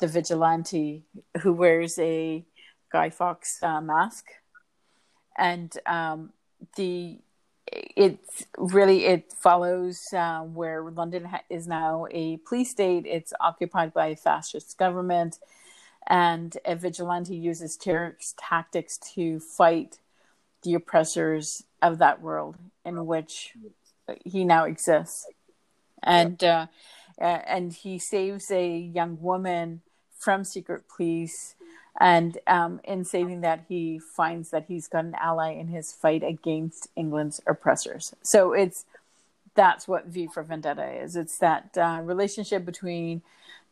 the 0.00 0.06
vigilante 0.06 1.04
who 1.42 1.52
wears 1.52 1.98
a 1.98 2.42
Guy 2.90 3.10
Fawkes 3.10 3.62
uh, 3.62 3.82
mask, 3.82 4.26
and 5.36 5.76
um, 5.84 6.32
the 6.76 7.18
it's 7.72 8.46
really 8.58 9.06
it 9.06 9.32
follows 9.32 10.12
uh, 10.12 10.40
where 10.40 10.82
London 10.90 11.24
ha- 11.24 11.42
is 11.48 11.66
now 11.66 12.06
a 12.10 12.38
police 12.38 12.70
state. 12.70 13.06
It's 13.06 13.32
occupied 13.40 13.92
by 13.92 14.08
a 14.08 14.16
fascist 14.16 14.78
government, 14.78 15.38
and 16.06 16.56
a 16.64 16.74
vigilante 16.74 17.36
uses 17.36 17.76
terrorist 17.76 18.38
tactics 18.38 18.98
to 19.14 19.40
fight 19.40 19.98
the 20.62 20.74
oppressors 20.74 21.64
of 21.80 21.98
that 21.98 22.20
world 22.20 22.56
in 22.84 23.06
which 23.06 23.54
he 24.24 24.44
now 24.44 24.64
exists, 24.64 25.26
and 26.02 26.42
uh, 26.42 26.66
and 27.18 27.72
he 27.72 27.98
saves 27.98 28.50
a 28.50 28.76
young 28.76 29.20
woman 29.20 29.82
from 30.18 30.44
secret 30.44 30.84
police. 30.88 31.54
And 31.98 32.38
um, 32.46 32.80
in 32.84 33.04
saving 33.04 33.40
that, 33.42 33.64
he 33.68 33.98
finds 33.98 34.50
that 34.50 34.66
he's 34.68 34.88
got 34.88 35.04
an 35.04 35.14
ally 35.14 35.52
in 35.52 35.68
his 35.68 35.92
fight 35.92 36.22
against 36.22 36.88
England's 36.96 37.40
oppressors. 37.46 38.14
So 38.22 38.52
it's 38.52 38.84
that's 39.54 39.88
what 39.88 40.06
V 40.06 40.28
for 40.28 40.42
Vendetta 40.42 41.02
is. 41.02 41.16
It's 41.16 41.38
that 41.38 41.76
uh, 41.76 42.00
relationship 42.02 42.64
between 42.64 43.22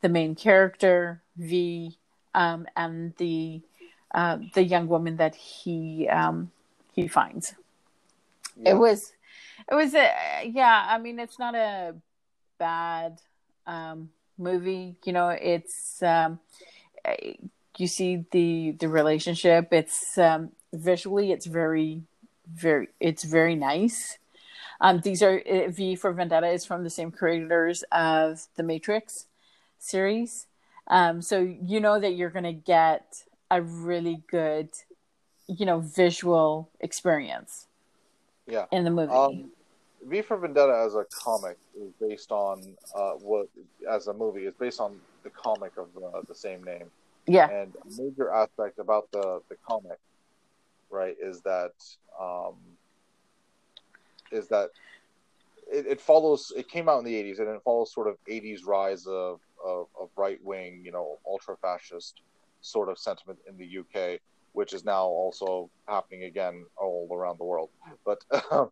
the 0.00 0.08
main 0.08 0.34
character 0.34 1.22
V 1.36 1.96
um, 2.34 2.66
and 2.76 3.14
the 3.16 3.60
uh, 4.14 4.38
the 4.54 4.62
young 4.62 4.88
woman 4.88 5.16
that 5.16 5.34
he 5.34 6.08
um, 6.08 6.50
he 6.92 7.08
finds. 7.08 7.54
Yeah. 8.56 8.72
It 8.72 8.74
was 8.78 9.12
it 9.70 9.74
was 9.74 9.94
a 9.94 10.10
yeah. 10.44 10.86
I 10.88 10.98
mean, 10.98 11.18
it's 11.18 11.38
not 11.38 11.54
a 11.54 11.94
bad 12.58 13.20
um, 13.66 14.10
movie. 14.36 14.96
You 15.04 15.12
know, 15.12 15.28
it's 15.28 16.02
um, 16.02 16.40
you 17.78 17.86
see 17.86 18.24
the 18.30 18.72
the 18.72 18.88
relationship. 18.88 19.68
It's 19.72 20.18
um, 20.18 20.52
visually, 20.72 21.32
it's 21.32 21.46
very 21.46 22.02
very 22.52 22.88
it's 23.00 23.24
very 23.24 23.54
nice. 23.54 24.18
Um, 24.80 25.00
these 25.00 25.22
are 25.22 25.42
uh, 25.50 25.68
V 25.70 25.96
for 25.96 26.12
Vendetta 26.12 26.48
is 26.48 26.64
from 26.64 26.84
the 26.84 26.90
same 26.90 27.10
creators 27.10 27.84
of 27.90 28.46
the 28.56 28.62
Matrix 28.62 29.26
series, 29.78 30.46
um, 30.86 31.20
so 31.20 31.40
you 31.40 31.80
know 31.80 31.98
that 31.98 32.14
you're 32.14 32.30
going 32.30 32.44
to 32.44 32.52
get 32.52 33.24
a 33.50 33.60
really 33.60 34.22
good, 34.30 34.68
you 35.46 35.66
know, 35.66 35.80
visual 35.80 36.70
experience. 36.80 37.66
Yeah, 38.46 38.66
in 38.70 38.84
the 38.84 38.90
movie. 38.90 39.12
Um, 39.12 39.50
V 40.06 40.22
for 40.22 40.36
Vendetta 40.36 40.84
as 40.86 40.94
a 40.94 41.04
comic 41.12 41.58
is 41.76 41.92
based 42.00 42.30
on 42.30 42.76
uh, 42.94 43.12
what 43.14 43.48
as 43.90 44.06
a 44.06 44.14
movie 44.14 44.46
is 44.46 44.54
based 44.58 44.80
on 44.80 45.00
the 45.24 45.30
comic 45.30 45.72
of 45.76 45.88
uh, 46.02 46.20
the 46.28 46.34
same 46.34 46.62
name. 46.62 46.90
Yeah. 47.28 47.50
And 47.50 47.72
a 47.76 48.02
major 48.02 48.30
aspect 48.30 48.78
about 48.78 49.10
the 49.12 49.40
the 49.48 49.56
comic, 49.66 49.98
right, 50.90 51.16
is 51.20 51.40
that 51.42 51.72
um, 52.20 52.54
is 54.32 54.48
that 54.48 54.70
it, 55.70 55.86
it 55.86 56.00
follows. 56.00 56.52
It 56.56 56.68
came 56.68 56.88
out 56.88 56.98
in 56.98 57.04
the 57.04 57.14
'80s, 57.14 57.38
and 57.38 57.48
it 57.48 57.62
follows 57.62 57.92
sort 57.92 58.08
of 58.08 58.16
'80s 58.28 58.66
rise 58.66 59.06
of 59.06 59.40
of, 59.64 59.86
of 60.00 60.08
right 60.16 60.42
wing, 60.42 60.82
you 60.84 60.92
know, 60.92 61.18
ultra 61.26 61.56
fascist 61.56 62.20
sort 62.60 62.88
of 62.88 62.98
sentiment 62.98 63.38
in 63.48 63.56
the 63.56 63.78
UK, 63.78 64.20
which 64.52 64.72
is 64.72 64.84
now 64.84 65.04
also 65.04 65.70
happening 65.86 66.24
again 66.24 66.64
all 66.76 67.08
around 67.12 67.38
the 67.38 67.44
world. 67.44 67.70
But 68.04 68.24
um, 68.50 68.70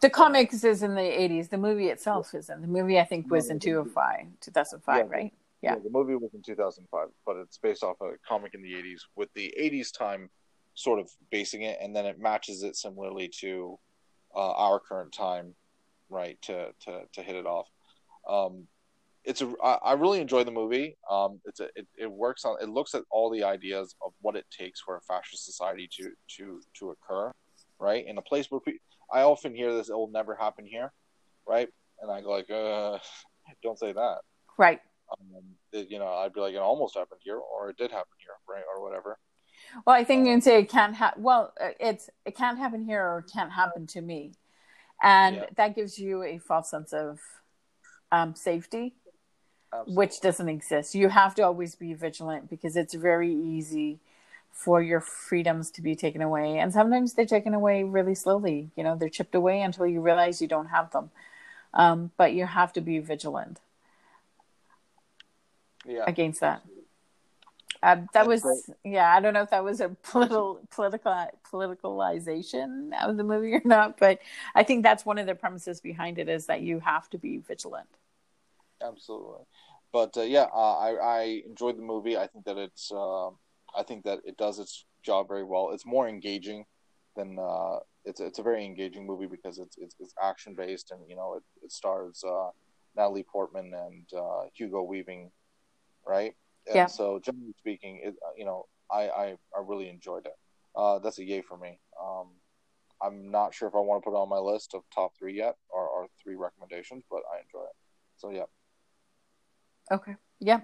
the 0.00 0.10
comics 0.10 0.64
is 0.64 0.82
in 0.82 0.94
the 0.94 1.00
80s. 1.00 1.48
The 1.48 1.58
movie 1.58 1.88
itself 1.88 2.34
is 2.34 2.50
in 2.50 2.60
The 2.60 2.66
movie, 2.66 2.98
I 2.98 3.04
think, 3.04 3.30
was 3.30 3.50
in 3.50 3.58
2005, 3.58 4.26
2005 4.40 4.96
yeah, 4.96 5.02
right? 5.10 5.32
Yeah. 5.62 5.74
yeah. 5.74 5.78
The 5.82 5.90
movie 5.90 6.14
was 6.14 6.34
in 6.34 6.42
2005, 6.42 7.08
but 7.26 7.36
it's 7.36 7.58
based 7.58 7.82
off 7.82 7.96
a 8.00 8.12
comic 8.26 8.54
in 8.54 8.62
the 8.62 8.72
80s 8.72 9.00
with 9.16 9.28
the 9.34 9.54
80s 9.58 9.92
time 9.96 10.30
sort 10.74 10.98
of 10.98 11.10
basing 11.30 11.62
it, 11.62 11.78
and 11.80 11.94
then 11.94 12.06
it 12.06 12.18
matches 12.18 12.62
it 12.62 12.76
similarly 12.76 13.30
to 13.40 13.78
uh, 14.34 14.52
our 14.52 14.80
current 14.80 15.12
time, 15.12 15.54
right? 16.08 16.40
To 16.42 16.72
to 16.84 17.02
to 17.12 17.22
hit 17.22 17.36
it 17.36 17.46
off. 17.46 17.66
Um, 18.28 18.66
it's 19.24 19.42
a 19.42 19.52
I, 19.62 19.78
I 19.84 19.92
really 19.94 20.20
enjoy 20.20 20.44
the 20.44 20.50
movie. 20.50 20.96
Um, 21.10 21.40
it's 21.44 21.60
a 21.60 21.68
it, 21.76 21.86
it 21.98 22.10
works 22.10 22.44
on 22.44 22.56
it 22.62 22.68
looks 22.68 22.94
at 22.94 23.02
all 23.10 23.30
the 23.30 23.44
ideas 23.44 23.94
of 24.04 24.12
what 24.20 24.36
it 24.36 24.46
takes 24.50 24.80
for 24.80 24.96
a 24.96 25.00
fascist 25.02 25.44
society 25.44 25.88
to 25.98 26.12
to 26.36 26.60
to 26.78 26.90
occur, 26.90 27.32
right? 27.78 28.06
In 28.06 28.18
a 28.18 28.22
place 28.22 28.50
where 28.50 28.60
pe- 28.60 28.78
I 29.12 29.22
often 29.22 29.54
hear 29.54 29.74
this, 29.74 29.90
it 29.90 29.94
will 29.94 30.10
never 30.10 30.34
happen 30.34 30.64
here, 30.64 30.92
right? 31.46 31.68
And 32.00 32.10
I 32.10 32.20
go 32.22 32.30
like, 32.30 32.50
uh, 32.50 32.98
don't 33.62 33.78
say 33.78 33.92
that. 33.92 34.18
Right. 34.56 34.80
Um, 35.12 35.42
you 35.72 35.98
know, 35.98 36.08
I'd 36.08 36.32
be 36.32 36.40
like, 36.40 36.54
it 36.54 36.58
almost 36.58 36.96
happened 36.96 37.20
here, 37.22 37.38
or 37.38 37.70
it 37.70 37.76
did 37.76 37.90
happen 37.90 38.12
here, 38.18 38.34
right, 38.48 38.64
or 38.74 38.82
whatever. 38.82 39.18
Well, 39.86 39.96
I 39.96 40.04
think 40.04 40.26
you 40.26 40.32
can 40.32 40.40
say 40.40 40.60
it 40.60 40.68
can't 40.68 40.94
happen. 40.94 41.22
Well, 41.22 41.52
uh, 41.60 41.70
it's 41.78 42.10
it 42.24 42.36
can't 42.36 42.58
happen 42.58 42.84
here, 42.84 43.02
or 43.02 43.18
it 43.20 43.30
can't 43.32 43.52
happen 43.52 43.86
to 43.88 44.00
me, 44.00 44.32
and 45.02 45.36
yeah. 45.36 45.44
that 45.56 45.74
gives 45.74 45.98
you 45.98 46.22
a 46.22 46.38
false 46.38 46.70
sense 46.70 46.92
of 46.92 47.20
um, 48.10 48.34
safety, 48.34 48.94
Absolutely. 49.72 49.94
which 49.94 50.20
doesn't 50.20 50.48
exist. 50.48 50.94
You 50.94 51.08
have 51.08 51.34
to 51.36 51.42
always 51.42 51.74
be 51.74 51.94
vigilant 51.94 52.50
because 52.50 52.76
it's 52.76 52.94
very 52.94 53.32
easy 53.32 54.00
for 54.52 54.82
your 54.82 55.00
freedoms 55.00 55.70
to 55.70 55.82
be 55.82 55.94
taken 55.94 56.20
away. 56.20 56.58
And 56.58 56.72
sometimes 56.72 57.14
they're 57.14 57.24
taken 57.24 57.54
away 57.54 57.84
really 57.84 58.14
slowly. 58.14 58.70
You 58.76 58.84
know, 58.84 58.96
they're 58.96 59.08
chipped 59.08 59.34
away 59.34 59.62
until 59.62 59.86
you 59.86 60.00
realize 60.00 60.42
you 60.42 60.48
don't 60.48 60.66
have 60.66 60.90
them. 60.90 61.10
Um, 61.72 62.10
but 62.16 62.32
you 62.32 62.46
have 62.46 62.72
to 62.72 62.80
be 62.80 62.98
vigilant 62.98 63.60
yeah. 65.86 66.04
against 66.06 66.40
that. 66.40 66.62
Uh, 67.82 67.96
that 68.12 68.26
was 68.26 68.44
yeah. 68.84 69.14
I 69.14 69.20
don't 69.20 69.32
know 69.32 69.42
if 69.42 69.50
that 69.50 69.64
was 69.64 69.80
a 69.80 69.88
political 70.02 70.60
political 70.70 71.26
politicalization 71.50 72.90
of 73.02 73.16
the 73.16 73.24
movie 73.24 73.54
or 73.54 73.62
not, 73.64 73.98
but 73.98 74.18
I 74.54 74.64
think 74.64 74.82
that's 74.82 75.06
one 75.06 75.18
of 75.18 75.26
the 75.26 75.34
premises 75.34 75.80
behind 75.80 76.18
it 76.18 76.28
is 76.28 76.46
that 76.46 76.60
you 76.60 76.80
have 76.80 77.08
to 77.10 77.18
be 77.18 77.38
vigilant. 77.38 77.88
Absolutely, 78.82 79.44
but 79.92 80.14
uh, 80.16 80.22
yeah, 80.22 80.46
uh, 80.52 80.76
I 80.76 80.90
I 80.90 81.42
enjoyed 81.46 81.78
the 81.78 81.82
movie. 81.82 82.18
I 82.18 82.26
think 82.26 82.44
that 82.44 82.58
it's 82.58 82.92
uh, 82.92 83.28
I 83.28 83.82
think 83.86 84.04
that 84.04 84.20
it 84.26 84.36
does 84.36 84.58
its 84.58 84.84
job 85.02 85.28
very 85.28 85.44
well. 85.44 85.70
It's 85.70 85.86
more 85.86 86.06
engaging 86.06 86.66
than 87.16 87.38
uh, 87.38 87.78
it's 88.04 88.20
it's 88.20 88.38
a 88.38 88.42
very 88.42 88.64
engaging 88.64 89.06
movie 89.06 89.26
because 89.26 89.58
it's 89.58 89.76
it's, 89.78 89.94
it's 89.98 90.14
action 90.22 90.54
based 90.54 90.90
and 90.90 91.00
you 91.08 91.16
know 91.16 91.34
it, 91.34 91.42
it 91.62 91.72
stars 91.72 92.22
uh, 92.26 92.50
Natalie 92.96 93.24
Portman 93.24 93.72
and 93.74 94.06
uh, 94.16 94.44
Hugo 94.54 94.82
Weaving, 94.82 95.30
right? 96.10 96.34
And 96.66 96.74
yeah. 96.74 96.86
So 96.86 97.20
generally 97.24 97.54
speaking, 97.58 98.00
it 98.02 98.14
uh, 98.26 98.32
you 98.36 98.44
know 98.44 98.66
I 98.90 99.08
I, 99.08 99.36
I 99.56 99.60
really 99.64 99.88
enjoyed 99.88 100.26
it. 100.26 100.36
Uh, 100.74 100.98
that's 100.98 101.18
a 101.18 101.24
yay 101.24 101.42
for 101.42 101.56
me. 101.56 101.78
Um, 102.00 102.28
I'm 103.02 103.30
not 103.30 103.54
sure 103.54 103.68
if 103.68 103.74
I 103.74 103.78
want 103.78 104.02
to 104.02 104.10
put 104.10 104.16
it 104.16 104.20
on 104.20 104.28
my 104.28 104.38
list 104.38 104.74
of 104.74 104.82
top 104.94 105.12
three 105.18 105.36
yet 105.36 105.56
or, 105.70 105.88
or 105.88 106.06
three 106.22 106.36
recommendations, 106.36 107.02
but 107.10 107.22
I 107.32 107.40
enjoy 107.40 107.64
it. 107.64 107.76
So 108.18 108.30
yeah. 108.30 108.44
Okay. 109.90 110.16
Yeah. 110.38 110.60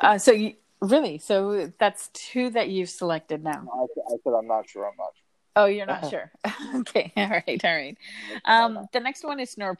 Uh, 0.00 0.18
so 0.18 0.32
you, 0.32 0.54
Really? 0.82 1.18
So 1.18 1.72
that's 1.78 2.08
two 2.08 2.50
that 2.50 2.68
you've 2.68 2.90
selected 2.90 3.44
now. 3.44 3.64
I, 3.72 3.82
I 3.82 4.16
said 4.24 4.32
I'm 4.36 4.48
not 4.48 4.68
sure. 4.68 4.84
I'm 4.84 4.96
not 4.98 5.12
sure. 5.14 5.24
Oh, 5.54 5.66
you're 5.66 5.86
not 5.86 6.04
sure. 6.10 6.32
okay. 6.80 7.12
All 7.16 7.28
right. 7.28 7.64
All 7.64 7.74
right. 7.74 7.96
Um, 8.44 8.88
the 8.92 8.98
next 8.98 9.24
one 9.24 9.38
is 9.38 9.50
Snow 9.52 9.76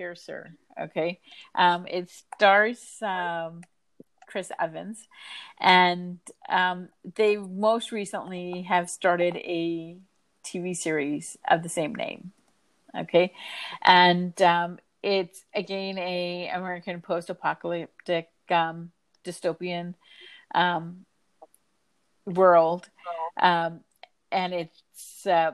Snowpiercer. 0.00 0.52
Okay. 0.80 1.20
Um, 1.54 1.86
it 1.86 2.10
stars 2.10 2.80
um, 3.02 3.62
Chris 4.26 4.50
Evans, 4.58 5.06
and 5.58 6.18
um, 6.48 6.88
they 7.16 7.36
most 7.36 7.92
recently 7.92 8.62
have 8.62 8.88
started 8.88 9.36
a 9.36 9.96
TV 10.44 10.76
series 10.76 11.36
of 11.48 11.62
the 11.62 11.68
same 11.68 11.94
name. 11.94 12.32
Okay, 12.96 13.32
and 13.82 14.40
um, 14.42 14.78
it's 15.02 15.44
again 15.54 15.98
a 15.98 16.50
American 16.52 17.00
post-apocalyptic 17.00 18.28
um, 18.50 18.90
dystopian 19.24 19.94
um, 20.54 21.04
world. 22.26 22.88
And 24.32 24.54
it's 24.54 25.26
uh, 25.26 25.52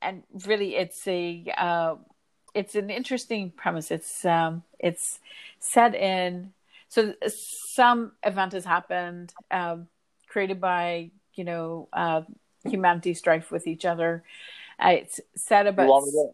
and 0.00 0.22
really 0.46 0.76
it's 0.76 1.06
a 1.06 1.44
uh, 1.58 1.96
it's 2.54 2.74
an 2.74 2.90
interesting 2.90 3.50
premise. 3.50 3.90
It's 3.90 4.24
um, 4.24 4.62
it's 4.78 5.20
set 5.58 5.94
in 5.94 6.52
so 6.94 7.12
some 7.26 8.12
event 8.22 8.52
has 8.52 8.64
happened 8.64 9.34
um, 9.50 9.88
created 10.28 10.60
by 10.60 11.10
you 11.34 11.42
know 11.42 11.88
uh, 11.92 12.22
humanity 12.64 13.14
strife 13.14 13.50
with 13.50 13.66
each 13.66 13.84
other. 13.84 14.22
Uh, 14.78 14.90
it's 14.90 15.20
set 15.36 15.66
about. 15.66 15.86
To, 15.86 16.30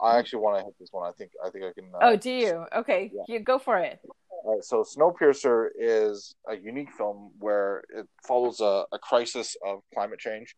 I 0.00 0.18
actually 0.18 0.42
want 0.42 0.58
to 0.58 0.64
hit 0.64 0.74
this 0.78 0.90
one. 0.92 1.08
I 1.08 1.12
think 1.12 1.32
I 1.44 1.50
think 1.50 1.64
I 1.64 1.72
can. 1.72 1.90
Uh, 1.92 1.98
oh, 2.02 2.16
do 2.16 2.30
you? 2.30 2.66
Okay, 2.76 3.10
yeah. 3.12 3.22
you 3.26 3.40
go 3.40 3.58
for 3.58 3.78
it. 3.78 3.98
All 4.44 4.54
right, 4.54 4.64
so 4.64 4.84
Snowpiercer 4.84 5.70
is 5.76 6.36
a 6.48 6.56
unique 6.56 6.92
film 6.92 7.32
where 7.40 7.82
it 7.92 8.06
follows 8.24 8.60
a, 8.60 8.84
a 8.92 8.98
crisis 9.00 9.56
of 9.66 9.80
climate 9.92 10.20
change, 10.20 10.54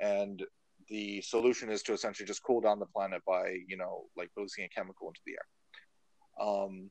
and 0.00 0.42
the 0.88 1.20
solution 1.22 1.70
is 1.70 1.82
to 1.82 1.92
essentially 1.92 2.26
just 2.26 2.42
cool 2.42 2.60
down 2.60 2.78
the 2.78 2.86
planet 2.86 3.22
by 3.26 3.56
you 3.66 3.76
know 3.76 4.04
like 4.16 4.30
releasing 4.36 4.64
a 4.64 4.68
chemical 4.68 5.08
into 5.08 5.20
the 5.26 5.32
air. 5.32 6.48
Um, 6.48 6.90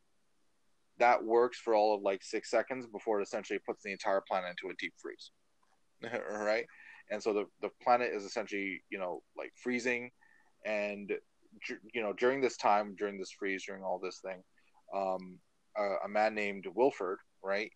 that 0.98 1.24
works 1.24 1.60
for 1.60 1.76
all 1.76 1.96
of 1.96 2.02
like 2.02 2.24
six 2.24 2.50
seconds 2.50 2.88
before 2.88 3.20
it 3.20 3.24
essentially 3.24 3.60
puts 3.66 3.84
the 3.84 3.92
entire 3.92 4.22
planet 4.28 4.52
into 4.52 4.72
a 4.72 4.78
deep 4.80 4.94
freeze. 4.98 5.32
right? 6.32 6.66
And 7.12 7.22
so 7.22 7.34
the, 7.34 7.46
the 7.62 7.70
planet 7.84 8.12
is 8.14 8.24
essentially, 8.24 8.82
you 8.90 8.98
know, 8.98 9.22
like 9.38 9.52
freezing. 9.62 10.10
And, 10.66 11.12
you 11.94 12.02
know, 12.02 12.14
during 12.14 12.42
this 12.42 12.58
time, 12.58 12.96
during 12.98 13.20
this 13.20 13.32
freeze, 13.38 13.66
during 13.66 13.84
all 13.84 14.00
this 14.00 14.20
thing, 14.20 14.42
um, 14.96 15.38
a 15.78 16.08
man 16.08 16.34
named 16.34 16.66
Wilford, 16.74 17.20
right, 17.44 17.72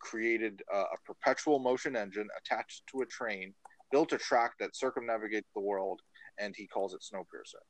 created 0.00 0.62
a, 0.72 0.78
a 0.78 0.96
perpetual 1.04 1.58
motion 1.58 1.96
engine 1.96 2.28
attached 2.38 2.82
to 2.92 3.02
a 3.02 3.06
train, 3.06 3.52
built 3.90 4.12
a 4.12 4.18
track 4.18 4.52
that 4.60 4.76
circumnavigates 4.76 5.48
the 5.54 5.62
world, 5.62 6.00
and 6.38 6.54
he 6.56 6.66
calls 6.66 6.94
it 6.94 7.00
Snowpiercer. 7.02 7.62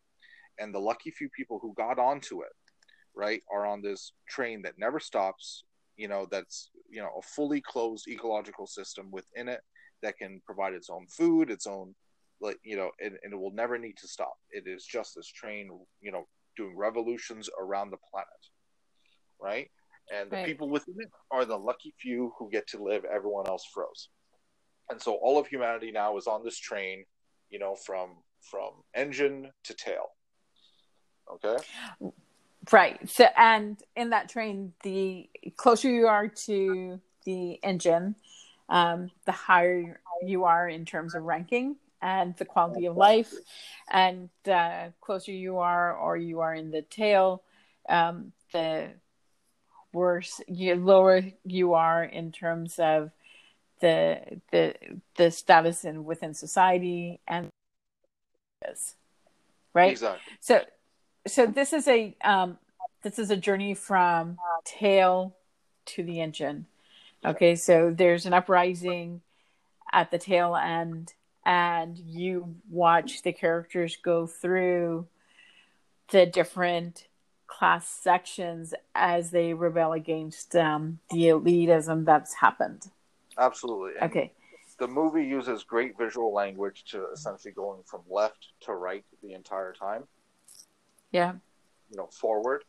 And 0.58 0.74
the 0.74 0.78
lucky 0.78 1.10
few 1.10 1.28
people 1.30 1.58
who 1.60 1.74
got 1.74 1.98
onto 1.98 2.42
it 2.42 2.52
right, 3.14 3.42
are 3.52 3.66
on 3.66 3.82
this 3.82 4.12
train 4.28 4.62
that 4.62 4.78
never 4.78 5.00
stops. 5.00 5.64
You 5.96 6.08
know, 6.08 6.26
that's 6.30 6.70
you 6.88 7.00
know 7.02 7.10
a 7.18 7.22
fully 7.22 7.60
closed 7.60 8.08
ecological 8.08 8.66
system 8.66 9.10
within 9.10 9.48
it 9.48 9.60
that 10.02 10.16
can 10.16 10.40
provide 10.46 10.72
its 10.72 10.88
own 10.90 11.06
food, 11.08 11.50
its 11.50 11.66
own 11.66 11.94
like 12.40 12.58
you 12.64 12.76
know, 12.76 12.90
and, 13.00 13.16
and 13.22 13.32
it 13.32 13.36
will 13.36 13.52
never 13.52 13.78
need 13.78 13.96
to 13.98 14.08
stop. 14.08 14.34
It 14.50 14.64
is 14.66 14.84
just 14.84 15.14
this 15.14 15.26
train, 15.28 15.68
you 16.00 16.12
know, 16.12 16.26
doing 16.56 16.76
revolutions 16.76 17.50
around 17.60 17.90
the 17.90 17.98
planet, 18.10 18.28
right? 19.40 19.70
And 20.12 20.30
the 20.30 20.36
right. 20.36 20.46
people 20.46 20.68
within 20.68 20.96
it 20.98 21.10
are 21.30 21.44
the 21.44 21.56
lucky 21.56 21.94
few 22.00 22.32
who 22.38 22.50
get 22.50 22.66
to 22.68 22.82
live. 22.82 23.04
Everyone 23.04 23.46
else 23.46 23.64
froze, 23.72 24.08
and 24.90 25.00
so 25.00 25.14
all 25.14 25.38
of 25.38 25.46
humanity 25.46 25.90
now 25.92 26.16
is 26.16 26.26
on 26.26 26.44
this 26.44 26.58
train, 26.58 27.04
you 27.48 27.58
know, 27.58 27.74
from 27.74 28.16
from 28.42 28.70
engine 28.94 29.50
to 29.64 29.74
tail. 29.74 30.06
Okay. 31.34 31.56
Right. 32.70 33.08
So, 33.08 33.26
and 33.36 33.80
in 33.96 34.10
that 34.10 34.28
train, 34.28 34.72
the 34.82 35.28
closer 35.56 35.90
you 35.90 36.06
are 36.06 36.28
to 36.28 37.00
the 37.24 37.52
engine, 37.62 38.16
um, 38.68 39.10
the 39.24 39.32
higher 39.32 40.00
you 40.24 40.44
are 40.44 40.68
in 40.68 40.84
terms 40.84 41.14
of 41.14 41.22
ranking 41.22 41.76
and 42.02 42.36
the 42.36 42.44
quality 42.44 42.86
of 42.86 42.96
life. 42.96 43.32
And 43.90 44.28
uh, 44.50 44.88
closer 45.00 45.32
you 45.32 45.58
are, 45.58 45.96
or 45.96 46.16
you 46.16 46.40
are 46.40 46.54
in 46.54 46.70
the 46.70 46.82
tail, 46.82 47.42
um, 47.88 48.32
the 48.52 48.90
worse, 49.92 50.40
you, 50.46 50.74
lower 50.76 51.22
you 51.44 51.74
are 51.74 52.04
in 52.04 52.32
terms 52.32 52.78
of 52.78 53.10
the 53.80 54.40
the 54.52 54.74
the 55.16 55.30
status 55.30 55.84
in 55.84 56.04
within 56.04 56.34
society 56.34 57.20
and 57.26 57.48
right. 59.74 59.90
Exactly. 59.90 60.20
So 60.40 60.62
so 61.26 61.46
this 61.46 61.72
is 61.72 61.88
a 61.88 62.16
um, 62.22 62.58
this 63.02 63.18
is 63.18 63.30
a 63.30 63.36
journey 63.36 63.74
from 63.74 64.38
tail 64.64 65.36
to 65.86 66.02
the 66.02 66.20
engine. 66.20 66.66
Okay, 67.24 67.54
so 67.54 67.92
there's 67.94 68.26
an 68.26 68.32
uprising 68.32 69.20
at 69.92 70.10
the 70.10 70.18
tail 70.18 70.56
end, 70.56 71.12
and 71.44 71.98
you 71.98 72.56
watch 72.70 73.22
the 73.22 73.32
characters 73.32 73.96
go 73.96 74.26
through 74.26 75.06
the 76.10 76.26
different 76.26 77.06
class 77.46 77.86
sections 77.88 78.72
as 78.94 79.30
they 79.30 79.52
rebel 79.52 79.92
against 79.92 80.56
um, 80.56 80.98
the 81.10 81.24
elitism 81.24 82.04
that's 82.04 82.34
happened. 82.34 82.90
Absolutely. 83.40 83.92
And 84.00 84.10
okay. 84.10 84.32
The 84.78 84.86
movie 84.86 85.24
uses 85.24 85.64
great 85.64 85.98
visual 85.98 86.32
language 86.32 86.84
to 86.90 87.06
essentially 87.12 87.52
going 87.52 87.82
from 87.86 88.02
left 88.08 88.48
to 88.62 88.74
right 88.74 89.04
the 89.22 89.32
entire 89.32 89.72
time. 89.72 90.04
Yeah. 91.10 91.32
You 91.90 91.96
know 91.96 92.06
forward. 92.06 92.64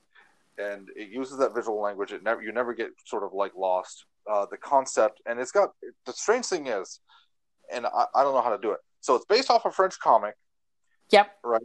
And 0.57 0.89
it 0.95 1.09
uses 1.09 1.38
that 1.38 1.53
visual 1.55 1.82
language. 1.82 2.11
It 2.11 2.24
never 2.24 2.41
you 2.41 2.51
never 2.51 2.74
get 2.74 2.89
sort 3.05 3.24
of 3.24 3.34
like 3.34 3.53
lost. 3.55 4.05
Uh, 4.32 4.45
the 4.51 4.57
concept 4.57 5.22
and 5.26 5.39
it's 5.39 5.51
got 5.51 5.69
the 6.05 6.13
strange 6.13 6.45
thing 6.45 6.67
is 6.67 6.99
and 7.74 7.86
I, 7.88 8.05
I 8.13 8.24
don't 8.24 8.36
know 8.36 8.41
how 8.41 8.55
to 8.55 8.61
do 8.61 8.72
it. 8.72 8.80
So 8.99 9.15
it's 9.15 9.26
based 9.26 9.49
off 9.49 9.65
a 9.65 9.72
french 9.72 9.99
comic. 9.99 10.36
Yep. 11.09 11.28
Right? 11.43 11.61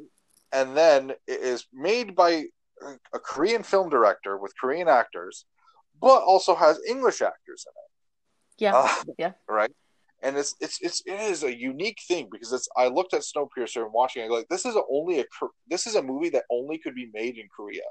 And 0.53 0.77
then 0.77 1.11
it 1.27 1.41
is 1.41 1.67
made 1.73 2.17
by 2.17 2.45
a 3.13 3.19
korean 3.19 3.63
film 3.63 3.89
director 3.89 4.37
with 4.37 4.53
korean 4.61 4.89
actors 4.89 5.45
but 6.01 6.23
also 6.23 6.55
has 6.55 6.79
english 6.87 7.23
actors 7.23 7.67
in 7.67 7.73
it 7.73 7.86
yeah 8.59 8.75
uh, 8.75 9.03
yeah 9.19 9.33
right 9.49 9.71
and 10.23 10.37
it's 10.37 10.55
it's 10.61 10.79
it's 10.81 11.03
it 11.07 11.21
is 11.21 11.43
a 11.43 11.57
unique 11.57 11.99
thing 12.09 12.29
because 12.31 12.53
it's 12.53 12.69
I 12.77 12.89
looked 12.89 13.15
at 13.15 13.23
Snowpiercer 13.23 13.83
and 13.83 13.93
watching 13.93 14.25
it 14.25 14.31
like 14.31 14.49
this 14.49 14.65
is 14.65 14.75
a, 14.75 14.83
only 14.91 15.21
a 15.21 15.25
this 15.69 15.87
is 15.87 15.95
a 15.95 16.03
movie 16.03 16.31
that 16.31 16.45
only 16.51 16.79
could 16.79 16.95
be 16.95 17.11
made 17.13 17.37
in 17.37 17.49
Korea, 17.55 17.83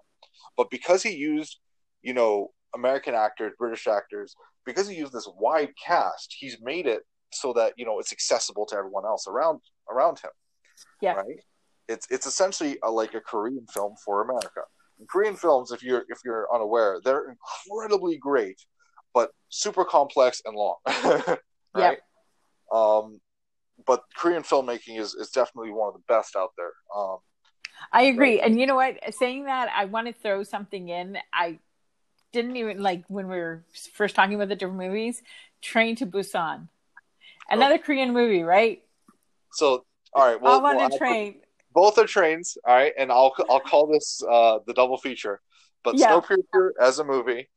but 0.57 0.70
because 0.70 1.03
he 1.03 1.16
used 1.16 1.59
you 2.01 2.13
know 2.13 2.51
American 2.76 3.16
actors, 3.16 3.53
British 3.57 3.88
actors, 3.88 4.36
because 4.66 4.88
he 4.88 4.95
used 4.95 5.13
this 5.13 5.30
wide 5.38 5.70
cast, 5.84 6.36
he's 6.38 6.57
made 6.61 6.88
it 6.88 7.03
so 7.32 7.53
that 7.53 7.74
you 7.78 7.86
know 7.86 7.99
it's 7.99 8.11
accessible 8.11 8.66
to 8.68 8.76
everyone 8.76 9.05
else 9.05 9.28
around 9.28 9.59
around 9.89 10.20
him. 10.20 10.32
Yeah. 11.01 11.13
Right. 11.13 11.39
It's 11.88 12.07
it's 12.09 12.26
essentially 12.26 12.78
a, 12.84 12.89
like 12.89 13.13
a 13.13 13.22
Korean 13.22 13.66
film 13.68 13.95
for 14.03 14.24
America. 14.24 14.61
And 14.99 15.07
Korean 15.07 15.36
films, 15.36 15.72
if 15.72 15.84
you're 15.84 16.03
if 16.09 16.20
you're 16.26 16.47
unaware, 16.53 16.99
they're 17.03 17.26
incredibly 17.30 18.18
great, 18.18 18.59
but 19.16 19.32
super 19.49 19.86
complex 19.86 20.43
and 20.45 20.55
long. 20.55 20.76
right. 20.86 21.38
Yeah. 21.76 21.93
Um, 22.72 23.20
but 23.88 24.03
Korean 24.16 24.43
filmmaking 24.43 24.99
is, 24.99 25.16
is 25.16 25.30
definitely 25.30 25.72
one 25.72 25.88
of 25.88 25.93
the 25.93 26.03
best 26.07 26.36
out 26.36 26.51
there. 26.57 26.74
Um, 26.95 27.18
I 27.91 28.03
agree. 28.03 28.41
And 28.41 28.59
you 28.59 28.68
know 28.68 28.76
what? 28.76 28.97
Saying 29.16 29.45
that, 29.45 29.70
I 29.76 29.86
want 29.86 30.07
to 30.07 30.13
throw 30.13 30.43
something 30.43 30.89
in. 30.89 31.18
I 31.34 31.59
didn't 32.34 32.57
even 32.57 32.84
like 32.84 33.05
when 33.07 33.28
we 33.28 33.38
were 33.38 33.63
first 33.93 34.16
talking 34.16 34.36
about 34.36 34.49
the 34.49 34.55
different 34.55 34.80
movies. 34.80 35.24
Train 35.61 35.95
to 35.97 36.05
Busan, 36.05 36.68
another 37.49 37.76
oh. 37.76 37.84
Korean 37.84 38.13
movie, 38.13 38.43
right? 38.43 38.84
So, 39.53 39.86
all 40.13 40.28
right. 40.28 40.39
Well, 40.39 40.66
on 40.66 40.76
well, 40.76 40.93
a 40.93 40.97
train. 40.97 41.41
Both 41.74 41.97
are 41.97 42.05
trains, 42.05 42.57
all 42.66 42.76
right, 42.76 42.93
and 42.97 43.11
I'll 43.11 43.34
I'll 43.49 43.59
call 43.59 43.88
this 43.88 44.22
uh, 44.30 44.59
the 44.68 44.74
double 44.74 44.97
feature. 44.97 45.41
But 45.84 45.97
yeah. 45.97 46.11
Snowpiercer 46.11 46.72
as 46.80 46.99
a 46.99 47.03
movie, 47.03 47.49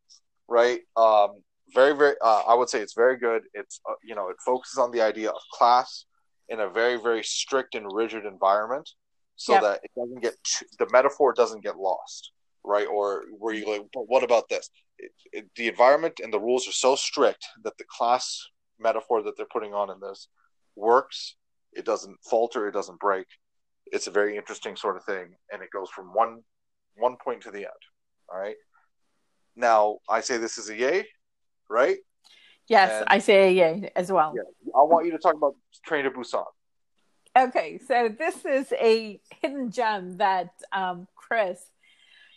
right? 0.48 0.80
Um, 0.96 1.42
very 1.74 1.94
very 1.96 2.14
uh, 2.22 2.42
i 2.48 2.54
would 2.54 2.68
say 2.68 2.80
it's 2.80 2.94
very 2.94 3.16
good. 3.16 3.42
It's 3.54 3.80
uh, 3.88 3.94
you 4.02 4.14
know 4.14 4.28
it 4.28 4.36
focuses 4.44 4.78
on 4.78 4.90
the 4.90 5.02
idea 5.02 5.30
of 5.30 5.40
class 5.52 6.06
in 6.48 6.60
a 6.60 6.68
very 6.68 6.96
very 6.96 7.22
strict 7.22 7.74
and 7.74 7.86
rigid 7.92 8.24
environment 8.24 8.88
so 9.36 9.52
yep. 9.52 9.62
that 9.62 9.80
it 9.82 9.90
doesn't 9.96 10.22
get 10.22 10.34
the 10.78 10.88
metaphor 10.90 11.32
doesn't 11.32 11.62
get 11.62 11.76
lost 11.76 12.32
right? 12.68 12.86
Or 12.86 13.24
where 13.38 13.54
you 13.54 13.66
like 13.66 13.82
what 13.94 14.22
about 14.22 14.48
this? 14.48 14.70
It, 14.98 15.12
it, 15.32 15.46
the 15.56 15.68
environment 15.68 16.20
and 16.22 16.32
the 16.32 16.40
rules 16.40 16.68
are 16.68 16.72
so 16.72 16.96
strict 16.96 17.46
that 17.64 17.78
the 17.78 17.84
class 17.88 18.44
metaphor 18.78 19.22
that 19.22 19.36
they're 19.36 19.46
putting 19.46 19.74
on 19.74 19.90
in 19.90 20.00
this 20.00 20.28
works. 20.76 21.36
It 21.72 21.84
doesn't 21.84 22.16
falter. 22.28 22.68
It 22.68 22.72
doesn't 22.72 23.00
break. 23.00 23.26
It's 23.86 24.06
a 24.06 24.10
very 24.12 24.36
interesting 24.36 24.76
sort 24.76 24.96
of 24.96 25.04
thing 25.04 25.34
and 25.52 25.62
it 25.62 25.70
goes 25.72 25.88
from 25.90 26.12
one 26.12 26.42
one 26.96 27.16
point 27.22 27.42
to 27.42 27.50
the 27.50 27.58
end 27.60 27.82
all 28.30 28.38
right? 28.38 28.56
Now 29.56 29.98
i 30.08 30.20
say 30.20 30.36
this 30.36 30.58
is 30.58 30.68
a 30.68 30.76
yay 30.76 31.06
right? 31.68 31.98
Yes, 32.68 33.00
and, 33.00 33.04
I 33.08 33.18
say 33.18 33.52
yay 33.52 33.90
as 33.96 34.12
well. 34.12 34.34
Yeah, 34.36 34.42
I 34.74 34.82
want 34.82 35.06
you 35.06 35.12
to 35.12 35.18
talk 35.18 35.34
about 35.34 35.54
Train 35.84 36.04
to 36.04 36.10
Busan. 36.10 36.44
Okay, 37.36 37.78
so 37.86 38.08
this 38.08 38.44
is 38.44 38.72
a 38.72 39.20
hidden 39.40 39.70
gem 39.70 40.16
that 40.18 40.50
um, 40.72 41.06
Chris 41.14 41.60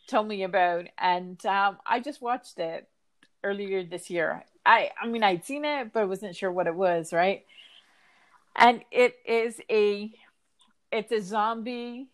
told 0.08 0.28
me 0.28 0.44
about, 0.44 0.86
and 0.98 1.44
um, 1.46 1.78
I 1.86 2.00
just 2.00 2.22
watched 2.22 2.60
it 2.60 2.88
earlier 3.44 3.84
this 3.84 4.10
year. 4.10 4.44
I, 4.66 4.92
I 5.02 5.08
mean, 5.08 5.24
I'd 5.24 5.44
seen 5.44 5.66
it, 5.66 5.92
but 5.92 6.08
wasn't 6.08 6.36
sure 6.36 6.52
what 6.52 6.68
it 6.68 6.76
was, 6.76 7.14
right? 7.14 7.44
And 8.56 8.84
it 8.92 9.16
is 9.26 9.60
a, 9.70 10.12
it's 10.92 11.12
a 11.12 11.22
zombie 11.22 12.08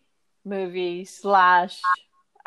movie 0.44 1.04
slash 1.04 1.80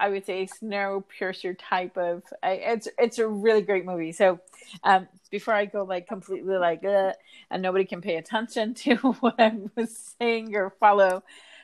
I 0.01 0.09
would 0.09 0.25
say 0.25 0.47
Snowpiercer 0.47 1.55
type 1.59 1.95
of. 1.95 2.23
It's 2.41 2.87
it's 2.97 3.19
a 3.19 3.27
really 3.27 3.61
great 3.61 3.85
movie. 3.85 4.11
So, 4.11 4.39
um, 4.83 5.07
before 5.29 5.53
I 5.53 5.65
go 5.65 5.83
like 5.83 6.07
completely 6.07 6.57
like 6.57 6.83
uh, 6.83 7.13
and 7.51 7.61
nobody 7.61 7.85
can 7.85 8.01
pay 8.01 8.15
attention 8.15 8.73
to 8.83 8.95
what 8.95 9.35
I 9.39 9.53
was 9.75 10.15
saying 10.19 10.55
or 10.55 10.71
follow. 10.71 11.23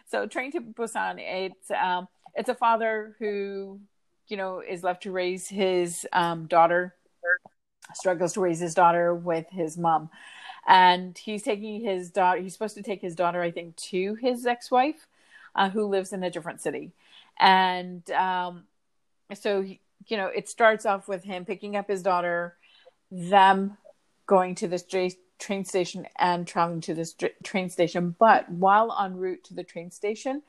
So 0.10 0.28
Train 0.28 0.52
to 0.52 0.62
Busan, 0.62 1.16
it's 1.20 1.72
um, 1.72 2.08
it's 2.36 2.48
a 2.48 2.56
father 2.56 3.16
who 3.18 3.80
you 4.28 4.38
know 4.38 4.62
is 4.62 4.84
left 4.84 5.04
to 5.04 5.12
raise 5.12 5.48
his 5.48 6.06
um, 6.14 6.46
daughter, 6.46 6.94
struggles 7.96 8.34
to 8.34 8.42
raise 8.42 8.60
his 8.60 8.76
daughter 8.76 9.16
with 9.16 9.48
his 9.50 9.80
mom, 9.80 10.12
and 10.68 11.18
he's 11.18 11.42
taking 11.42 11.82
his 11.82 12.12
daughter. 12.12 12.40
He's 12.40 12.54
supposed 12.54 12.76
to 12.76 12.84
take 12.84 13.02
his 13.02 13.16
daughter, 13.16 13.42
I 13.42 13.50
think, 13.50 13.76
to 13.78 14.14
his 14.16 14.46
ex-wife, 14.46 15.08
uh, 15.56 15.70
who 15.70 15.86
lives 15.86 16.14
in 16.14 16.24
a 16.24 16.30
different 16.30 16.62
city, 16.62 16.92
and 17.40 18.10
um, 18.12 18.64
so 19.34 19.60
you 19.60 20.18
know 20.18 20.28
it 20.28 20.50
starts 20.50 20.86
off 20.86 21.08
with 21.08 21.24
him 21.24 21.46
picking 21.46 21.76
up 21.76 21.88
his 21.88 22.02
daughter, 22.02 22.56
them 23.12 23.78
going 24.26 24.56
to 24.56 24.68
this 24.68 24.86
train 25.40 25.66
station 25.66 26.08
and 26.18 26.48
traveling 26.48 26.82
to 26.82 26.94
this 26.94 27.16
train 27.44 27.70
station. 27.70 28.16
But 28.18 28.50
while 28.50 28.96
en 29.04 29.18
route 29.18 29.44
to 29.46 29.54
the 29.54 29.64
train 29.64 29.92
station, 29.92 30.42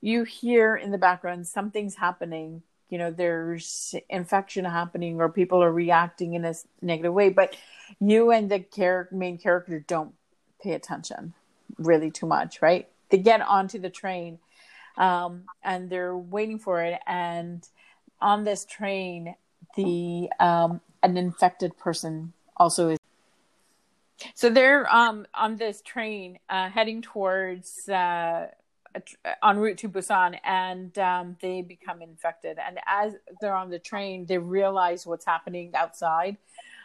you 0.00 0.24
hear 0.24 0.76
in 0.76 0.90
the 0.90 0.98
background 0.98 1.46
something's 1.46 1.96
happening. 1.96 2.62
You 2.88 2.98
know, 2.98 3.10
there's 3.10 3.94
infection 4.10 4.64
happening 4.64 5.20
or 5.20 5.30
people 5.30 5.62
are 5.62 5.72
reacting 5.72 6.34
in 6.34 6.44
a 6.44 6.54
negative 6.82 7.14
way. 7.14 7.30
But 7.30 7.56
you 8.00 8.30
and 8.30 8.50
the 8.50 8.60
char- 8.60 9.08
main 9.10 9.38
character 9.38 9.80
don't 9.80 10.14
pay 10.62 10.72
attention 10.72 11.32
really 11.78 12.10
too 12.10 12.26
much, 12.26 12.60
right? 12.60 12.88
They 13.08 13.18
get 13.18 13.40
onto 13.40 13.78
the 13.78 13.90
train 13.90 14.38
um, 14.96 15.44
and 15.62 15.90
they're 15.90 16.16
waiting 16.16 16.58
for 16.58 16.82
it. 16.82 17.00
And 17.06 17.66
on 18.20 18.44
this 18.44 18.64
train, 18.64 19.34
the 19.76 20.30
um, 20.40 20.80
an 21.02 21.16
infected 21.16 21.76
person 21.78 22.32
also 22.56 22.90
is 22.90 22.98
so 24.34 24.50
they're 24.50 24.92
um, 24.94 25.26
on 25.34 25.56
this 25.56 25.82
train 25.82 26.38
uh, 26.48 26.68
heading 26.68 27.02
towards 27.02 27.88
uh, 27.88 28.46
en 29.42 29.58
route 29.58 29.78
to 29.78 29.88
Busan, 29.88 30.38
and 30.44 30.96
um, 30.98 31.36
they 31.40 31.62
become 31.62 32.02
infected. 32.02 32.58
And 32.64 32.78
as 32.86 33.14
they're 33.40 33.54
on 33.54 33.70
the 33.70 33.78
train, 33.78 34.26
they 34.26 34.38
realize 34.38 35.06
what's 35.06 35.24
happening 35.24 35.72
outside. 35.74 36.36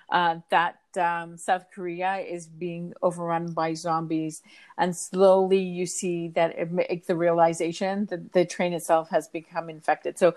Uh, 0.09 0.39
that 0.49 0.79
um, 0.97 1.35
South 1.35 1.65
Korea 1.69 2.17
is 2.19 2.47
being 2.47 2.93
overrun 3.01 3.51
by 3.51 3.73
zombies, 3.73 4.41
and 4.77 4.95
slowly 4.95 5.59
you 5.59 5.85
see 5.85 6.29
that 6.29 6.57
it 6.57 6.71
makes 6.71 7.07
the 7.07 7.15
realization 7.15 8.05
that 8.05 8.31
the 8.31 8.45
train 8.45 8.71
itself 8.71 9.09
has 9.09 9.27
become 9.27 9.69
infected. 9.69 10.17
So 10.17 10.33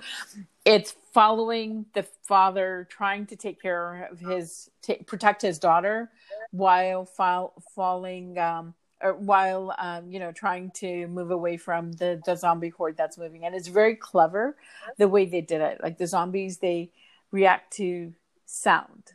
it's 0.65 0.97
following 1.13 1.87
the 1.95 2.03
father 2.03 2.89
trying 2.91 3.27
to 3.27 3.37
take 3.37 3.63
care 3.63 4.09
of 4.11 4.19
his, 4.19 4.71
t- 4.83 5.03
protect 5.07 5.43
his 5.43 5.59
daughter, 5.59 6.11
while 6.51 7.05
fall, 7.05 7.55
falling 7.75 8.39
um, 8.39 8.75
or 9.01 9.15
while 9.15 9.75
um, 9.79 10.11
you 10.11 10.19
know 10.19 10.33
trying 10.33 10.71
to 10.73 11.07
move 11.07 11.31
away 11.31 11.57
from 11.57 11.93
the 11.93 12.21
the 12.27 12.37
zombie 12.37 12.69
horde 12.71 12.97
that's 12.97 13.17
moving. 13.17 13.45
And 13.45 13.55
it's 13.55 13.69
very 13.69 13.95
clever 13.95 14.57
the 14.99 15.09
way 15.09 15.27
they 15.27 15.41
did 15.41 15.61
it. 15.61 15.81
Like 15.83 15.97
the 15.97 16.07
zombies 16.07 16.59
they 16.59 16.91
react 17.31 17.73
to 17.75 18.13
sound 18.47 19.13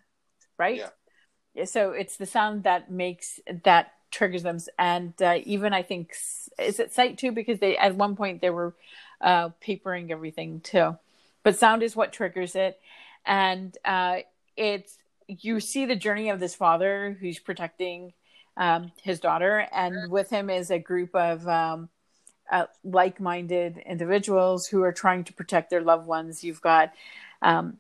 right? 0.58 0.84
Yeah. 1.56 1.66
so 1.66 1.92
it's 1.92 2.18
the 2.18 2.26
sound 2.26 2.64
that 2.64 2.92
makes 2.92 3.40
that 3.64 3.94
triggers 4.12 4.44
them. 4.44 4.60
And 4.80 5.14
uh, 5.22 5.40
even 5.44 5.74
i 5.74 5.84
think 5.84 6.16
is 6.60 6.80
it 6.80 6.94
sight 6.94 7.18
too? 7.18 7.32
Because 7.32 7.60
they 7.60 7.78
at 7.78 7.96
one 7.96 8.16
point 8.16 8.42
they 8.42 8.50
were 8.50 8.76
uh, 9.22 9.50
papering 9.62 10.12
everything 10.12 10.62
too. 10.62 10.98
But 11.44 11.58
sound 11.58 11.84
is 11.84 11.96
what 11.96 12.14
triggers 12.14 12.56
it. 12.56 12.80
And 13.26 13.78
uh, 13.86 14.20
it's 14.56 14.98
you 15.28 15.60
see 15.60 15.86
the 15.86 15.96
journey 15.96 16.30
of 16.30 16.40
this 16.40 16.56
father 16.56 17.18
who's 17.20 17.40
protecting 17.40 18.14
um, 18.58 18.92
his 19.02 19.20
daughter, 19.20 19.68
and 19.74 20.10
with 20.10 20.30
him 20.30 20.50
is 20.50 20.72
a 20.72 20.80
group 20.80 21.14
of 21.16 21.48
um, 21.48 21.90
uh, 22.52 22.66
like-minded 22.84 23.78
individuals 23.86 24.68
who 24.68 24.82
are 24.84 24.94
trying 24.94 25.24
to 25.26 25.34
protect 25.34 25.70
their 25.70 25.82
loved 25.82 26.08
ones. 26.08 26.44
You've 26.44 26.62
got, 26.62 26.94
um, 27.42 27.78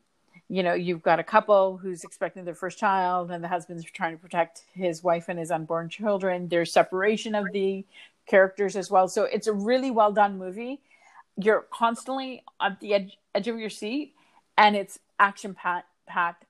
you 0.47 0.61
know, 0.61 0.73
you've 0.73 1.01
got 1.01 1.19
a 1.19 1.23
couple 1.23 1.77
who's 1.77 2.03
expecting 2.03 2.45
their 2.45 2.53
first 2.53 2.77
child, 2.77 3.31
and 3.31 3.43
the 3.43 3.47
husband's 3.47 3.83
trying 3.85 4.15
to 4.15 4.21
protect 4.21 4.63
his 4.73 5.03
wife 5.03 5.27
and 5.27 5.39
his 5.39 5.51
unborn 5.51 5.89
children. 5.89 6.47
There's 6.47 6.71
separation 6.71 7.33
of 7.33 7.51
the 7.51 7.85
characters 8.27 8.75
as 8.75 8.91
well, 8.91 9.07
so 9.07 9.23
it's 9.23 9.47
a 9.47 9.53
really 9.53 9.91
well 9.91 10.11
done 10.11 10.37
movie. 10.37 10.81
You're 11.37 11.65
constantly 11.71 12.43
at 12.61 12.79
the 12.79 12.93
edge, 12.93 13.17
edge 13.33 13.47
of 13.47 13.57
your 13.57 13.69
seat, 13.69 14.13
and 14.57 14.75
it's 14.75 14.99
action 15.19 15.55
packed 15.55 15.87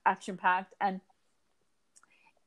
action 0.05 0.37
packed, 0.37 0.73
and 0.81 0.99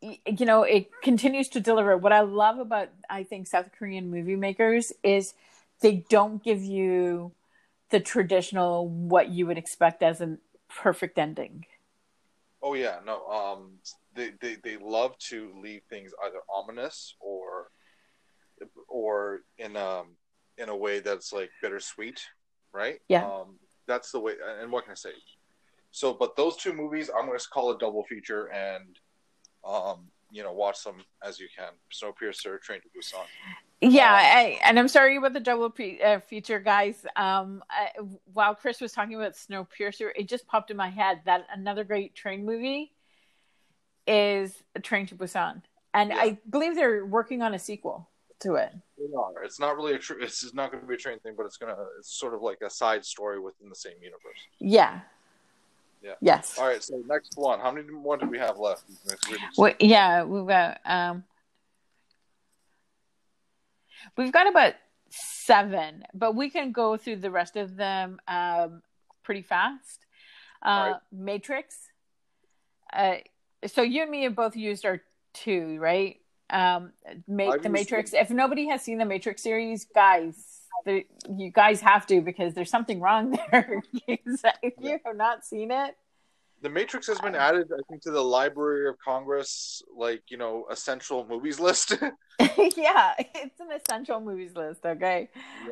you 0.02 0.46
know 0.46 0.62
it 0.62 0.90
continues 1.02 1.48
to 1.48 1.60
deliver. 1.60 1.96
What 1.96 2.12
I 2.12 2.20
love 2.20 2.58
about 2.58 2.90
I 3.08 3.24
think 3.24 3.46
South 3.46 3.70
Korean 3.76 4.10
movie 4.10 4.36
makers 4.36 4.92
is 5.02 5.34
they 5.80 6.04
don't 6.08 6.42
give 6.42 6.62
you 6.62 7.32
the 7.90 8.00
traditional 8.00 8.86
what 8.86 9.30
you 9.30 9.46
would 9.46 9.58
expect 9.58 10.02
as 10.02 10.20
a 10.20 10.36
perfect 10.68 11.18
ending. 11.18 11.64
Oh 12.62 12.74
yeah, 12.74 12.98
no. 13.04 13.26
Um, 13.26 13.78
they, 14.14 14.32
they 14.40 14.56
they 14.62 14.76
love 14.76 15.16
to 15.18 15.52
leave 15.62 15.82
things 15.88 16.12
either 16.24 16.40
ominous 16.52 17.14
or 17.20 17.70
or 18.88 19.42
in 19.58 19.76
um 19.76 20.16
in 20.56 20.68
a 20.68 20.76
way 20.76 21.00
that's 21.00 21.32
like 21.32 21.50
bittersweet, 21.62 22.20
right? 22.72 23.00
Yeah. 23.08 23.24
Um, 23.24 23.58
that's 23.86 24.10
the 24.10 24.20
way. 24.20 24.34
And 24.60 24.72
what 24.72 24.84
can 24.84 24.92
I 24.92 24.96
say? 24.96 25.10
So, 25.90 26.12
but 26.12 26.36
those 26.36 26.56
two 26.56 26.72
movies, 26.72 27.10
I'm 27.16 27.26
going 27.26 27.38
to 27.38 27.48
call 27.48 27.70
a 27.70 27.78
double 27.78 28.04
feature, 28.04 28.46
and 28.52 28.98
um, 29.64 30.08
you 30.30 30.42
know, 30.42 30.52
watch 30.52 30.84
them 30.84 30.96
as 31.22 31.40
you 31.40 31.48
can. 31.56 31.72
Snowpiercer, 31.92 32.60
Train 32.60 32.80
to 32.80 32.88
Busan. 32.88 33.24
Yeah, 33.80 34.12
I, 34.12 34.58
and 34.64 34.78
I'm 34.78 34.88
sorry 34.88 35.16
about 35.16 35.34
the 35.34 35.40
double 35.40 35.70
pre- 35.70 36.02
uh, 36.02 36.18
feature, 36.20 36.58
guys. 36.58 37.06
Um, 37.14 37.62
I, 37.70 37.90
while 38.32 38.54
Chris 38.54 38.80
was 38.80 38.92
talking 38.92 39.14
about 39.14 39.34
Snowpiercer, 39.34 40.10
it 40.16 40.28
just 40.28 40.48
popped 40.48 40.70
in 40.70 40.76
my 40.76 40.88
head 40.88 41.20
that 41.26 41.46
another 41.52 41.84
great 41.84 42.14
train 42.16 42.44
movie 42.44 42.92
is 44.06 44.62
Train 44.82 45.06
to 45.06 45.14
Busan, 45.14 45.62
and 45.94 46.10
Yeah. 46.10 46.16
I 46.18 46.38
believe 46.50 46.74
they're 46.74 47.06
working 47.06 47.40
on 47.42 47.54
a 47.54 47.58
sequel 47.58 48.08
to 48.40 48.56
it. 48.56 48.72
They 48.96 49.14
are. 49.16 49.44
It's 49.44 49.60
not 49.60 49.76
really 49.76 49.94
a. 49.94 49.98
Tr- 49.98 50.20
it's 50.20 50.52
not 50.54 50.72
going 50.72 50.82
to 50.82 50.88
be 50.88 50.94
a 50.94 50.98
train 50.98 51.20
thing, 51.20 51.34
but 51.36 51.46
it's 51.46 51.56
gonna. 51.56 51.76
It's 51.98 52.10
sort 52.18 52.34
of 52.34 52.42
like 52.42 52.58
a 52.62 52.70
side 52.70 53.04
story 53.04 53.38
within 53.38 53.68
the 53.68 53.76
same 53.76 53.96
universe. 54.00 54.40
Yeah. 54.58 55.00
Yeah. 56.02 56.14
Yes. 56.20 56.58
All 56.58 56.66
right. 56.66 56.82
So 56.82 57.02
next 57.06 57.34
one. 57.36 57.60
How 57.60 57.70
many 57.70 57.88
more 57.90 58.16
do 58.16 58.26
we 58.26 58.38
have 58.38 58.58
left? 58.58 58.84
Well, 59.56 59.74
yeah, 59.80 60.24
we've 60.24 60.46
got 60.46 60.80
um, 60.84 61.24
we've 64.16 64.32
got 64.32 64.48
about 64.48 64.74
seven, 65.10 66.04
but 66.14 66.34
we 66.34 66.50
can 66.50 66.72
go 66.72 66.96
through 66.96 67.16
the 67.16 67.30
rest 67.30 67.56
of 67.56 67.76
them 67.76 68.18
um, 68.28 68.82
pretty 69.22 69.42
fast. 69.42 70.06
Uh, 70.64 70.92
right. 70.92 70.96
Matrix. 71.12 71.76
Uh, 72.92 73.16
so 73.66 73.82
you 73.82 74.02
and 74.02 74.10
me 74.10 74.24
have 74.24 74.34
both 74.34 74.56
used 74.56 74.84
our 74.84 75.02
two, 75.34 75.78
right? 75.78 76.16
Um, 76.50 76.92
make 77.26 77.50
I've 77.50 77.62
the 77.62 77.68
Matrix. 77.68 78.12
If 78.14 78.30
nobody 78.30 78.68
has 78.68 78.82
seen 78.82 78.98
the 78.98 79.04
Matrix 79.04 79.42
series, 79.42 79.86
guys, 79.94 80.34
the, 80.86 81.04
you 81.36 81.50
guys 81.50 81.80
have 81.80 82.06
to 82.06 82.20
because 82.20 82.54
there's 82.54 82.70
something 82.70 83.00
wrong 83.00 83.38
there. 83.52 83.82
if 84.08 84.74
you 84.80 84.98
have 85.04 85.16
not 85.16 85.44
seen 85.44 85.70
it, 85.70 85.96
The 86.60 86.68
Matrix 86.68 87.06
has 87.06 87.20
been 87.20 87.34
added, 87.34 87.68
I 87.72 87.80
think, 87.88 88.02
to 88.02 88.10
the 88.10 88.22
Library 88.22 88.88
of 88.88 88.98
Congress, 88.98 89.82
like 89.94 90.22
you 90.28 90.36
know, 90.36 90.66
essential 90.70 91.26
movies 91.28 91.60
list. 91.60 91.92
yeah, 92.40 93.14
it's 93.18 93.60
an 93.60 93.68
essential 93.72 94.20
movies 94.20 94.54
list. 94.56 94.84
Okay, 94.84 95.28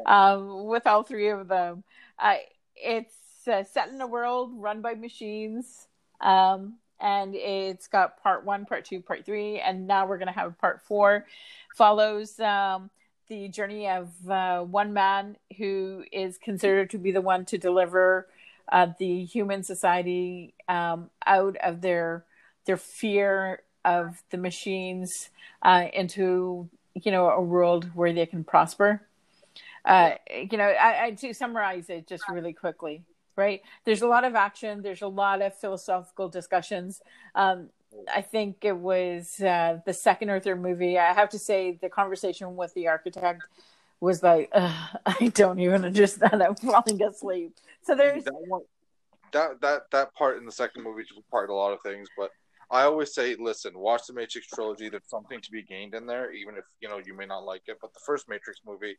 um, 0.07 0.65
with 0.67 0.87
all 0.87 1.03
three 1.03 1.29
of 1.29 1.49
them, 1.49 1.83
uh, 2.19 2.37
it's 2.77 3.15
uh, 3.49 3.65
set 3.65 3.89
in 3.89 4.01
a 4.01 4.07
world 4.07 4.53
run 4.55 4.81
by 4.81 4.95
machines, 4.95 5.89
um, 6.21 6.75
and 7.01 7.35
it's 7.35 7.89
got 7.89 8.23
part 8.23 8.45
one, 8.45 8.65
part 8.65 8.85
two, 8.85 9.01
part 9.01 9.25
three, 9.27 9.59
and 9.59 9.87
now 9.87 10.07
we're 10.07 10.19
gonna 10.19 10.33
have 10.33 10.59
part 10.59 10.83
four. 10.83 11.27
Follows 11.75 12.39
um, 12.41 12.91
the 13.29 13.49
journey 13.49 13.89
of 13.89 14.09
uh, 14.31 14.63
one 14.63 14.93
man 14.93 15.37
who 15.59 16.05
is 16.13 16.39
considered 16.39 16.91
to 16.91 16.99
be 16.99 17.11
the 17.11 17.21
one 17.21 17.45
to 17.47 17.59
deliver 17.59 18.29
uh, 18.71 18.89
the 18.99 19.25
human 19.25 19.63
society 19.63 20.55
um, 20.69 21.11
out 21.27 21.57
of 21.63 21.81
their 21.81 22.25
their 22.67 22.77
fear 22.77 23.63
of 23.85 24.23
the 24.31 24.39
machines 24.39 25.31
uh, 25.63 25.87
into 25.93 26.69
you 26.95 27.13
know 27.13 27.31
a 27.31 27.41
world 27.41 27.91
where 27.95 28.13
they 28.13 28.27
can 28.27 28.45
prosper. 28.45 29.03
Uh, 29.85 30.13
you 30.51 30.59
know, 30.59 30.65
I, 30.65 31.07
I 31.07 31.11
to 31.13 31.33
summarize 31.33 31.89
it 31.89 32.09
just 32.09 32.29
really 32.29 32.53
quickly, 32.53 33.05
right? 33.37 33.63
There's 33.85 34.03
a 34.03 34.09
lot 34.09 34.25
of 34.25 34.35
action. 34.35 34.83
There's 34.83 35.03
a 35.03 35.09
lot 35.09 35.41
of 35.43 35.55
philosophical 35.55 36.29
discussions. 36.29 37.01
Um, 37.37 37.69
I 38.13 38.21
think 38.21 38.59
it 38.63 38.77
was 38.77 39.41
uh, 39.41 39.79
the 39.87 39.93
second 39.93 40.31
or 40.31 40.41
third 40.41 40.61
movie. 40.61 40.99
I 40.99 41.13
have 41.13 41.29
to 41.31 41.39
say, 41.39 41.79
the 41.81 41.89
conversation 41.89 42.57
with 42.57 42.75
the 42.75 42.89
architect 42.89 43.45
was 44.01 44.23
like, 44.23 44.51
I 44.55 45.31
don't 45.35 45.59
even 45.59 45.85
understand. 45.85 46.43
I'm 46.43 46.55
falling 46.57 47.03
asleep. 47.03 47.53
So 47.83 47.95
there's 47.95 48.25
that 48.25 48.35
one, 48.35 48.63
that 49.33 49.61
that 49.61 49.83
that 49.93 50.15
part 50.15 50.39
in 50.39 50.45
the 50.47 50.53
second 50.53 50.83
movie 50.83 51.05
part 51.31 51.51
a 51.51 51.55
lot 51.55 51.73
of 51.73 51.79
things, 51.85 52.09
but 52.17 52.31
I 52.71 52.83
always 52.83 53.15
say, 53.15 53.37
listen, 53.39 53.79
watch 53.79 54.03
the 54.09 54.13
Matrix 54.13 54.49
trilogy. 54.49 54.89
There's 54.89 55.09
something 55.09 55.41
to 55.41 55.51
be 55.51 55.63
gained 55.63 55.95
in 55.95 56.05
there, 56.07 56.33
even 56.33 56.57
if 56.57 56.65
you 56.81 56.89
know 56.89 57.01
you 57.05 57.17
may 57.17 57.27
not 57.27 57.45
like 57.45 57.63
it. 57.67 57.79
But 57.81 57.93
the 57.95 58.01
first 58.05 58.29
Matrix 58.29 58.61
movie 58.67 58.97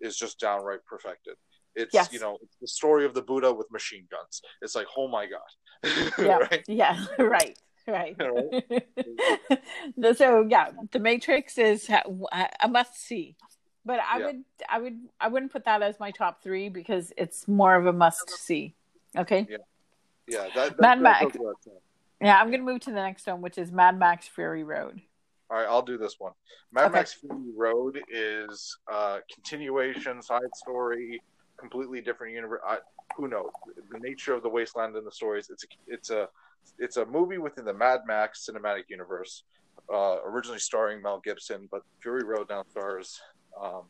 is 0.00 0.16
just 0.16 0.38
downright 0.38 0.84
perfected. 0.86 1.34
It's 1.74 1.92
Yes. 1.92 2.12
you 2.12 2.20
know 2.20 2.38
it's 2.42 2.56
the 2.60 2.68
story 2.68 3.04
of 3.04 3.14
the 3.14 3.22
Buddha 3.22 3.52
with 3.52 3.70
machine 3.72 4.06
guns. 4.10 4.40
It's 4.62 4.74
like, 4.74 4.86
oh 4.96 5.08
my 5.08 5.26
god, 5.26 6.12
Yeah. 6.18 6.38
right? 6.38 6.64
Yeah, 6.68 7.04
right, 7.18 7.58
right. 7.86 8.16
Right. 8.20 10.16
So 10.16 10.46
yeah, 10.48 10.70
The 10.92 10.98
Matrix 11.00 11.58
is 11.58 11.88
a 11.90 12.68
must 12.68 12.96
see, 12.96 13.36
but 13.88 14.00
I 14.00 14.18
Yeah. 14.18 14.26
would, 14.26 14.44
I 14.68 14.78
would, 14.78 14.98
I 15.18 15.28
wouldn't 15.28 15.50
put 15.50 15.64
that 15.64 15.82
as 15.82 15.98
my 15.98 16.10
top 16.10 16.42
three 16.42 16.68
because 16.68 17.10
it's 17.16 17.48
more 17.48 17.74
of 17.74 17.86
a 17.86 17.92
must 17.92 18.28
see. 18.28 18.74
Okay. 19.16 19.46
Yeah, 20.28 20.46
that, 20.54 20.76
that 20.76 20.80
Mad 20.80 21.00
Max. 21.00 21.36
Yeah, 22.20 22.38
I'm 22.38 22.50
gonna 22.50 22.64
move 22.64 22.80
to 22.80 22.90
the 22.90 22.96
next 22.96 23.26
one, 23.26 23.40
which 23.40 23.56
is 23.56 23.72
Mad 23.72 23.98
Max 23.98 24.28
Fury 24.28 24.62
Road. 24.62 25.00
All 25.50 25.56
right, 25.56 25.66
I'll 25.66 25.80
do 25.80 25.96
this 25.96 26.16
one. 26.20 26.32
Mad 26.70 26.86
Okay. 26.86 26.92
Max 26.98 27.14
Fury 27.14 27.50
Road 27.56 28.02
is 28.10 28.76
a 28.88 29.20
continuation, 29.32 30.20
side 30.20 30.54
story, 30.54 31.22
completely 31.56 32.02
different 32.02 32.34
universe. 32.34 32.60
I, 32.68 32.76
who 33.16 33.28
knows 33.28 33.50
the 33.90 34.00
nature 34.00 34.34
of 34.34 34.42
the 34.42 34.50
wasteland 34.50 34.96
and 34.96 35.06
the 35.06 35.10
stories? 35.10 35.48
It's 35.48 35.64
a, 35.64 35.66
it's 35.86 36.10
a 36.10 36.28
it's 36.78 36.98
a 36.98 37.06
movie 37.06 37.38
within 37.38 37.64
the 37.64 37.72
Mad 37.72 38.00
Max 38.06 38.46
cinematic 38.46 38.90
universe. 38.90 39.44
Uh, 39.90 40.18
originally 40.26 40.58
starring 40.58 41.00
Mel 41.00 41.20
Gibson, 41.24 41.66
but 41.70 41.80
Fury 42.02 42.22
Road 42.22 42.48
now 42.50 42.62
stars. 42.70 43.18
Um, 43.60 43.82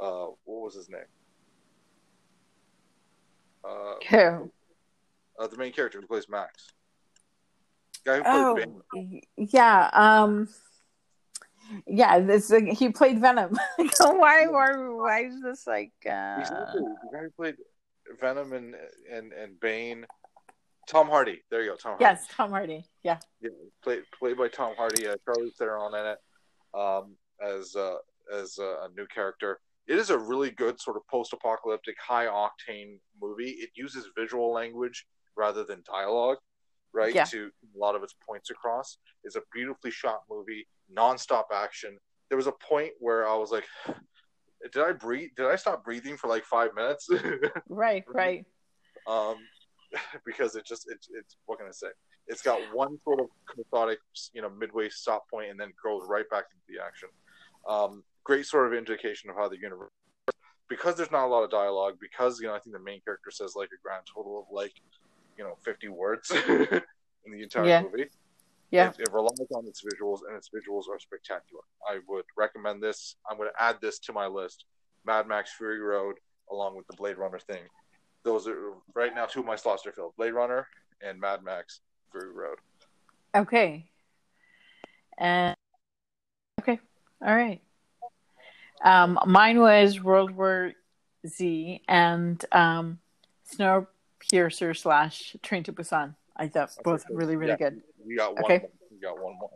uh, 0.00 0.26
what 0.44 0.64
was 0.64 0.74
his 0.74 0.88
name? 0.88 1.00
Uh, 3.64 3.94
Who? 4.08 4.50
uh, 5.38 5.46
the 5.46 5.56
main 5.56 5.72
character 5.72 6.00
who 6.00 6.06
plays 6.06 6.28
Max. 6.28 6.68
Guy 8.04 8.16
who 8.18 8.22
Oh, 8.24 8.58
y- 8.94 9.20
yeah. 9.36 9.90
Um, 9.92 10.48
yeah. 11.86 12.18
This 12.20 12.50
he 12.72 12.88
played 12.88 13.20
Venom. 13.20 13.56
why? 13.98 14.46
Why? 14.46 14.72
Why 14.76 15.24
is 15.26 15.42
this 15.42 15.66
like? 15.66 15.92
Uh, 16.06 16.36
Exactly. 16.40 16.80
The 16.80 17.08
guy 17.12 17.18
who 17.24 17.30
played 17.30 17.56
Venom 18.20 18.54
and 18.54 18.74
and 19.12 19.32
and 19.34 19.60
Bane, 19.60 20.06
Tom 20.88 21.08
Hardy. 21.08 21.42
There 21.50 21.62
you 21.62 21.70
go, 21.70 21.76
Tom. 21.76 21.90
Hardy. 21.98 22.04
yes, 22.04 22.26
Tom 22.34 22.50
Hardy. 22.50 22.84
Yeah. 23.02 23.18
Yeah, 23.42 23.50
played 23.82 24.02
played 24.18 24.38
by 24.38 24.48
Tom 24.48 24.74
Hardy. 24.76 25.06
Uh, 25.06 25.16
Charlize 25.28 25.54
Theron 25.58 25.94
in 25.94 26.06
it 26.06 26.18
um, 26.74 27.16
as 27.46 27.76
uh, 27.76 27.96
as 28.32 28.58
uh, 28.58 28.82
a 28.82 28.88
new 28.96 29.06
character. 29.06 29.60
It 29.86 29.98
is 29.98 30.10
a 30.10 30.18
really 30.18 30.50
good 30.50 30.80
sort 30.80 30.96
of 30.96 31.06
post-apocalyptic, 31.08 31.96
high 32.00 32.26
octane 32.26 32.98
movie. 33.20 33.50
It 33.50 33.70
uses 33.74 34.08
visual 34.16 34.52
language 34.52 35.06
rather 35.36 35.64
than 35.64 35.82
dialogue, 35.84 36.38
right? 36.92 37.14
Yeah. 37.14 37.24
To 37.24 37.50
a 37.74 37.78
lot 37.78 37.96
of 37.96 38.02
its 38.02 38.14
points 38.26 38.50
across. 38.50 38.98
It's 39.24 39.36
a 39.36 39.42
beautifully 39.52 39.90
shot 39.90 40.22
movie, 40.30 40.66
non-stop 40.88 41.48
action. 41.52 41.98
There 42.28 42.36
was 42.36 42.46
a 42.46 42.52
point 42.52 42.92
where 43.00 43.28
I 43.28 43.34
was 43.34 43.50
like, 43.50 43.64
"Did 44.72 44.82
I 44.82 44.92
breathe? 44.92 45.30
Did 45.36 45.46
I 45.46 45.56
stop 45.56 45.84
breathing 45.84 46.16
for 46.16 46.28
like 46.28 46.44
five 46.44 46.74
minutes?" 46.74 47.08
Right. 47.68 48.04
Right. 48.06 48.44
um, 49.08 49.36
because 50.24 50.54
it 50.54 50.64
just 50.64 50.86
it's 50.88 51.08
it's 51.12 51.36
what 51.46 51.58
can 51.58 51.66
I 51.66 51.72
say? 51.72 51.88
It's 52.28 52.42
got 52.42 52.60
one 52.72 52.96
sort 53.02 53.20
of 53.20 53.26
methodic, 53.56 53.98
you 54.32 54.42
know, 54.42 54.50
midway 54.50 54.88
stop 54.88 55.28
point, 55.28 55.50
and 55.50 55.58
then 55.58 55.72
goes 55.82 56.02
right 56.06 56.28
back 56.30 56.44
into 56.52 56.64
the 56.68 56.84
action. 56.84 57.08
Um, 57.68 58.04
great 58.24 58.46
sort 58.46 58.66
of 58.66 58.74
indication 58.78 59.30
of 59.30 59.36
how 59.36 59.48
the 59.48 59.58
universe, 59.58 59.90
because 60.68 60.96
there's 60.96 61.10
not 61.10 61.24
a 61.24 61.28
lot 61.28 61.42
of 61.42 61.50
dialogue. 61.50 61.96
Because 62.00 62.40
you 62.40 62.46
know, 62.46 62.54
I 62.54 62.58
think 62.58 62.74
the 62.74 62.82
main 62.82 63.00
character 63.02 63.30
says 63.30 63.54
like 63.56 63.68
a 63.68 63.80
grand 63.82 64.04
total 64.12 64.38
of 64.40 64.46
like, 64.52 64.72
you 65.36 65.44
know, 65.44 65.56
50 65.62 65.88
words 65.88 66.30
in 66.48 67.32
the 67.32 67.42
entire 67.42 67.66
Yeah. 67.66 67.82
movie. 67.82 68.06
Yeah. 68.70 68.90
It, 68.90 69.00
it 69.00 69.12
relies 69.12 69.50
on 69.52 69.66
its 69.66 69.82
visuals, 69.82 70.20
and 70.28 70.36
its 70.36 70.48
visuals 70.48 70.88
are 70.88 70.98
spectacular. 71.00 71.62
I 71.88 71.98
would 72.06 72.24
recommend 72.36 72.80
this. 72.80 73.16
I'm 73.28 73.36
going 73.36 73.50
to 73.54 73.62
add 73.62 73.78
this 73.80 73.98
to 74.00 74.12
my 74.12 74.26
list: 74.26 74.64
Mad 75.04 75.26
Max 75.26 75.52
Fury 75.56 75.80
Road, 75.80 76.16
along 76.52 76.76
with 76.76 76.86
the 76.86 76.94
Blade 76.96 77.18
Runner 77.18 77.40
thing. 77.40 77.62
Those 78.22 78.46
are 78.46 78.74
right 78.94 79.12
now 79.14 79.26
two 79.26 79.40
of 79.40 79.46
my 79.46 79.56
slots 79.56 79.84
are 79.86 79.92
filled: 79.92 80.14
Blade 80.16 80.34
Runner 80.34 80.68
and 81.02 81.18
Mad 81.18 81.42
Max 81.42 81.80
Fury 82.12 82.32
Road. 82.32 82.58
Okay. 83.34 83.90
And 85.18 85.56
okay. 86.60 86.78
All 87.26 87.34
right. 87.34 87.60
Um, 88.82 89.18
mine 89.26 89.60
was 89.60 90.00
World 90.00 90.30
War 90.30 90.72
Z 91.26 91.82
and 91.88 92.44
um, 92.52 92.98
Snowpiercer 93.50 94.76
slash 94.76 95.36
Train 95.42 95.62
to 95.64 95.72
Busan. 95.72 96.14
I 96.36 96.48
thought 96.48 96.70
both 96.82 97.04
really, 97.10 97.36
really 97.36 97.50
Yeah. 97.50 97.56
good. 97.56 97.82
We 98.04 98.16
got 98.16 98.34
one. 98.34 98.44
Okay. 98.44 98.58
More. 98.58 98.70
We 98.90 98.98
got 98.98 99.14
one 99.22 99.34
more. 99.38 99.50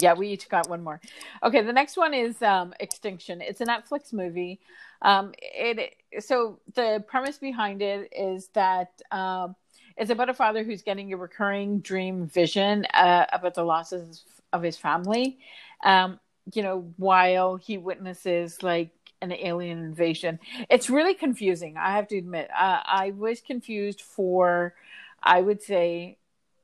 Yeah, 0.00 0.14
we 0.14 0.28
each 0.28 0.48
got 0.48 0.68
one 0.68 0.82
more. 0.82 1.00
Okay, 1.42 1.62
the 1.62 1.72
next 1.72 1.96
one 1.96 2.14
is 2.14 2.42
um, 2.42 2.74
Extinction. 2.80 3.40
It's 3.40 3.60
a 3.60 3.66
Netflix 3.66 4.12
movie. 4.12 4.60
Um, 5.02 5.34
it 5.40 5.94
so 6.20 6.58
the 6.74 7.04
premise 7.06 7.38
behind 7.38 7.82
it 7.82 8.12
is 8.16 8.48
that 8.54 8.90
um, 9.12 9.54
it's 9.96 10.10
about 10.10 10.30
a 10.30 10.34
father 10.34 10.64
who's 10.64 10.82
getting 10.82 11.12
a 11.12 11.16
recurring 11.16 11.80
dream 11.80 12.26
vision 12.26 12.86
uh, 12.86 13.26
about 13.32 13.54
the 13.54 13.62
losses 13.62 14.24
of 14.52 14.62
his 14.62 14.76
family. 14.76 15.38
Um, 15.84 16.18
you 16.52 16.62
know, 16.62 16.92
while 16.96 17.56
he 17.56 17.78
witnesses 17.78 18.62
like 18.62 18.90
an 19.22 19.32
alien 19.32 19.78
invasion, 19.78 20.38
it's 20.68 20.90
really 20.90 21.14
confusing. 21.14 21.76
I 21.76 21.96
have 21.96 22.08
to 22.08 22.18
admit, 22.18 22.50
uh, 22.50 22.80
I 22.84 23.12
was 23.16 23.40
confused 23.40 24.02
for, 24.02 24.74
I 25.22 25.40
would 25.40 25.62
say, 25.62 26.18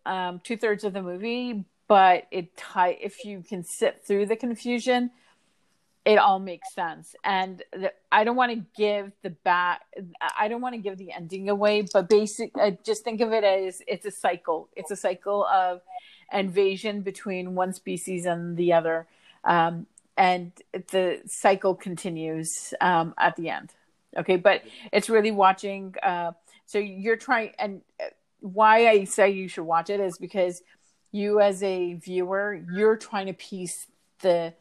um, 0.04 0.40
two 0.42 0.56
thirds 0.56 0.84
of 0.84 0.92
the 0.92 1.02
movie, 1.02 1.64
but 1.88 2.26
it 2.30 2.56
ti- 2.56 2.98
if 3.00 3.24
you 3.24 3.42
can 3.46 3.64
sit 3.64 4.02
through 4.04 4.26
the 4.26 4.36
confusion, 4.36 5.10
it 6.04 6.16
all 6.16 6.38
makes 6.38 6.72
sense. 6.74 7.14
And 7.24 7.62
the, 7.72 7.92
I 8.10 8.24
don't 8.24 8.36
want 8.36 8.52
to 8.52 8.64
give 8.76 9.12
the 9.22 9.30
back, 9.30 9.82
I 10.38 10.48
don't 10.48 10.60
want 10.60 10.74
to 10.74 10.80
give 10.80 10.98
the 10.98 11.12
ending 11.12 11.48
away, 11.48 11.86
but 11.92 12.08
basic, 12.08 12.52
uh, 12.58 12.72
just 12.84 13.04
think 13.04 13.20
of 13.20 13.32
it 13.32 13.44
as 13.44 13.82
it's 13.86 14.06
a 14.06 14.10
cycle. 14.10 14.68
It's 14.76 14.90
a 14.90 14.96
cycle 14.96 15.44
of 15.46 15.82
invasion 16.32 17.02
between 17.02 17.54
one 17.54 17.72
species 17.72 18.24
and 18.24 18.56
the 18.56 18.72
other. 18.72 19.06
Um, 19.44 19.86
and 20.16 20.52
the 20.90 21.22
cycle 21.26 21.74
continues 21.74 22.74
um, 22.80 23.14
at 23.18 23.36
the 23.36 23.48
end. 23.48 23.72
Okay, 24.16 24.36
but 24.36 24.62
it's 24.92 25.08
really 25.08 25.30
watching. 25.30 25.94
Uh, 26.02 26.32
so 26.66 26.78
you're 26.78 27.16
trying, 27.16 27.52
and 27.58 27.80
uh, 28.00 28.06
why 28.40 28.88
I 28.88 29.04
say 29.04 29.30
you 29.30 29.48
should 29.48 29.64
watch 29.64 29.88
it 29.88 30.00
is 30.00 30.18
because 30.18 30.62
you, 31.12 31.40
as 31.40 31.62
a 31.62 31.94
viewer, 31.94 32.60
you're 32.72 32.96
trying 32.96 33.26
to 33.26 33.32
piece 33.32 33.86
the 34.20 34.52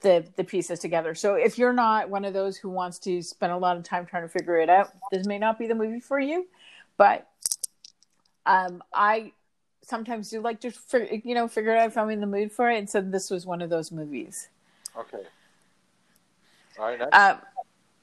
the 0.00 0.24
the 0.36 0.44
pieces 0.44 0.78
together. 0.78 1.14
So 1.14 1.34
if 1.34 1.58
you're 1.58 1.72
not 1.72 2.10
one 2.10 2.24
of 2.24 2.32
those 2.32 2.56
who 2.56 2.68
wants 2.68 2.98
to 3.00 3.22
spend 3.22 3.52
a 3.52 3.56
lot 3.56 3.76
of 3.76 3.82
time 3.84 4.06
trying 4.06 4.22
to 4.22 4.28
figure 4.28 4.58
it 4.58 4.68
out, 4.68 4.92
this 5.10 5.26
may 5.26 5.38
not 5.38 5.58
be 5.58 5.66
the 5.66 5.74
movie 5.74 6.00
for 6.00 6.20
you. 6.20 6.46
But 6.96 7.26
um, 8.46 8.82
I 8.92 9.32
sometimes 9.88 10.30
do 10.30 10.40
like 10.40 10.60
to 10.60 10.72
you 11.24 11.34
know 11.34 11.48
figure 11.48 11.76
out 11.76 11.86
if 11.86 11.96
I'm 11.96 12.10
in 12.10 12.20
the 12.20 12.26
mood 12.26 12.52
for 12.52 12.70
it, 12.70 12.78
and 12.78 12.88
so 12.88 13.00
this 13.00 13.30
was 13.30 13.46
one 13.46 13.62
of 13.62 13.70
those 13.70 13.90
movies. 13.90 14.48
Okay. 14.96 15.24
All 16.78 16.86
right. 16.86 16.98
Next. 16.98 17.16
Um, 17.16 17.38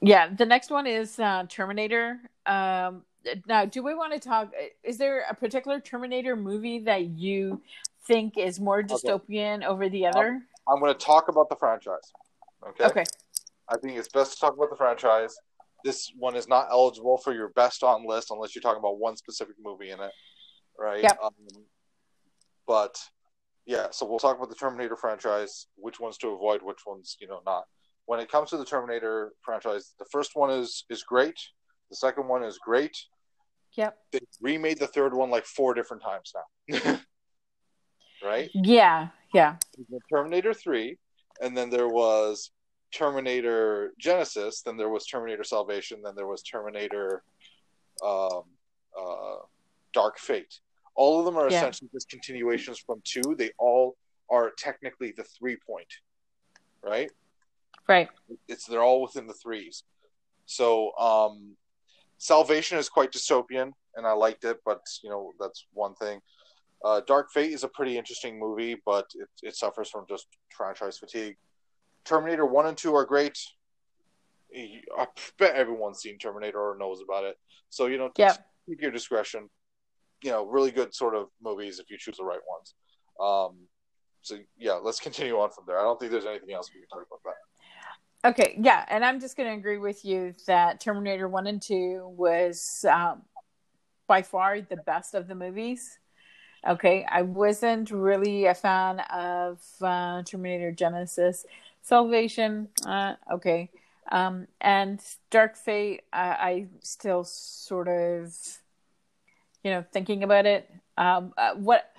yeah, 0.00 0.28
the 0.28 0.46
next 0.46 0.70
one 0.70 0.86
is 0.86 1.18
uh, 1.18 1.44
Terminator. 1.48 2.20
Um, 2.44 3.02
now, 3.46 3.64
do 3.64 3.82
we 3.82 3.94
want 3.94 4.12
to 4.12 4.20
talk? 4.20 4.52
Is 4.84 4.98
there 4.98 5.24
a 5.28 5.34
particular 5.34 5.80
Terminator 5.80 6.36
movie 6.36 6.80
that 6.80 7.06
you 7.06 7.60
think 8.06 8.38
is 8.38 8.60
more 8.60 8.82
dystopian 8.82 9.64
over 9.64 9.88
the 9.88 10.06
other? 10.06 10.42
I'm 10.68 10.80
going 10.80 10.92
to 10.92 10.98
talk 10.98 11.28
about 11.28 11.48
the 11.48 11.56
franchise. 11.56 12.12
Okay. 12.68 12.84
okay. 12.84 13.04
I 13.68 13.76
think 13.78 13.98
it's 13.98 14.08
best 14.08 14.34
to 14.34 14.40
talk 14.40 14.54
about 14.54 14.70
the 14.70 14.76
franchise. 14.76 15.34
This 15.84 16.12
one 16.18 16.36
is 16.36 16.48
not 16.48 16.68
eligible 16.70 17.18
for 17.18 17.32
your 17.32 17.48
best 17.50 17.82
on 17.82 18.06
list 18.06 18.30
unless 18.30 18.54
you're 18.54 18.62
talking 18.62 18.78
about 18.78 18.98
one 18.98 19.16
specific 19.16 19.56
movie 19.62 19.90
in 19.90 20.00
it, 20.00 20.12
right? 20.78 21.02
Yep. 21.02 21.18
Um, 21.22 21.32
but 22.66 22.98
yeah, 23.66 23.88
so 23.90 24.06
we'll 24.06 24.18
talk 24.18 24.36
about 24.36 24.48
the 24.48 24.54
Terminator 24.54 24.96
franchise, 24.96 25.66
which 25.76 25.98
ones 26.00 26.18
to 26.18 26.28
avoid, 26.28 26.62
which 26.62 26.86
ones 26.86 27.16
you 27.20 27.28
know 27.28 27.40
not. 27.44 27.64
When 28.06 28.20
it 28.20 28.30
comes 28.30 28.50
to 28.50 28.56
the 28.56 28.64
Terminator 28.64 29.32
franchise, 29.42 29.94
the 29.98 30.06
first 30.10 30.32
one 30.34 30.50
is 30.50 30.84
is 30.90 31.02
great. 31.02 31.38
The 31.90 31.96
second 31.96 32.28
one 32.28 32.42
is 32.42 32.58
great. 32.58 32.96
Yep. 33.76 33.96
They 34.12 34.20
remade 34.40 34.78
the 34.78 34.86
third 34.86 35.12
one 35.12 35.30
like 35.30 35.44
four 35.44 35.74
different 35.74 36.02
times 36.02 36.32
now, 36.34 36.98
right? 38.24 38.48
Yeah. 38.54 39.08
Yeah. 39.34 39.56
Terminator 40.10 40.54
3, 40.54 40.96
and 41.42 41.56
then 41.56 41.68
there 41.68 41.88
was 41.88 42.50
Terminator 42.90 43.92
Genisys, 44.02 44.62
then 44.62 44.76
there 44.78 44.88
was 44.88 45.04
Terminator 45.06 45.44
Salvation, 45.44 46.00
then 46.02 46.14
there 46.16 46.26
was 46.26 46.42
Terminator 46.42 47.22
um, 48.04 48.44
uh, 48.98 49.36
Dark 49.92 50.18
Fate. 50.18 50.60
All 50.96 51.18
of 51.20 51.24
them 51.26 51.36
are 51.36 51.50
Yeah. 51.50 51.58
essentially 51.58 51.90
just 51.92 52.08
continuations 52.08 52.78
from 52.78 53.00
2. 53.04 53.36
They 53.36 53.52
all 53.58 53.96
are 54.30 54.50
technically 54.58 55.12
the 55.12 55.24
3 55.24 55.56
point, 55.66 55.92
right? 56.82 57.10
Right. 57.86 58.08
It's 58.48 58.66
they're 58.66 58.82
all 58.82 59.02
within 59.02 59.26
the 59.26 59.34
threes. 59.34 59.84
So 60.46 60.96
um, 60.96 61.56
Salvation 62.18 62.78
is 62.78 62.88
quite 62.88 63.12
dystopian, 63.12 63.72
and 63.94 64.06
I 64.06 64.12
liked 64.12 64.44
it, 64.44 64.58
but 64.64 64.80
you 65.02 65.10
know 65.10 65.34
that's 65.38 65.66
one 65.72 65.94
thing. 65.94 66.20
Uh, 66.84 67.00
Dark 67.06 67.30
Fate 67.32 67.52
is 67.52 67.64
a 67.64 67.68
pretty 67.68 67.96
interesting 67.96 68.38
movie, 68.38 68.76
but 68.84 69.06
it, 69.14 69.28
it 69.42 69.56
suffers 69.56 69.90
from 69.90 70.04
just 70.08 70.26
franchise 70.56 70.98
fatigue. 70.98 71.36
Terminator 72.04 72.46
One 72.46 72.66
and 72.66 72.76
Two 72.76 72.94
are 72.94 73.04
great. 73.04 73.38
I 74.54 75.06
bet 75.38 75.54
everyone's 75.54 76.00
seen 76.00 76.18
Terminator 76.18 76.58
or 76.58 76.76
knows 76.78 77.00
about 77.02 77.24
it. 77.24 77.36
So 77.70 77.86
you 77.86 77.98
know, 77.98 78.10
yeah. 78.16 78.36
keep 78.68 78.80
your 78.80 78.90
discretion. 78.90 79.48
You 80.22 80.30
know, 80.30 80.46
really 80.46 80.70
good 80.70 80.94
sort 80.94 81.14
of 81.14 81.28
movies 81.42 81.78
if 81.78 81.90
you 81.90 81.98
choose 81.98 82.16
the 82.16 82.24
right 82.24 82.40
ones. 82.48 82.74
Um, 83.20 83.66
so 84.22 84.38
yeah, 84.58 84.72
let's 84.72 85.00
continue 85.00 85.38
on 85.38 85.50
from 85.50 85.64
there. 85.66 85.78
I 85.78 85.82
don't 85.82 85.98
think 86.00 86.12
there's 86.12 86.26
anything 86.26 86.54
else 86.54 86.70
we 86.74 86.80
can 86.80 86.88
talk 86.88 87.06
about 87.06 87.20
that. 87.24 87.34
Okay, 88.30 88.58
yeah, 88.60 88.84
and 88.88 89.04
I'm 89.04 89.20
just 89.20 89.36
going 89.36 89.48
to 89.48 89.56
agree 89.56 89.78
with 89.78 90.04
you 90.04 90.34
that 90.46 90.80
Terminator 90.80 91.28
One 91.28 91.46
and 91.46 91.62
Two 91.62 92.12
was 92.16 92.84
um, 92.90 93.22
by 94.08 94.22
far 94.22 94.60
the 94.60 94.78
best 94.78 95.14
of 95.14 95.28
the 95.28 95.34
movies. 95.34 95.98
Okay, 96.66 97.06
I 97.08 97.22
wasn't 97.22 97.92
really 97.92 98.46
a 98.46 98.54
fan 98.54 99.00
of 99.00 99.60
uh, 99.80 100.22
Terminator 100.24 100.72
Genisys, 100.72 101.44
Salvation, 101.82 102.68
uh, 102.84 103.14
okay. 103.30 103.70
Um, 104.10 104.48
and 104.60 105.00
Dark 105.30 105.56
Fate, 105.56 106.02
I, 106.12 106.28
I, 106.28 106.66
still 106.80 107.24
sort 107.24 107.88
of, 107.88 108.32
you 109.66 109.72
know, 109.72 109.84
thinking 109.92 110.22
about 110.22 110.46
it. 110.46 110.70
Um, 110.96 111.34
uh, 111.36 111.54
what 111.54 111.90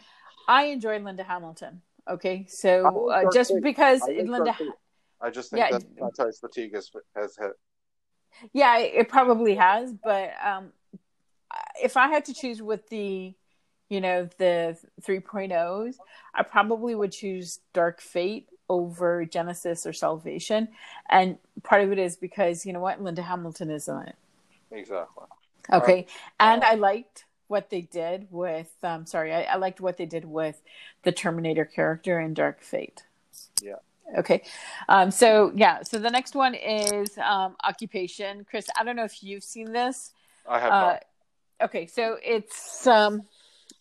I 0.47 0.67
enjoy 0.67 0.99
Linda 0.99 1.23
Hamilton. 1.23 1.81
Okay, 2.09 2.45
so 2.47 3.09
uh, 3.09 3.29
just 3.33 3.51
Fate. 3.51 3.61
because 3.61 4.01
I 4.03 4.21
Linda, 4.25 4.55
I 5.19 5.29
just 5.29 5.49
think 5.51 5.59
yeah, 5.59 5.77
that 5.77 5.83
franchise 5.97 6.39
fatigue 6.39 6.73
has, 6.73 6.89
has 7.13 7.35
hit. 7.35 7.51
Yeah, 8.53 8.77
it 8.77 9.09
probably 9.09 9.55
has, 9.55 9.91
but 9.91 10.31
um, 10.41 10.71
if 11.83 11.97
I 11.97 12.07
had 12.07 12.23
to 12.25 12.33
choose 12.33 12.61
with 12.61 12.87
the, 12.87 13.33
you 13.89 13.99
know, 13.99 14.29
the 14.37 14.77
3.0s, 15.01 15.95
I 16.33 16.43
probably 16.43 16.95
would 16.95 17.11
choose 17.11 17.59
Dark 17.73 17.99
Fate 17.99 18.47
over 18.69 19.25
Genisys 19.25 19.85
or 19.85 19.91
Salvation. 19.91 20.69
And 21.09 21.37
part 21.63 21.83
of 21.83 21.91
it 21.91 21.99
is 21.99 22.15
because, 22.15 22.65
you 22.65 22.71
know 22.71 22.79
what, 22.79 23.01
Linda 23.01 23.23
Hamilton 23.23 23.71
is 23.71 23.89
on 23.89 24.07
it. 24.07 24.15
Exactly. 24.71 25.25
Okay. 25.73 25.93
Right. 25.93 26.09
And 26.39 26.63
I 26.63 26.75
liked 26.75 27.25
what 27.47 27.69
they 27.69 27.81
did 27.81 28.27
with, 28.29 28.71
um, 28.83 29.05
sorry, 29.05 29.33
I, 29.33 29.43
I 29.43 29.55
liked 29.55 29.79
what 29.79 29.97
they 29.97 30.05
did 30.05 30.25
with 30.25 30.61
the 31.03 31.11
Terminator 31.11 31.65
character 31.65 32.19
in 32.19 32.33
Dark 32.33 32.61
Fate. 32.61 33.03
Yeah. 33.61 33.75
Okay. 34.17 34.43
Um, 34.87 35.11
so, 35.11 35.51
yeah. 35.55 35.83
So 35.83 35.99
the 35.99 36.09
next 36.09 36.35
one 36.35 36.53
is 36.55 37.17
um, 37.17 37.55
Occupation. 37.63 38.45
Chris, 38.49 38.67
I 38.77 38.83
don't 38.83 38.95
know 38.95 39.03
if 39.03 39.23
you've 39.23 39.43
seen 39.43 39.71
this. 39.71 40.11
I 40.47 40.59
have 40.59 40.71
uh, 40.71 40.81
not. 40.81 41.05
Okay. 41.63 41.87
So 41.87 42.17
it's, 42.23 42.87
um, 42.87 43.23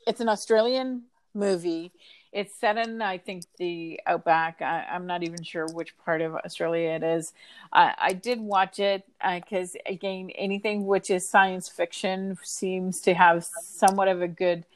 it's 0.06 0.20
an 0.20 0.28
Australian 0.28 1.02
movie 1.34 1.92
it's 2.36 2.54
set 2.54 2.76
in, 2.76 3.00
I 3.00 3.16
think, 3.16 3.44
the 3.56 3.98
outback. 4.06 4.60
I, 4.60 4.84
am 4.90 5.06
not 5.06 5.22
even 5.22 5.42
sure 5.42 5.66
which 5.72 5.96
part 6.04 6.20
of 6.20 6.34
Australia 6.34 6.90
it 6.90 7.02
is. 7.02 7.32
I, 7.72 7.94
I 7.96 8.12
did 8.12 8.40
watch 8.40 8.78
it 8.78 9.04
because, 9.24 9.74
uh, 9.74 9.78
again, 9.86 10.28
anything 10.34 10.84
which 10.84 11.10
is 11.10 11.26
science 11.26 11.66
fiction 11.66 12.36
seems 12.42 13.00
to 13.00 13.14
have 13.14 13.42
somewhat 13.62 14.08
of 14.08 14.20
a 14.20 14.28
good 14.28 14.66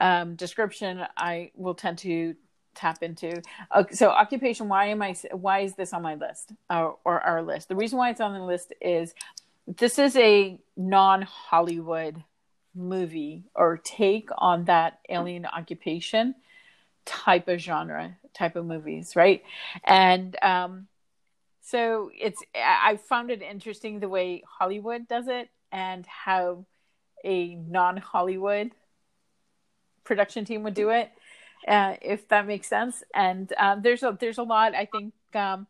um, 0.00 0.34
description. 0.34 1.06
I 1.16 1.52
will 1.54 1.74
tend 1.74 1.98
to 1.98 2.34
tap 2.74 3.04
into. 3.04 3.40
Okay, 3.76 3.94
so, 3.94 4.08
occupation. 4.08 4.68
Why 4.68 4.86
am 4.86 5.00
I? 5.00 5.14
Why 5.30 5.60
is 5.60 5.74
this 5.74 5.92
on 5.92 6.02
my 6.02 6.16
list 6.16 6.50
or, 6.68 6.98
or 7.04 7.20
our 7.20 7.40
list? 7.40 7.68
The 7.68 7.76
reason 7.76 7.98
why 7.98 8.10
it's 8.10 8.20
on 8.20 8.32
the 8.32 8.42
list 8.42 8.72
is 8.80 9.14
this 9.78 9.96
is 10.00 10.16
a 10.16 10.58
non-Hollywood 10.76 12.24
movie 12.74 13.44
or 13.54 13.76
take 13.76 14.28
on 14.38 14.64
that 14.64 14.98
alien 15.08 15.46
occupation 15.46 16.34
type 17.04 17.48
of 17.48 17.58
genre 17.58 18.16
type 18.34 18.56
of 18.56 18.64
movies 18.64 19.14
right? 19.16 19.42
And 19.84 20.36
um 20.42 20.86
so 21.62 22.10
it's 22.18 22.42
i 22.54 22.98
found 23.08 23.30
it 23.30 23.42
interesting 23.42 24.00
the 24.00 24.08
way 24.08 24.42
hollywood 24.48 25.06
does 25.06 25.28
it 25.28 25.48
and 25.70 26.06
how 26.06 26.64
a 27.22 27.54
non-hollywood 27.54 28.72
production 30.04 30.44
team 30.44 30.62
would 30.62 30.74
do 30.74 30.90
it 30.90 31.10
uh, 31.68 31.94
if 32.00 32.26
that 32.28 32.46
makes 32.46 32.66
sense. 32.66 33.02
And 33.14 33.52
um, 33.58 33.82
there's 33.82 34.02
a 34.02 34.16
there's 34.18 34.38
a 34.38 34.42
lot 34.42 34.74
i 34.74 34.86
think 34.86 35.12
um, 35.34 35.66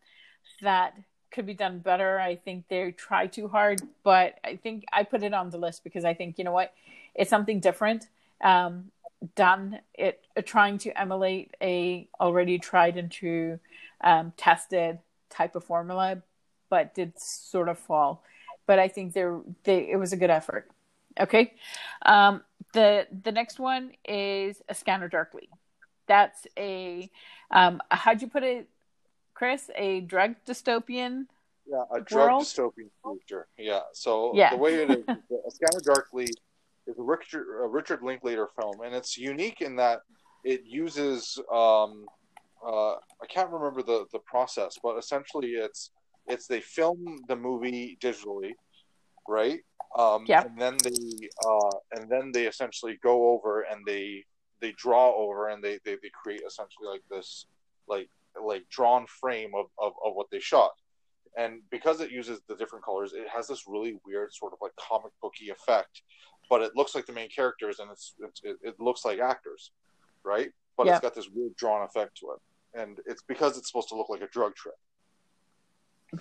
that 0.62 0.94
could 1.32 1.46
be 1.46 1.54
done 1.54 1.78
better. 1.78 2.18
I 2.18 2.36
think 2.36 2.66
they 2.68 2.90
try 2.92 3.26
too 3.26 3.48
hard 3.48 3.82
but 4.02 4.38
i 4.44 4.56
think 4.56 4.84
i 4.92 5.02
put 5.02 5.22
it 5.22 5.32
on 5.34 5.50
the 5.50 5.58
list 5.58 5.84
because 5.84 6.04
i 6.04 6.14
think 6.14 6.38
you 6.38 6.44
know 6.44 6.52
what 6.52 6.72
it's 7.14 7.30
something 7.30 7.60
different. 7.60 8.08
Um, 8.42 8.90
done 9.34 9.80
it 9.94 10.24
uh, 10.36 10.42
trying 10.42 10.78
to 10.78 11.00
emulate 11.00 11.54
a 11.62 12.08
already 12.20 12.58
tried 12.58 12.96
and 12.96 13.10
true 13.10 13.58
um, 14.02 14.32
tested 14.36 14.98
type 15.28 15.54
of 15.54 15.64
formula 15.64 16.22
but 16.70 16.94
did 16.94 17.18
sort 17.18 17.68
of 17.68 17.78
fall. 17.78 18.22
But 18.66 18.78
i 18.78 18.88
think 18.88 19.12
there 19.12 19.40
they 19.64 19.90
it 19.90 19.96
was 19.96 20.12
a 20.12 20.16
good 20.16 20.30
effort. 20.30 20.70
Okay? 21.18 21.54
Um, 22.02 22.42
the 22.72 23.06
the 23.24 23.32
next 23.32 23.58
one 23.58 23.92
is 24.04 24.62
a 24.68 24.74
scanner 24.74 25.08
darkly 25.08 25.48
that's 26.10 26.44
a 26.58 27.08
um, 27.52 27.80
how'd 27.90 28.20
you 28.20 28.28
put 28.28 28.42
it 28.42 28.68
chris? 29.32 29.70
A 29.76 30.00
drug 30.00 30.34
dystopian 30.46 31.26
yeah 31.66 31.84
a 31.94 32.00
drug 32.00 32.28
world? 32.28 32.42
dystopian 32.42 32.90
future. 33.04 33.46
Yeah 33.56 33.82
so 33.92 34.32
yeah. 34.34 34.50
the 34.50 34.56
way 34.56 34.74
it 34.74 34.90
is 34.90 35.04
a 35.06 35.50
scanner 35.50 35.80
darkly 35.84 36.26
is 36.90 36.98
a 36.98 37.02
Richard 37.02 37.46
a 37.62 37.68
Richard 37.68 38.02
Linklater 38.02 38.48
film, 38.60 38.80
and 38.84 38.94
it's 38.94 39.16
unique 39.16 39.60
in 39.60 39.76
that 39.76 40.00
it 40.44 40.62
uses 40.64 41.38
um, 41.52 42.06
uh, 42.66 42.92
I 42.92 43.26
can't 43.28 43.50
remember 43.50 43.82
the 43.82 44.06
the 44.12 44.18
process, 44.20 44.78
but 44.82 44.96
essentially 44.98 45.50
it's 45.52 45.90
it's 46.26 46.46
they 46.46 46.60
film 46.60 47.18
the 47.28 47.36
movie 47.36 47.98
digitally, 48.00 48.52
right? 49.28 49.60
Um, 49.98 50.24
yeah. 50.26 50.44
And 50.44 50.58
then 50.58 50.76
they 50.84 51.28
uh, 51.46 51.70
and 51.92 52.10
then 52.10 52.30
they 52.32 52.46
essentially 52.46 52.98
go 53.02 53.30
over 53.30 53.62
and 53.62 53.84
they 53.86 54.24
they 54.60 54.72
draw 54.72 55.14
over 55.16 55.48
and 55.48 55.64
they, 55.64 55.78
they, 55.84 55.96
they 56.02 56.10
create 56.22 56.42
essentially 56.46 56.86
like 56.86 57.02
this 57.10 57.46
like 57.88 58.08
like 58.40 58.68
drawn 58.68 59.06
frame 59.06 59.52
of, 59.54 59.66
of, 59.78 59.92
of 60.04 60.14
what 60.14 60.26
they 60.30 60.38
shot 60.38 60.70
and 61.36 61.60
because 61.70 62.00
it 62.00 62.10
uses 62.10 62.40
the 62.48 62.54
different 62.56 62.84
colors 62.84 63.12
it 63.12 63.26
has 63.28 63.48
this 63.48 63.64
really 63.66 63.96
weird 64.06 64.32
sort 64.32 64.52
of 64.52 64.58
like 64.60 64.72
comic 64.76 65.12
booky 65.22 65.50
effect 65.50 66.02
but 66.50 66.60
it 66.60 66.72
looks 66.76 66.94
like 66.94 67.06
the 67.06 67.12
main 67.12 67.30
characters 67.30 67.78
and 67.78 67.90
it's, 67.90 68.14
it's 68.18 68.40
it, 68.42 68.56
it, 68.62 68.80
looks 68.80 69.04
like 69.04 69.20
actors, 69.20 69.70
right? 70.24 70.50
But 70.76 70.88
it's 70.88 71.00
got 71.00 71.14
this 71.14 71.28
weird 71.32 71.54
drawn 71.56 71.84
effect 71.84 72.18
to 72.18 72.32
it, 72.32 72.80
and 72.80 72.98
it's 73.06 73.22
because 73.22 73.56
it's 73.56 73.68
supposed 73.68 73.88
to 73.90 73.96
look 73.96 74.08
like 74.08 74.22
a 74.22 74.26
drug 74.26 74.54
trip. 74.56 74.74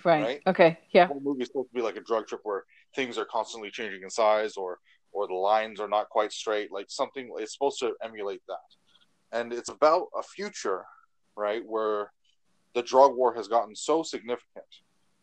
Right. 0.04 0.22
right? 0.22 0.40
Okay. 0.46 0.78
Yeah. 0.92 1.06
The 1.06 1.14
whole 1.14 1.22
movie 1.22 1.42
is 1.42 1.48
supposed 1.48 1.70
to 1.70 1.74
be 1.74 1.82
like 1.82 1.96
a 1.96 2.02
drug 2.02 2.28
trip 2.28 2.40
where 2.44 2.64
things 2.94 3.18
are 3.18 3.24
constantly 3.24 3.70
changing 3.70 4.02
in 4.02 4.10
size, 4.10 4.56
or 4.56 4.78
or 5.12 5.26
the 5.26 5.34
lines 5.34 5.80
are 5.80 5.88
not 5.88 6.08
quite 6.08 6.32
straight. 6.32 6.70
Like 6.70 6.86
something, 6.88 7.30
it's 7.38 7.52
supposed 7.52 7.80
to 7.80 7.94
emulate 8.02 8.42
that, 8.46 9.36
and 9.36 9.52
it's 9.52 9.70
about 9.70 10.06
a 10.16 10.22
future, 10.22 10.84
right, 11.36 11.62
where 11.66 12.12
the 12.74 12.82
drug 12.82 13.16
war 13.16 13.34
has 13.34 13.48
gotten 13.48 13.74
so 13.74 14.04
significant 14.04 14.66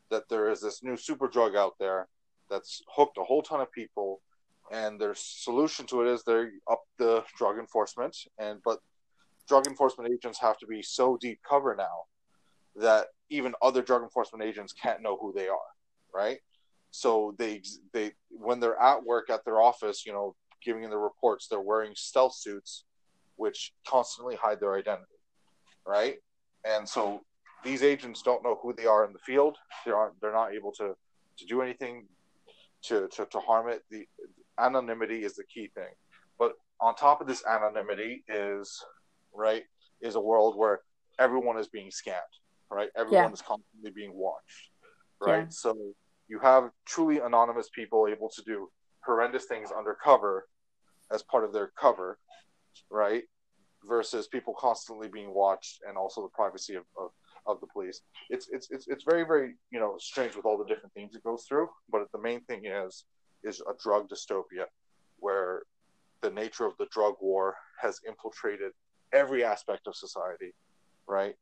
that 0.09 0.27
there 0.29 0.49
is 0.49 0.59
this 0.61 0.83
new 0.83 0.97
super 0.97 1.27
drug 1.27 1.55
out 1.55 1.75
there 1.79 2.07
that's 2.49 2.81
hooked 2.93 3.17
a 3.17 3.23
whole 3.23 3.41
ton 3.41 3.61
of 3.61 3.71
people 3.71 4.21
and 4.71 4.99
their 4.99 5.13
solution 5.15 5.85
to 5.85 6.01
it 6.01 6.07
is 6.07 6.23
they 6.23 6.45
up 6.69 6.81
the 6.97 7.23
drug 7.37 7.57
enforcement 7.57 8.15
and 8.39 8.59
but 8.63 8.79
drug 9.47 9.67
enforcement 9.67 10.11
agents 10.11 10.39
have 10.39 10.57
to 10.57 10.67
be 10.67 10.81
so 10.81 11.17
deep 11.21 11.39
cover 11.47 11.75
now 11.75 12.03
that 12.75 13.07
even 13.29 13.53
other 13.61 13.81
drug 13.81 14.03
enforcement 14.03 14.43
agents 14.43 14.73
can't 14.73 15.01
know 15.01 15.17
who 15.19 15.33
they 15.33 15.47
are 15.47 15.57
right? 16.13 16.39
So 16.91 17.35
they 17.37 17.61
they 17.93 18.11
when 18.29 18.59
they're 18.59 18.79
at 18.79 19.03
work 19.03 19.29
at 19.29 19.45
their 19.45 19.61
office 19.61 20.05
you 20.05 20.13
know 20.13 20.35
giving 20.63 20.83
in 20.83 20.89
the 20.89 20.97
reports 20.97 21.47
they're 21.47 21.61
wearing 21.61 21.93
stealth 21.95 22.35
suits 22.35 22.83
which 23.35 23.73
constantly 23.87 24.35
hide 24.35 24.59
their 24.59 24.75
identity 24.75 25.05
right? 25.85 26.17
And 26.65 26.87
so 26.87 27.21
these 27.63 27.81
agents 27.81 28.21
don't 28.21 28.43
know 28.43 28.59
who 28.61 28.73
they 28.73 28.85
are 28.85 29.05
in 29.05 29.13
the 29.13 29.19
field. 29.19 29.57
They 29.85 29.91
aren't 29.91 30.19
they're 30.21 30.33
not 30.33 30.53
able 30.53 30.71
to 30.73 30.95
to 31.37 31.45
do 31.45 31.61
anything 31.61 32.07
to, 32.83 33.07
to, 33.09 33.25
to 33.25 33.39
harm 33.39 33.69
it. 33.69 33.83
The 33.89 34.07
anonymity 34.59 35.23
is 35.23 35.35
the 35.35 35.43
key 35.43 35.69
thing. 35.73 35.93
But 36.39 36.53
on 36.79 36.95
top 36.95 37.21
of 37.21 37.27
this 37.27 37.43
anonymity 37.45 38.23
is 38.27 38.83
right 39.33 39.63
is 40.01 40.15
a 40.15 40.21
world 40.21 40.57
where 40.57 40.81
everyone 41.19 41.57
is 41.57 41.67
being 41.67 41.91
scanned, 41.91 42.21
right? 42.69 42.89
Everyone 42.95 43.25
yeah. 43.25 43.33
is 43.33 43.41
constantly 43.41 43.91
being 43.91 44.13
watched, 44.13 44.69
right? 45.19 45.43
Yeah. 45.43 45.49
So 45.49 45.75
you 46.27 46.39
have 46.39 46.69
truly 46.85 47.19
anonymous 47.19 47.69
people 47.73 48.07
able 48.07 48.29
to 48.29 48.43
do 48.43 48.69
horrendous 49.03 49.45
things 49.45 49.71
undercover 49.71 50.47
as 51.11 51.23
part 51.23 51.43
of 51.43 51.53
their 51.53 51.71
cover, 51.79 52.19
right? 52.91 53.23
Versus 53.87 54.27
people 54.27 54.53
constantly 54.57 55.07
being 55.07 55.33
watched 55.33 55.79
and 55.87 55.97
also 55.97 56.21
the 56.21 56.29
privacy 56.29 56.75
of, 56.75 56.83
of, 56.99 57.11
of 57.45 57.61
the 57.61 57.67
police. 57.67 58.01
It's, 58.29 58.49
it's 58.51 58.69
it's 58.69 58.87
it's 58.87 59.03
very 59.03 59.23
very 59.23 59.55
you 59.71 59.79
know 59.79 59.95
strange 59.97 60.35
with 60.35 60.45
all 60.45 60.57
the 60.57 60.65
different 60.65 60.93
things 60.93 61.15
it 61.15 61.23
goes 61.23 61.45
through. 61.47 61.69
But 61.89 62.01
the 62.11 62.19
main 62.19 62.41
thing 62.41 62.65
is 62.65 63.05
is 63.43 63.61
a 63.61 63.73
drug 63.81 64.09
dystopia 64.09 64.65
where 65.19 65.63
the 66.21 66.29
nature 66.29 66.65
of 66.65 66.73
the 66.77 66.87
drug 66.91 67.15
war 67.21 67.55
has 67.81 67.99
infiltrated 68.07 68.71
every 69.13 69.43
aspect 69.43 69.87
of 69.87 69.95
society, 69.95 70.53
right? 71.07 71.35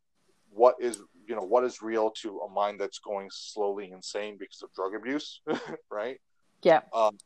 What 0.50 0.76
is 0.80 1.00
you 1.28 1.36
know 1.36 1.42
what 1.42 1.64
is 1.64 1.82
real 1.82 2.12
to 2.22 2.40
a 2.40 2.50
mind 2.50 2.80
that's 2.80 3.00
going 3.00 3.30
slowly 3.32 3.92
insane 3.92 4.38
because 4.40 4.62
of 4.62 4.74
drug 4.74 4.96
abuse, 4.96 5.42
right? 5.92 6.20
Yeah. 6.62 6.82
Um, 6.94 7.18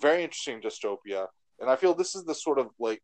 very 0.00 0.24
interesting 0.24 0.60
dystopia, 0.60 1.26
and 1.60 1.70
I 1.70 1.76
feel 1.76 1.94
this 1.94 2.14
is 2.14 2.24
the 2.24 2.34
sort 2.34 2.58
of 2.58 2.68
like 2.78 3.02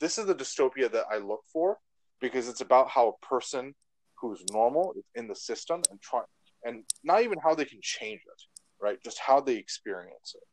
this 0.00 0.18
is 0.18 0.26
the 0.26 0.34
dystopia 0.34 0.90
that 0.90 1.04
I 1.12 1.18
look 1.18 1.42
for 1.52 1.78
because 2.20 2.48
it's 2.48 2.62
about 2.62 2.88
how 2.88 3.08
a 3.08 3.26
person 3.26 3.74
who's 4.20 4.42
normal 4.50 4.94
is 4.96 5.04
in 5.14 5.28
the 5.28 5.36
system 5.36 5.82
and 5.90 6.00
try 6.00 6.22
and 6.64 6.84
not 7.04 7.22
even 7.22 7.38
how 7.42 7.54
they 7.54 7.64
can 7.64 7.80
change 7.82 8.20
it, 8.20 8.42
right? 8.80 9.02
Just 9.02 9.18
how 9.18 9.40
they 9.40 9.56
experience 9.56 10.34
it, 10.34 10.46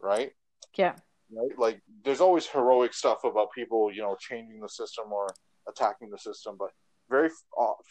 right? 0.00 0.32
Yeah. 0.76 0.94
Right? 1.30 1.58
Like 1.58 1.82
there's 2.04 2.20
always 2.20 2.46
heroic 2.46 2.94
stuff 2.94 3.24
about 3.24 3.52
people, 3.54 3.92
you 3.92 4.02
know, 4.02 4.16
changing 4.18 4.60
the 4.60 4.68
system 4.68 5.12
or 5.12 5.28
attacking 5.68 6.10
the 6.10 6.18
system, 6.18 6.56
but 6.58 6.70
very 7.10 7.30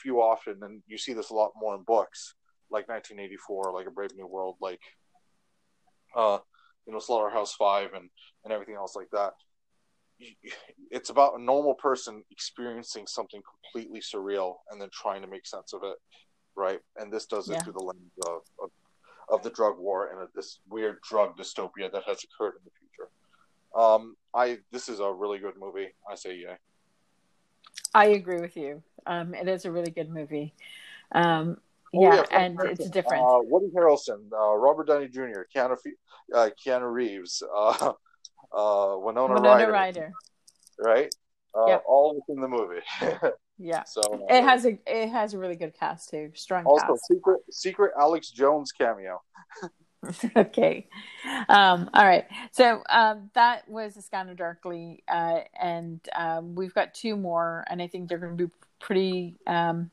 few 0.01 0.21
often, 0.21 0.59
and 0.61 0.81
you 0.87 0.97
see 0.97 1.13
this 1.13 1.31
a 1.31 1.33
lot 1.33 1.51
more 1.55 1.75
in 1.75 1.83
books, 1.83 2.35
like 2.69 2.87
1984, 2.87 3.73
like 3.73 3.87
A 3.87 3.91
Brave 3.91 4.11
New 4.15 4.27
World, 4.27 4.57
like, 4.61 4.79
uh, 6.15 6.39
you 6.85 6.93
know, 6.93 6.99
Slaughterhouse 6.99 7.53
Five, 7.53 7.93
and 7.93 8.09
and 8.43 8.53
everything 8.53 8.75
else 8.75 8.95
like 8.95 9.09
that. 9.11 9.33
It's 10.89 11.09
about 11.09 11.39
a 11.39 11.43
normal 11.43 11.75
person 11.75 12.23
experiencing 12.31 13.05
something 13.07 13.41
completely 13.43 14.01
surreal 14.01 14.55
and 14.71 14.81
then 14.81 14.89
trying 14.91 15.21
to 15.21 15.27
make 15.27 15.45
sense 15.45 15.73
of 15.73 15.81
it, 15.83 15.95
right? 16.55 16.79
And 16.95 17.11
this 17.11 17.25
does 17.27 17.49
it 17.49 17.53
Yeah. 17.53 17.63
through 17.63 17.73
the 17.73 17.79
lens 17.79 18.11
of, 18.25 18.41
of 18.63 18.71
of 19.29 19.43
the 19.43 19.49
drug 19.49 19.77
war 19.77 20.09
and 20.11 20.21
of 20.21 20.29
this 20.33 20.59
weird 20.69 21.01
drug 21.01 21.37
dystopia 21.37 21.91
that 21.91 22.03
has 22.05 22.23
occurred 22.23 22.53
in 22.55 22.61
the 22.65 22.71
future. 22.79 23.09
Um, 23.75 24.15
I 24.33 24.59
this 24.71 24.89
is 24.89 24.99
a 24.99 25.11
really 25.11 25.39
good 25.39 25.57
movie. 25.59 25.89
I 26.09 26.15
say 26.15 26.35
yeah. 26.35 26.55
I 27.93 28.07
agree 28.07 28.39
with 28.39 28.57
you. 28.57 28.81
Um, 29.05 29.33
it 29.33 29.47
is 29.47 29.65
a 29.65 29.71
really 29.71 29.91
good 29.91 30.09
movie. 30.09 30.53
Um, 31.13 31.57
Oh, 31.95 32.01
yeah, 32.01 32.23
fun 32.23 32.27
and 32.31 32.59
it's 32.63 32.89
different. 32.89 33.23
Uh, 33.23 33.39
Woody 33.43 33.67
Harrelson, 33.73 34.29
uh, 34.33 34.55
Robert 34.55 34.87
Downey 34.87 35.07
Jr., 35.07 35.43
Keanu, 35.55 35.77
uh, 36.33 36.49
Keanu 36.61 36.91
Reeves, 36.91 37.41
uh, 37.55 37.93
uh, 38.53 38.97
Winona, 38.97 39.35
Winona 39.35 39.41
Ryder, 39.41 39.71
Ryder. 39.71 40.11
right? 40.79 41.13
Uh, 41.55 41.67
Yep. 41.67 41.83
All 41.87 42.15
within 42.15 42.41
the 42.41 42.47
movie. 42.47 42.81
Yeah. 43.59 43.83
so 43.83 44.01
uh, 44.01 44.35
It 44.35 44.43
has 44.43 44.65
a 44.65 44.77
it 44.85 45.09
has 45.09 45.33
a 45.33 45.37
really 45.37 45.55
good 45.55 45.73
cast 45.77 46.09
too. 46.09 46.31
Strong 46.35 46.65
also 46.65 46.85
cast. 46.85 47.07
secret 47.07 47.39
secret 47.51 47.93
Alex 47.99 48.29
Jones 48.29 48.71
cameo. 48.71 49.21
okay. 50.35 50.87
Um, 51.49 51.89
all 51.93 52.05
right. 52.05 52.25
So 52.51 52.83
um, 52.89 53.29
that 53.33 53.67
was 53.67 53.97
a 53.97 54.01
Scanner 54.01 54.35
Darkly, 54.35 55.03
uh, 55.07 55.39
and 55.59 55.99
um, 56.15 56.55
we've 56.55 56.73
got 56.73 56.93
two 56.93 57.15
more, 57.15 57.65
and 57.69 57.81
I 57.81 57.87
think 57.87 58.07
they're 58.07 58.17
going 58.17 58.37
to 58.37 58.47
be 58.47 58.51
pretty 58.79 59.35
um, 59.47 59.89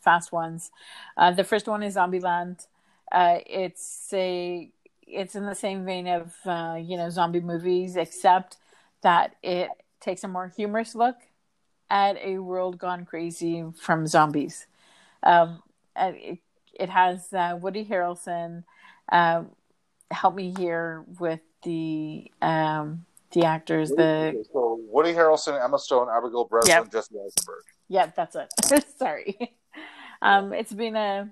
fast 0.00 0.32
ones. 0.32 0.70
Uh, 1.16 1.32
the 1.32 1.44
first 1.44 1.66
one 1.66 1.82
is 1.82 1.96
Zombieland. 1.96 2.66
Uh, 3.12 3.38
it's 3.46 4.08
a 4.12 4.70
it's 5.06 5.34
in 5.34 5.44
the 5.44 5.54
same 5.54 5.84
vein 5.84 6.08
of 6.08 6.34
uh, 6.46 6.78
you 6.80 6.96
know 6.96 7.10
zombie 7.10 7.40
movies, 7.40 7.96
except 7.96 8.56
that 9.02 9.36
it 9.42 9.68
takes 10.00 10.24
a 10.24 10.28
more 10.28 10.52
humorous 10.56 10.94
look 10.94 11.16
at 11.90 12.16
a 12.22 12.38
world 12.38 12.78
gone 12.78 13.04
crazy 13.04 13.64
from 13.80 14.06
zombies. 14.06 14.66
Um, 15.22 15.62
it, 15.96 16.38
it 16.72 16.90
has 16.90 17.32
uh, 17.32 17.58
Woody 17.60 17.84
Harrelson. 17.84 18.64
Um, 19.10 19.50
help 20.10 20.34
me 20.34 20.54
here 20.56 21.04
with 21.18 21.40
the 21.62 22.30
um, 22.42 23.04
the 23.32 23.44
actors. 23.44 23.90
The 23.90 24.44
so 24.52 24.80
Woody 24.88 25.12
Harrelson, 25.12 25.62
Emma 25.62 25.78
Stone, 25.78 26.08
Abigail 26.10 26.44
Breslin, 26.44 26.76
Yep. 26.76 26.92
Jesse 26.92 27.14
Eisenberg. 27.14 27.64
yeah, 27.88 28.10
that's 28.14 28.36
it. 28.36 28.84
Sorry, 28.98 29.56
um, 30.22 30.52
it's 30.52 30.72
been 30.72 30.96
a 30.96 31.30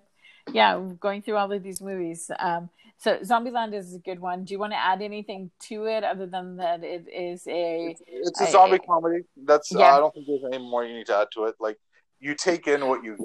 yeah 0.52 0.80
going 1.00 1.22
through 1.22 1.36
all 1.36 1.50
of 1.50 1.62
these 1.62 1.80
movies. 1.80 2.30
Um, 2.38 2.70
so 3.02 3.18
Zombieland 3.18 3.74
is 3.74 3.94
a 3.94 3.98
good 3.98 4.20
one. 4.20 4.44
Do 4.44 4.54
you 4.54 4.60
want 4.60 4.72
to 4.72 4.78
add 4.78 5.02
anything 5.02 5.50
to 5.68 5.86
it 5.86 6.04
other 6.04 6.26
than 6.26 6.56
that 6.58 6.84
it 6.84 7.04
is 7.12 7.44
a 7.48 7.96
It's 8.06 8.40
a 8.40 8.46
zombie 8.50 8.78
comedy. 8.78 9.24
That's 9.44 9.72
Yeah. 9.72 9.96
I 9.96 9.98
don't 9.98 10.14
think 10.14 10.26
there's 10.28 10.44
any 10.52 10.58
more 10.58 10.84
you 10.84 10.94
need 10.94 11.06
to 11.06 11.16
add 11.16 11.28
to 11.34 11.44
it. 11.46 11.56
Like 11.58 11.78
you 12.20 12.34
take 12.36 12.68
in 12.68 12.86
what 12.86 13.02
you 13.02 13.16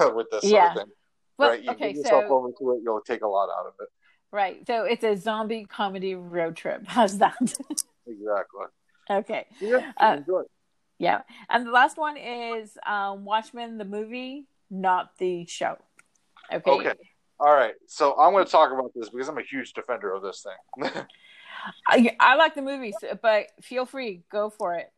get 0.00 0.14
with 0.16 0.26
this 0.32 0.42
Yeah. 0.44 0.72
sort 0.74 0.76
of 0.76 0.82
thing, 0.82 0.92
well, 1.38 1.50
right? 1.50 1.62
You 1.62 1.70
okay, 1.70 1.88
give 1.88 1.98
yourself 1.98 2.24
so 2.26 2.34
over 2.34 2.48
to 2.58 2.70
it, 2.72 2.80
you'll 2.82 3.00
take 3.02 3.22
a 3.22 3.28
lot 3.28 3.48
out 3.56 3.66
of 3.66 3.74
it. 3.80 3.88
right, 4.32 4.66
so 4.66 4.84
it's 4.84 5.04
a 5.04 5.16
zombie 5.16 5.64
comedy 5.64 6.14
road 6.16 6.56
trip. 6.56 6.82
How's 6.86 7.18
that? 7.18 7.36
Exactly. 8.06 8.66
okay. 9.10 9.46
Yeah, 9.60 9.92
Uh, 9.96 10.16
enjoy. 10.18 10.42
Yeah. 10.98 11.22
And 11.48 11.66
the 11.66 11.70
last 11.70 11.96
one 11.96 12.16
is 12.16 12.76
um, 12.84 13.24
Watchmen, 13.24 13.78
the 13.78 13.84
movie, 13.84 14.46
not 14.70 15.16
the 15.18 15.46
show. 15.46 15.76
Okay. 16.52 16.70
Okay. 16.70 16.94
All 17.40 17.54
right. 17.54 17.74
So 17.86 18.14
I'm 18.18 18.32
going 18.32 18.44
to 18.44 18.50
talk 18.50 18.70
about 18.70 18.92
this 18.94 19.08
because 19.08 19.28
I'm 19.28 19.38
a 19.38 19.42
huge 19.42 19.72
defender 19.72 20.12
of 20.12 20.22
this 20.22 20.44
thing. 20.44 20.90
I, 21.88 22.14
I 22.20 22.36
like 22.36 22.54
the 22.54 22.62
movies, 22.62 22.94
but 23.22 23.46
feel 23.62 23.86
free, 23.86 24.22
go 24.30 24.50
for 24.50 24.74
it. 24.74 24.92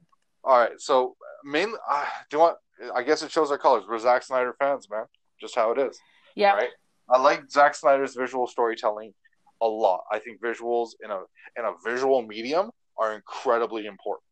All 0.45 0.59
right. 0.59 0.79
So 0.81 1.17
mainly, 1.45 1.79
uh, 1.89 2.05
do 2.31 2.37
you 2.37 2.41
want? 2.41 2.57
I 2.95 3.03
guess 3.05 3.23
it 3.23 3.31
shows 3.31 3.51
our 3.53 3.59
colors. 3.59 3.85
We're 3.89 3.99
Zack 3.99 4.25
Snyder 4.25 4.55
fans, 4.59 4.89
man. 4.91 5.05
Just 5.41 5.55
how 5.55 5.71
it 5.71 5.79
is. 5.79 5.99
Yeah. 6.35 6.55
Right. 6.55 6.71
I 7.09 7.21
like 7.21 7.49
Zack 7.51 7.75
Snyder's 7.77 8.15
visual 8.17 8.47
storytelling 8.49 9.13
a 9.61 9.67
lot. 9.67 10.03
I 10.11 10.19
think 10.19 10.41
visuals 10.43 10.91
in 11.05 11.11
a 11.11 11.21
in 11.57 11.65
a 11.65 11.73
visual 11.85 12.23
medium 12.23 12.71
are 12.99 13.15
incredibly 13.15 13.87
important. 13.87 14.25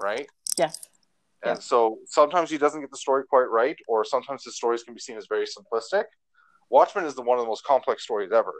Right. 0.00 0.26
Yes. 0.58 0.80
And 1.44 1.56
Yeah. 1.56 1.60
so 1.60 1.98
sometimes 2.06 2.50
he 2.50 2.58
doesn't 2.58 2.80
get 2.80 2.90
the 2.90 2.96
story 2.96 3.24
quite 3.28 3.50
right, 3.50 3.76
or 3.88 4.04
sometimes 4.04 4.44
his 4.44 4.56
stories 4.56 4.82
can 4.82 4.94
be 4.94 5.00
seen 5.00 5.16
as 5.16 5.26
very 5.28 5.46
simplistic. 5.46 6.04
Watchmen 6.70 7.04
is 7.04 7.14
the 7.14 7.22
one 7.22 7.38
of 7.38 7.44
the 7.44 7.48
most 7.48 7.64
complex 7.64 8.04
stories 8.04 8.30
ever, 8.32 8.54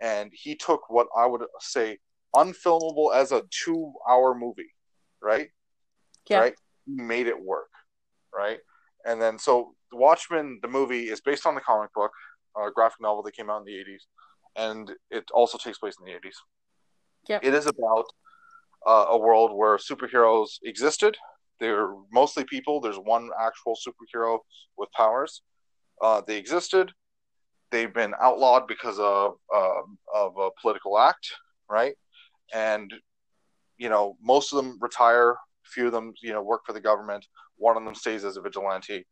and 0.00 0.30
he 0.32 0.54
took 0.54 0.88
what 0.90 1.08
I 1.16 1.26
would 1.26 1.42
say 1.60 1.98
unfilmable 2.34 3.14
as 3.14 3.32
a 3.32 3.42
two-hour 3.50 4.34
movie, 4.34 4.72
right? 5.22 5.48
Yeah. 6.28 6.40
Right. 6.40 6.54
He 6.86 6.92
made 6.92 7.26
it 7.26 7.40
work, 7.40 7.70
right? 8.34 8.58
And 9.06 9.20
then 9.20 9.38
so 9.38 9.74
Watchmen, 9.92 10.58
the 10.62 10.68
movie, 10.68 11.08
is 11.08 11.20
based 11.20 11.46
on 11.46 11.54
the 11.54 11.60
comic 11.60 11.92
book, 11.94 12.12
a 12.56 12.70
graphic 12.70 13.00
novel 13.00 13.22
that 13.22 13.36
came 13.36 13.50
out 13.50 13.60
in 13.60 13.64
the 13.64 13.72
'80s, 13.72 14.02
and 14.56 14.92
it 15.10 15.24
also 15.32 15.58
takes 15.58 15.78
place 15.78 15.94
in 15.98 16.04
the 16.04 16.12
'80s. 16.12 16.34
Yep. 17.28 17.44
It 17.44 17.54
is 17.54 17.66
about 17.66 18.06
uh, 18.86 19.06
a 19.10 19.18
world 19.18 19.52
where 19.54 19.76
superheroes 19.78 20.58
existed. 20.64 21.16
They're 21.58 21.94
mostly 22.12 22.44
people. 22.44 22.80
There's 22.80 22.98
one 22.98 23.30
actual 23.40 23.76
superhero 23.76 24.40
with 24.76 24.90
powers. 24.92 25.42
Uh, 26.02 26.20
they 26.26 26.36
existed. 26.36 26.92
They've 27.76 27.92
been 27.92 28.14
outlawed 28.18 28.66
because 28.66 28.98
of 28.98 29.34
um 29.54 29.98
of 30.14 30.38
a 30.38 30.48
political 30.62 30.98
act, 30.98 31.30
right? 31.68 31.94
And 32.54 32.90
you 33.76 33.90
know, 33.90 34.16
most 34.22 34.50
of 34.52 34.56
them 34.56 34.78
retire. 34.80 35.32
A 35.32 35.68
few 35.74 35.86
of 35.88 35.92
them, 35.92 36.14
you 36.22 36.32
know, 36.32 36.42
work 36.42 36.62
for 36.64 36.72
the 36.72 36.80
government. 36.80 37.26
One 37.58 37.76
of 37.76 37.84
them 37.84 37.94
stays 37.94 38.24
as 38.24 38.38
a 38.38 38.40
vigilante. 38.40 39.04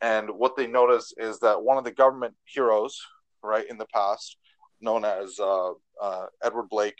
And 0.00 0.28
what 0.30 0.56
they 0.56 0.66
notice 0.66 1.14
is 1.16 1.38
that 1.40 1.62
one 1.62 1.78
of 1.78 1.84
the 1.84 1.92
government 1.92 2.34
heroes, 2.44 2.98
right, 3.44 3.66
in 3.70 3.78
the 3.78 3.86
past, 3.94 4.36
known 4.80 5.04
as 5.04 5.38
uh, 5.38 5.70
uh, 6.02 6.26
Edward 6.42 6.68
Blake, 6.70 6.96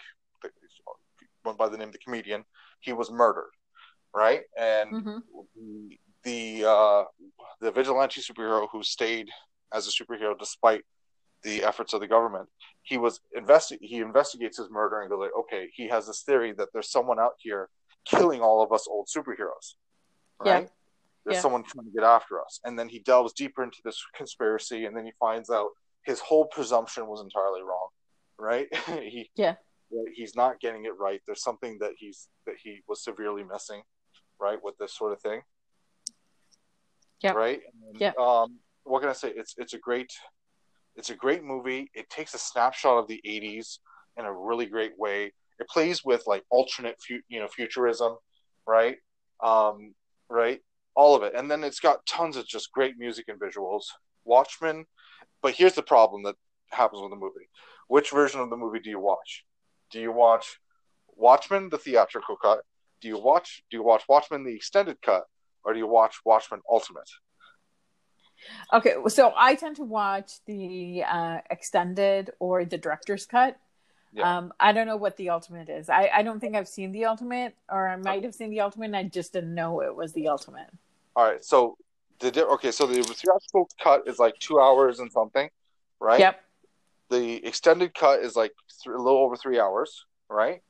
went 1.44 1.58
by 1.58 1.68
the 1.68 1.78
name 1.78 1.88
of 1.88 1.92
the 1.92 1.98
comedian, 1.98 2.44
he 2.78 2.92
was 2.92 3.10
murdered, 3.10 3.50
right? 4.14 4.42
And 4.56 4.90
hmm 5.02 5.18
the 5.56 5.98
the 6.22 6.64
uh, 6.64 7.04
the 7.60 7.72
vigilante 7.72 8.20
superhero 8.20 8.68
who 8.70 8.84
stayed 8.84 9.28
as 9.74 9.86
a 9.86 9.90
superhero 9.90 10.38
despite 10.38 10.82
the 11.42 11.64
efforts 11.64 11.92
of 11.92 12.00
the 12.00 12.06
government. 12.06 12.48
He 12.82 12.98
was 12.98 13.20
investi- 13.36 13.78
he 13.80 13.98
investigates 13.98 14.58
his 14.58 14.70
murder 14.70 15.00
and 15.00 15.10
goes 15.10 15.20
like, 15.20 15.36
okay, 15.40 15.68
he 15.74 15.88
has 15.88 16.06
this 16.06 16.22
theory 16.22 16.52
that 16.52 16.68
there's 16.72 16.90
someone 16.90 17.18
out 17.18 17.32
here 17.38 17.68
killing 18.04 18.40
all 18.40 18.62
of 18.62 18.72
us 18.72 18.86
old 18.88 19.08
superheroes, 19.08 19.74
Yeah. 20.44 20.52
right? 20.52 20.70
There's 21.24 21.36
Yeah. 21.36 21.40
someone 21.40 21.62
trying 21.64 21.86
to 21.86 21.92
get 21.92 22.04
after 22.04 22.40
us, 22.40 22.60
and 22.64 22.78
then 22.78 22.88
he 22.88 22.98
delves 23.00 23.32
deeper 23.32 23.62
into 23.62 23.78
this 23.84 24.00
conspiracy, 24.14 24.84
and 24.86 24.96
then 24.96 25.04
he 25.04 25.12
finds 25.18 25.50
out 25.50 25.70
his 26.04 26.20
whole 26.20 26.46
presumption 26.46 27.06
was 27.06 27.20
entirely 27.20 27.62
wrong, 27.62 27.88
right? 28.38 28.68
he 29.12 29.30
Yeah. 29.34 29.56
he's 30.14 30.34
not 30.34 30.58
getting 30.60 30.84
it 30.84 30.96
right. 30.98 31.22
There's 31.26 31.42
something 31.42 31.78
that 31.78 31.92
he's 31.98 32.28
that 32.46 32.56
he 32.62 32.82
was 32.88 33.02
severely 33.04 33.44
missing, 33.44 33.82
right, 34.40 34.62
with 34.62 34.76
this 34.78 34.92
sort 34.94 35.12
of 35.12 35.20
thing. 35.20 35.42
Yeah. 37.20 37.32
Right. 37.32 37.62
And, 37.88 38.00
Yep. 38.00 38.18
Um, 38.18 38.58
what 38.84 39.00
can 39.00 39.10
I 39.10 39.14
say? 39.14 39.32
It's 39.34 39.54
it's 39.58 39.74
a 39.74 39.78
great, 39.78 40.12
it's 40.96 41.10
a 41.10 41.14
great 41.14 41.44
movie. 41.44 41.90
It 41.94 42.10
takes 42.10 42.34
a 42.34 42.38
snapshot 42.38 42.98
of 42.98 43.08
the 43.08 43.20
'80s 43.26 43.78
in 44.16 44.24
a 44.24 44.32
really 44.32 44.66
great 44.66 44.98
way. 44.98 45.32
It 45.58 45.68
plays 45.68 46.04
with 46.04 46.24
like 46.26 46.44
alternate, 46.50 46.96
fu- 47.06 47.22
you 47.28 47.40
know, 47.40 47.48
futurism, 47.48 48.16
right? 48.66 48.96
Um, 49.42 49.94
right. 50.28 50.60
All 50.94 51.16
of 51.16 51.22
it, 51.22 51.34
and 51.34 51.50
then 51.50 51.64
it's 51.64 51.80
got 51.80 52.04
tons 52.06 52.36
of 52.36 52.46
just 52.46 52.72
great 52.72 52.98
music 52.98 53.26
and 53.28 53.40
visuals. 53.40 53.84
Watchmen, 54.24 54.84
but 55.40 55.54
here's 55.54 55.74
the 55.74 55.82
problem 55.82 56.22
that 56.24 56.36
happens 56.70 57.00
with 57.00 57.10
the 57.10 57.16
movie. 57.16 57.48
Which 57.88 58.10
version 58.10 58.40
of 58.40 58.50
the 58.50 58.56
movie 58.56 58.80
do 58.80 58.90
you 58.90 59.00
watch? 59.00 59.44
Do 59.90 60.00
you 60.00 60.12
watch 60.12 60.58
Watchmen 61.16 61.70
the 61.70 61.78
theatrical 61.78 62.36
cut? 62.36 62.60
Do 63.00 63.08
you 63.08 63.18
watch 63.18 63.62
do 63.70 63.76
you 63.76 63.82
watch 63.82 64.04
Watchmen 64.08 64.44
the 64.44 64.54
extended 64.54 65.00
cut, 65.02 65.24
or 65.64 65.72
do 65.72 65.78
you 65.78 65.86
watch 65.86 66.16
Watchmen 66.24 66.60
Ultimate? 66.70 67.08
Okay, 68.72 68.94
so 69.08 69.32
I 69.36 69.54
tend 69.54 69.76
to 69.76 69.84
watch 69.84 70.44
the 70.46 71.04
uh, 71.06 71.38
extended 71.50 72.30
or 72.38 72.64
the 72.64 72.78
director's 72.78 73.26
cut. 73.26 73.58
Yeah. 74.12 74.38
Um, 74.38 74.52
I 74.60 74.72
don't 74.72 74.86
know 74.86 74.96
what 74.96 75.16
the 75.16 75.30
ultimate 75.30 75.68
is. 75.68 75.88
I, 75.88 76.10
I 76.14 76.22
don't 76.22 76.38
think 76.38 76.54
I've 76.54 76.68
seen 76.68 76.92
the 76.92 77.06
ultimate, 77.06 77.54
or 77.70 77.88
I 77.88 77.96
might 77.96 78.24
have 78.24 78.34
seen 78.34 78.50
the 78.50 78.60
ultimate, 78.60 78.86
and 78.86 78.96
I 78.96 79.04
just 79.04 79.32
didn't 79.32 79.54
know 79.54 79.80
it 79.80 79.94
was 79.94 80.12
the 80.12 80.28
ultimate. 80.28 80.68
All 81.16 81.24
right, 81.24 81.42
so 81.44 81.76
the 82.20 82.46
okay, 82.46 82.70
so 82.70 82.86
the 82.86 83.02
theatrical 83.02 83.68
cut 83.82 84.02
is 84.06 84.18
like 84.18 84.38
two 84.38 84.60
hours 84.60 84.98
and 84.98 85.10
something, 85.10 85.48
right? 86.00 86.20
Yep. 86.20 86.40
The 87.10 87.44
extended 87.46 87.94
cut 87.94 88.20
is 88.20 88.36
like 88.36 88.52
th- 88.82 88.94
a 88.94 88.98
little 88.98 89.20
over 89.20 89.36
three 89.36 89.58
hours, 89.58 90.04
right? 90.28 90.60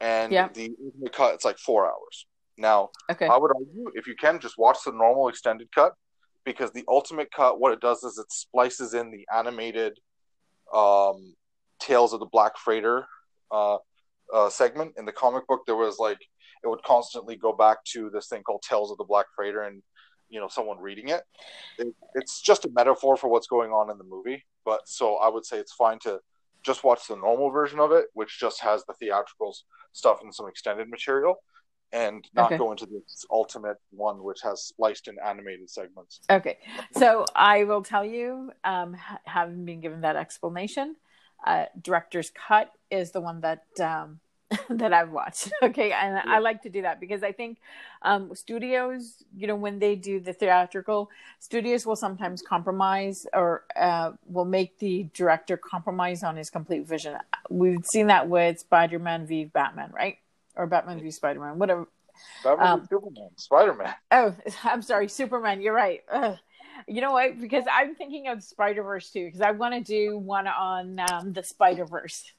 And 0.00 0.32
yep. 0.32 0.54
the 0.54 0.72
ultimate 0.84 1.12
cut 1.12 1.34
it's 1.34 1.44
like 1.44 1.58
four 1.58 1.86
hours. 1.86 2.26
Now, 2.58 2.90
okay. 3.10 3.26
I 3.26 3.36
would 3.36 3.50
argue 3.54 3.90
if 3.94 4.06
you 4.06 4.14
can 4.14 4.38
just 4.40 4.58
watch 4.58 4.78
the 4.84 4.92
normal 4.92 5.28
extended 5.28 5.68
cut, 5.74 5.94
because 6.44 6.72
the 6.72 6.84
ultimate 6.88 7.30
cut, 7.30 7.60
what 7.60 7.72
it 7.72 7.80
does 7.80 8.02
is 8.02 8.18
it 8.18 8.30
splices 8.30 8.94
in 8.94 9.10
the 9.10 9.26
animated 9.34 9.98
um, 10.74 11.34
Tales 11.80 12.12
of 12.12 12.20
the 12.20 12.26
Black 12.26 12.56
Freighter 12.56 13.06
uh, 13.50 13.78
uh, 14.32 14.48
segment. 14.48 14.94
In 14.96 15.04
the 15.04 15.12
comic 15.12 15.46
book, 15.46 15.62
there 15.66 15.76
was 15.76 15.98
like 15.98 16.18
it 16.64 16.68
would 16.68 16.82
constantly 16.82 17.36
go 17.36 17.52
back 17.52 17.78
to 17.92 18.10
this 18.10 18.28
thing 18.28 18.42
called 18.42 18.62
Tales 18.62 18.90
of 18.90 18.98
the 18.98 19.04
Black 19.04 19.26
Freighter, 19.34 19.62
and 19.62 19.82
you 20.28 20.40
know 20.40 20.48
someone 20.48 20.78
reading 20.78 21.08
it. 21.08 21.22
it. 21.78 21.88
It's 22.14 22.40
just 22.40 22.64
a 22.64 22.70
metaphor 22.70 23.16
for 23.16 23.28
what's 23.28 23.46
going 23.46 23.70
on 23.70 23.90
in 23.90 23.98
the 23.98 24.04
movie. 24.04 24.44
But 24.64 24.80
so 24.86 25.16
I 25.16 25.28
would 25.28 25.44
say 25.44 25.58
it's 25.58 25.74
fine 25.74 25.98
to 26.00 26.20
just 26.64 26.84
watch 26.84 27.08
the 27.08 27.16
normal 27.16 27.50
version 27.50 27.80
of 27.80 27.92
it, 27.92 28.06
which 28.14 28.38
just 28.38 28.60
has 28.60 28.84
the 28.84 28.94
theatricals 28.94 29.64
stuff 29.92 30.20
and 30.22 30.34
some 30.34 30.48
extended 30.48 30.88
material 30.88 31.36
and 31.92 32.28
not 32.34 32.46
okay. 32.46 32.58
go 32.58 32.70
into 32.70 32.86
this 32.86 33.24
ultimate 33.30 33.76
one 33.90 34.22
which 34.22 34.40
has 34.42 34.62
spliced 34.62 35.08
in 35.08 35.16
animated 35.24 35.68
segments 35.68 36.20
okay 36.30 36.58
so 36.96 37.24
i 37.34 37.64
will 37.64 37.82
tell 37.82 38.04
you 38.04 38.50
um, 38.64 38.96
having 39.24 39.64
been 39.64 39.80
given 39.80 40.00
that 40.00 40.16
explanation 40.16 40.96
uh, 41.46 41.64
director's 41.80 42.30
cut 42.30 42.72
is 42.90 43.10
the 43.10 43.20
one 43.20 43.40
that 43.40 43.64
um, 43.80 44.20
that 44.70 44.92
I've 44.92 45.10
watched. 45.10 45.52
Okay, 45.62 45.92
and 45.92 46.14
yeah. 46.14 46.22
I 46.26 46.40
like 46.40 46.62
to 46.62 46.68
do 46.68 46.82
that 46.82 47.00
because 47.00 47.22
I 47.22 47.32
think 47.32 47.58
um, 48.02 48.34
studios, 48.34 49.22
you 49.34 49.46
know, 49.46 49.54
when 49.54 49.78
they 49.78 49.94
do 49.94 50.18
the 50.18 50.32
theatrical, 50.32 51.08
studios 51.38 51.86
will 51.86 51.96
sometimes 51.96 52.42
compromise 52.42 53.26
or 53.32 53.64
uh, 53.76 54.12
will 54.26 54.44
make 54.44 54.78
the 54.78 55.08
director 55.14 55.56
compromise 55.56 56.22
on 56.22 56.36
his 56.36 56.50
complete 56.50 56.86
vision. 56.86 57.16
We've 57.48 57.86
seen 57.86 58.08
that 58.08 58.28
with 58.28 58.58
Spider-Man 58.58 59.26
v 59.26 59.44
Batman, 59.44 59.92
right? 59.94 60.18
Or 60.54 60.66
Batman 60.66 61.00
v 61.00 61.10
Spider-Man, 61.10 61.58
whatever. 61.58 61.88
Batman 62.44 62.66
um, 62.66 62.80
v 62.80 62.86
Superman, 62.90 63.30
Spider-Man. 63.36 63.94
Oh, 64.10 64.36
I'm 64.64 64.82
sorry, 64.82 65.08
Superman. 65.08 65.60
You're 65.60 65.74
right. 65.74 66.00
Ugh. 66.10 66.36
You 66.86 67.00
know 67.00 67.12
what? 67.12 67.40
Because 67.40 67.64
I'm 67.70 67.94
thinking 67.94 68.28
of 68.28 68.42
Spider 68.42 68.82
Verse 68.82 69.10
too, 69.10 69.26
because 69.26 69.40
I 69.40 69.52
want 69.52 69.74
to 69.74 69.80
do 69.80 70.18
one 70.18 70.46
on 70.46 70.98
um, 70.98 71.32
the 71.32 71.42
Spider 71.42 71.84
Verse. 71.86 72.32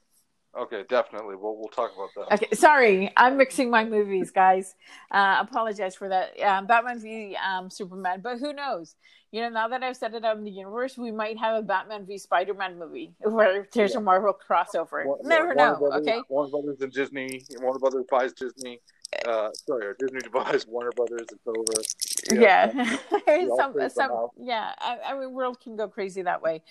Okay, 0.56 0.84
definitely. 0.88 1.36
We'll 1.36 1.56
we'll 1.58 1.70
talk 1.70 1.92
about 1.96 2.30
that. 2.30 2.36
Okay, 2.36 2.56
sorry, 2.56 3.12
I'm 3.18 3.38
mixing 3.38 3.72
my 3.72 3.84
movies, 3.84 4.30
guys. 4.30 4.76
Uh, 5.10 5.38
apologize 5.40 5.96
for 5.96 6.10
that. 6.10 6.40
Um, 6.42 6.68
Batman 6.68 7.00
v 7.00 7.36
um, 7.36 7.72
Superman, 7.72 8.22
but 8.22 8.38
who 8.38 8.54
knows? 8.54 8.96
You 9.32 9.42
know, 9.42 9.50
now 9.50 9.68
that 9.70 9.82
I've 9.82 9.98
set 9.98 10.14
it 10.14 10.24
up 10.24 10.38
in 10.38 10.44
the 10.44 10.52
universe, 10.52 10.96
we 10.96 11.12
might 11.12 11.40
have 11.40 11.58
a 11.58 11.64
Batman 11.64 12.06
v 12.06 12.20
Spider-Man 12.20 12.78
movie 12.78 13.14
where 13.22 13.68
there's 13.74 13.94
yeah. 13.94 13.98
a 13.98 14.02
Marvel 14.02 14.38
crossover. 14.48 15.08
One, 15.08 15.18
Never 15.24 15.56
yeah, 15.58 15.72
know. 15.72 15.76
Brothers, 15.80 16.08
okay. 16.08 16.22
Warner 16.30 16.52
Brothers 16.52 16.82
and 16.82 16.94
Disney. 16.94 17.42
Warner 17.60 17.80
Brothers 17.80 18.06
buys 18.12 18.34
Disney. 18.34 18.80
Uh, 19.28 19.50
sorry, 19.68 19.94
Disney 19.98 20.20
buys 20.32 20.68
Warner 20.68 20.92
Brothers. 20.96 21.26
It's 21.32 21.48
over. 21.48 22.40
Yeah, 22.40 22.98
yeah. 23.28 23.48
some, 23.58 23.90
some, 23.90 24.28
yeah. 24.40 24.72
I, 24.78 25.00
I 25.08 25.20
mean, 25.20 25.34
world 25.34 25.60
can 25.60 25.76
go 25.76 25.88
crazy 25.88 26.22
that 26.22 26.44
way. 26.44 26.62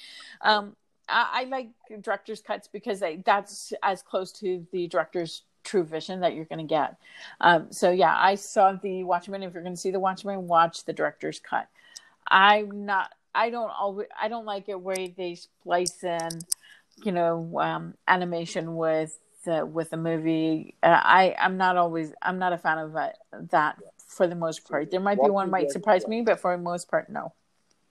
Um, 0.40 0.76
I, 1.08 1.42
I 1.42 1.44
like 1.44 1.68
director's 2.00 2.40
cuts 2.40 2.68
because 2.68 3.00
they, 3.00 3.22
that's 3.24 3.72
as 3.82 4.02
close 4.02 4.32
to 4.32 4.66
the 4.72 4.86
director's 4.86 5.42
true 5.64 5.84
vision 5.84 6.20
that 6.20 6.34
you're 6.34 6.44
going 6.44 6.58
to 6.58 6.64
get. 6.64 6.96
Um, 7.40 7.70
so 7.70 7.90
yeah, 7.90 8.14
I 8.16 8.34
saw 8.34 8.72
the 8.72 9.04
Watchmen. 9.04 9.42
If 9.42 9.54
you're 9.54 9.62
going 9.62 9.74
to 9.74 9.80
see 9.80 9.90
the 9.90 10.00
Watchmen, 10.00 10.46
watch 10.48 10.84
the 10.84 10.92
director's 10.92 11.38
cut. 11.38 11.68
I'm 12.28 12.86
not. 12.86 13.10
I 13.34 13.50
don't 13.50 13.70
always. 13.70 14.08
I 14.20 14.28
don't 14.28 14.44
like 14.44 14.68
it 14.68 14.80
where 14.80 15.08
they 15.08 15.34
splice 15.34 16.02
in, 16.04 16.28
you 17.02 17.12
know, 17.12 17.58
um, 17.58 17.94
animation 18.06 18.76
with 18.76 19.18
the 19.44 19.64
with 19.64 19.90
the 19.90 19.96
movie. 19.96 20.74
Uh, 20.82 21.00
I 21.02 21.34
I'm 21.38 21.56
not 21.56 21.76
always. 21.76 22.12
I'm 22.22 22.38
not 22.38 22.52
a 22.52 22.58
fan 22.58 22.78
of 22.78 22.92
that, 22.92 23.18
that 23.50 23.78
for 24.06 24.26
the 24.26 24.34
most 24.34 24.68
part. 24.68 24.90
There 24.90 25.00
might 25.00 25.22
be 25.22 25.30
one 25.30 25.50
might 25.50 25.70
surprise 25.70 26.06
me, 26.06 26.22
but 26.22 26.40
for 26.40 26.56
the 26.56 26.62
most 26.62 26.90
part, 26.90 27.08
no. 27.10 27.32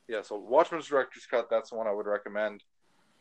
Yeah, 0.08 0.22
so 0.22 0.36
Watchmen's 0.36 0.88
director's 0.88 1.26
cut. 1.26 1.50
That's 1.50 1.70
the 1.70 1.78
one 1.78 1.88
I 1.88 1.94
would 1.94 2.06
recommend 2.06 2.64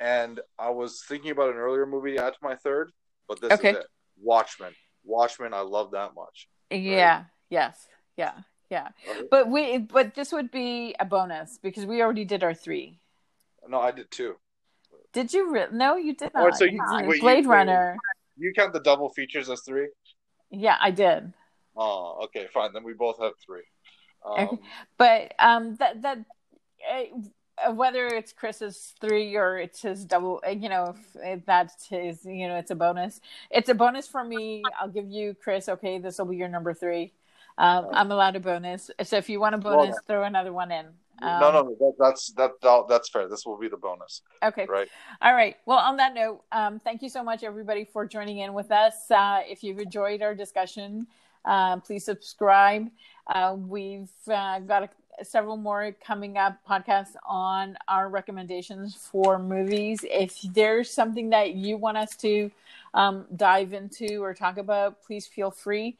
and 0.01 0.40
I 0.59 0.70
was 0.70 1.05
thinking 1.06 1.31
about 1.31 1.51
an 1.51 1.56
earlier 1.56 1.86
movie 1.86 2.16
to 2.16 2.24
add 2.24 2.32
to 2.32 2.39
my 2.43 2.56
third, 2.56 2.90
but 3.28 3.40
this 3.40 3.52
okay. 3.52 3.70
is 3.70 3.77
it. 3.77 3.86
Watchmen. 4.20 4.72
Watchmen, 5.05 5.55
I 5.55 5.60
love 5.60 5.93
that 5.93 6.14
much. 6.14 6.48
Yeah. 6.70 7.24
Yes. 7.51 7.86
Yeah. 8.16 8.32
Yeah. 8.70 8.89
Okay. 9.09 9.22
But 9.31 9.48
we 9.51 9.78
but 9.78 10.14
this 10.14 10.32
would 10.32 10.51
be 10.51 10.94
a 10.98 11.05
bonus 11.05 11.59
because 11.62 11.85
we 11.85 12.02
already 12.02 12.24
did 12.24 12.43
our 12.43 12.55
three. 12.55 13.01
No, 13.68 13.81
I 13.81 13.90
did 13.90 14.10
two. 14.10 14.36
Did 15.12 15.32
you? 15.32 15.52
Re- 15.52 15.66
no, 15.72 15.97
you 15.97 16.14
did 16.14 16.32
not. 16.35 16.52
Oh, 16.52 16.56
so 16.56 16.64
you, 16.64 16.81
wait, 17.05 17.20
Blade 17.20 17.44
you, 17.44 17.51
Runner. 17.51 17.97
You 18.36 18.52
count 18.56 18.72
the 18.72 18.81
double 18.81 19.09
features 19.10 19.51
as 19.51 19.62
three? 19.62 19.89
Yeah, 20.51 20.77
I 20.81 20.93
did. 20.93 21.32
Oh, 21.77 22.20
okay, 22.24 22.47
fine. 22.55 22.72
Then 22.72 22.85
we 22.85 22.94
both 22.94 23.18
have 23.20 23.32
three. 23.44 23.62
Um, 24.24 24.44
okay. 24.47 24.62
But 24.97 25.35
um, 25.39 25.74
that 25.77 26.02
that 26.02 26.18
uh, 26.89 27.02
whether 27.69 28.07
it's 28.07 28.32
Chris's 28.32 28.95
three 29.01 29.37
or 29.37 29.59
it's 29.59 29.82
his 29.82 30.05
double, 30.05 30.41
uh, 30.47 30.51
you 30.51 30.69
know, 30.69 30.95
if, 31.16 31.45
that's 31.45 31.87
his, 31.87 32.24
you 32.24 32.49
know, 32.49 32.57
it's 32.57 32.70
a 32.70 32.74
bonus. 32.74 33.20
It's 33.51 33.69
a 33.69 33.74
bonus 33.74 34.09
for 34.09 34.24
me. 34.24 34.62
I'll 34.81 34.89
give 34.89 35.11
you 35.11 35.35
Chris. 35.43 35.69
Okay, 35.69 35.99
this 35.99 36.19
will 36.19 36.27
be 36.27 36.37
your 36.37 36.49
number 36.49 36.74
three. 36.74 37.12
Um, 37.59 37.89
I'm 37.93 38.11
allowed 38.11 38.37
a 38.37 38.41
bonus. 38.41 38.91
So 39.03 39.16
if 39.16 39.28
you 39.28 39.41
want 39.41 39.55
a 39.55 39.59
bonus, 39.59 39.91
well, 39.91 40.01
throw 40.07 40.24
another 40.24 40.53
one 40.53 40.73
in. 40.73 40.87
Um, 41.23 41.41
no, 41.41 41.53
no, 41.53 41.62
no 41.62 41.77
that, 41.78 41.95
that's 41.99 42.32
that, 42.32 42.87
that's 42.89 43.11
fair. 43.11 43.28
This 43.28 43.45
will 43.45 43.59
be 43.59 43.69
the 43.69 43.77
bonus. 43.77 44.23
Okay. 44.43 44.66
Right. 44.66 44.89
All 45.20 45.35
right. 45.35 45.57
Well, 45.66 45.78
on 45.78 45.99
that 45.99 46.15
note, 46.15 46.43
um, 46.53 46.78
thank 46.78 47.03
you 47.03 47.11
so 47.11 47.23
much, 47.23 47.45
everybody, 47.45 47.85
for 47.85 48.07
joining 48.07 48.39
in 48.39 48.55
with 48.55 48.70
us. 48.70 49.11
Uh, 49.11 49.41
if 49.45 49.62
you've 49.62 49.78
enjoyed 49.78 50.23
our 50.23 50.35
discussion, 50.35 51.07
uh, 51.45 51.77
please 51.78 52.05
subscribe. 52.05 52.89
Uh, 53.27 53.55
we've 53.59 54.11
uh, 54.28 54.61
got 54.61 54.85
a 54.85 54.89
several 55.23 55.57
more 55.57 55.95
coming 56.05 56.37
up 56.37 56.59
podcasts 56.69 57.15
on 57.27 57.77
our 57.89 58.09
recommendations 58.09 58.95
for 58.95 59.39
movies. 59.39 60.05
If 60.05 60.41
there's 60.43 60.91
something 60.91 61.31
that 61.31 61.55
you 61.55 61.77
want 61.77 61.97
us 61.97 62.17
to 62.17 62.51
um, 62.95 63.27
dive 63.35 63.73
into 63.73 64.23
or 64.23 64.35
talk 64.35 64.59
about, 64.59 65.03
please 65.03 65.27
feel 65.27 65.51
free 65.51 65.97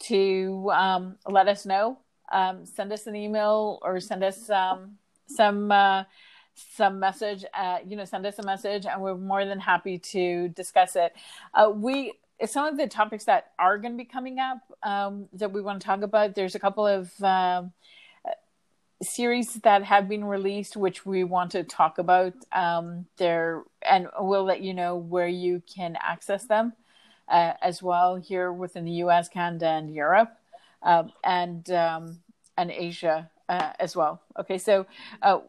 to 0.00 0.70
um, 0.72 1.16
let 1.28 1.48
us 1.48 1.66
know. 1.66 1.98
Um, 2.32 2.64
send 2.64 2.92
us 2.92 3.06
an 3.06 3.16
email 3.16 3.78
or 3.82 4.00
send 4.00 4.22
us 4.22 4.48
um, 4.50 4.98
some 5.26 5.72
uh, 5.72 6.04
some 6.54 7.00
message. 7.00 7.44
Uh, 7.54 7.78
you 7.86 7.96
know, 7.96 8.04
send 8.04 8.24
us 8.26 8.38
a 8.38 8.42
message, 8.42 8.86
and 8.86 9.00
we're 9.02 9.16
more 9.16 9.44
than 9.44 9.58
happy 9.58 9.98
to 9.98 10.48
discuss 10.48 10.96
it. 10.96 11.14
Uh, 11.54 11.70
we 11.74 12.12
some 12.46 12.66
of 12.66 12.76
the 12.76 12.86
topics 12.86 13.24
that 13.24 13.52
are 13.58 13.78
going 13.78 13.92
to 13.92 13.98
be 13.98 14.04
coming 14.04 14.38
up 14.38 14.58
um, 14.82 15.28
that 15.32 15.52
we 15.52 15.60
want 15.60 15.80
to 15.80 15.86
talk 15.86 16.02
about. 16.02 16.34
There's 16.34 16.54
a 16.54 16.58
couple 16.58 16.86
of 16.86 17.10
um, 17.22 17.72
series 19.02 19.54
that 19.54 19.82
have 19.84 20.08
been 20.08 20.24
released, 20.24 20.76
which 20.76 21.06
we 21.06 21.24
want 21.24 21.52
to 21.52 21.64
talk 21.64 21.98
about 21.98 22.34
um, 22.52 23.06
there, 23.16 23.62
and 23.82 24.08
we'll 24.18 24.44
let 24.44 24.60
you 24.60 24.74
know 24.74 24.96
where 24.96 25.28
you 25.28 25.62
can 25.74 25.96
access 26.02 26.44
them 26.44 26.74
uh, 27.28 27.54
as 27.62 27.82
well 27.82 28.16
here 28.16 28.52
within 28.52 28.84
the 28.84 28.92
U.S., 28.92 29.28
Canada, 29.28 29.66
and 29.66 29.94
Europe, 29.94 30.36
um, 30.82 31.12
and 31.24 31.70
um, 31.70 32.20
and 32.56 32.70
Asia 32.70 33.30
uh, 33.48 33.72
as 33.78 33.96
well. 33.96 34.20
Okay, 34.38 34.58
so. 34.58 34.86
Uh, 35.22 35.40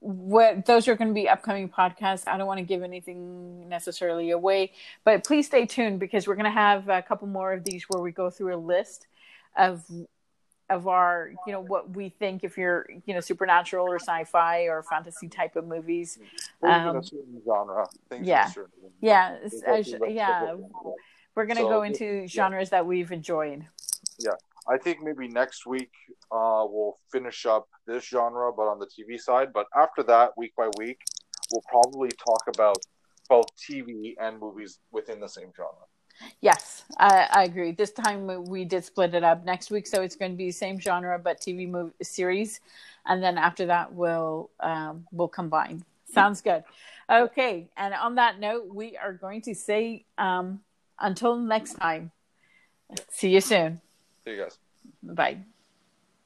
what 0.00 0.64
those 0.64 0.86
are 0.86 0.94
going 0.94 1.08
to 1.08 1.14
be 1.14 1.28
upcoming 1.28 1.68
podcasts. 1.68 2.28
I 2.28 2.38
don't 2.38 2.46
want 2.46 2.58
to 2.58 2.64
give 2.64 2.84
anything 2.84 3.68
necessarily 3.68 4.30
away, 4.30 4.70
but 5.02 5.24
please 5.24 5.46
stay 5.46 5.66
tuned 5.66 5.98
because 5.98 6.28
we're 6.28 6.36
going 6.36 6.44
to 6.44 6.50
have 6.52 6.88
a 6.88 7.02
couple 7.02 7.26
more 7.26 7.52
of 7.52 7.64
these 7.64 7.84
where 7.88 8.00
we 8.00 8.12
go 8.12 8.30
through 8.30 8.54
a 8.54 8.56
list 8.56 9.08
of 9.56 9.82
of 10.70 10.86
our 10.86 11.30
you 11.46 11.52
know 11.52 11.60
what 11.60 11.96
we 11.96 12.08
think 12.08 12.44
if 12.44 12.58
you're 12.58 12.86
you 13.06 13.14
know 13.14 13.20
supernatural 13.20 13.86
or 13.86 13.98
sci-fi 13.98 14.62
or 14.62 14.82
fantasy 14.82 15.28
type 15.28 15.56
of 15.56 15.66
movies 15.66 16.18
um, 16.62 17.02
genre 17.44 17.86
yeah. 18.20 18.50
yeah 19.00 19.36
yeah 20.08 20.54
we're 21.34 21.46
going 21.46 21.56
to 21.56 21.62
so, 21.62 21.68
go 21.68 21.82
into 21.82 22.26
genres 22.26 22.68
yeah. 22.68 22.78
that 22.78 22.86
we've 22.86 23.12
enjoyed. 23.12 23.64
Yeah 24.18 24.32
i 24.68 24.76
think 24.76 24.98
maybe 25.02 25.28
next 25.28 25.66
week 25.66 25.92
uh, 26.30 26.64
we'll 26.68 26.98
finish 27.10 27.46
up 27.46 27.66
this 27.86 28.04
genre 28.04 28.52
but 28.52 28.64
on 28.64 28.78
the 28.78 28.86
tv 28.86 29.18
side. 29.18 29.48
But 29.52 29.66
after 29.74 30.02
that 30.04 30.32
week 30.36 30.52
by 30.56 30.68
week 30.76 31.00
we'll 31.50 31.64
probably 31.68 32.10
talk 32.10 32.42
about 32.54 32.76
both 33.28 33.46
tv 33.56 34.14
and 34.20 34.38
movies 34.38 34.80
within 34.92 35.20
the 35.20 35.28
same 35.28 35.50
genre 35.56 35.87
Yes, 36.40 36.84
I, 36.98 37.28
I 37.30 37.44
agree. 37.44 37.72
This 37.72 37.90
time 37.90 38.26
we 38.46 38.64
did 38.64 38.84
split 38.84 39.14
it 39.14 39.24
up. 39.24 39.44
Next 39.44 39.70
week, 39.70 39.86
so 39.86 40.02
it's 40.02 40.16
going 40.16 40.32
to 40.32 40.36
be 40.36 40.46
the 40.46 40.52
same 40.52 40.78
genre 40.80 41.18
but 41.18 41.40
TV 41.40 41.68
movie 41.68 41.92
series, 42.02 42.60
and 43.06 43.22
then 43.22 43.38
after 43.38 43.66
that 43.66 43.92
we'll 43.92 44.50
um, 44.60 45.06
we'll 45.12 45.28
combine. 45.28 45.84
Sounds 46.12 46.40
good. 46.40 46.64
Okay, 47.10 47.68
and 47.76 47.94
on 47.94 48.14
that 48.16 48.40
note, 48.40 48.72
we 48.72 48.96
are 48.96 49.12
going 49.12 49.42
to 49.42 49.54
say 49.54 50.04
um, 50.16 50.60
until 51.00 51.36
next 51.36 51.74
time. 51.74 52.12
See 53.10 53.30
you 53.30 53.40
soon. 53.40 53.80
See 54.24 54.32
you 54.32 54.42
guys. 54.42 54.58
Bye. 55.02 55.38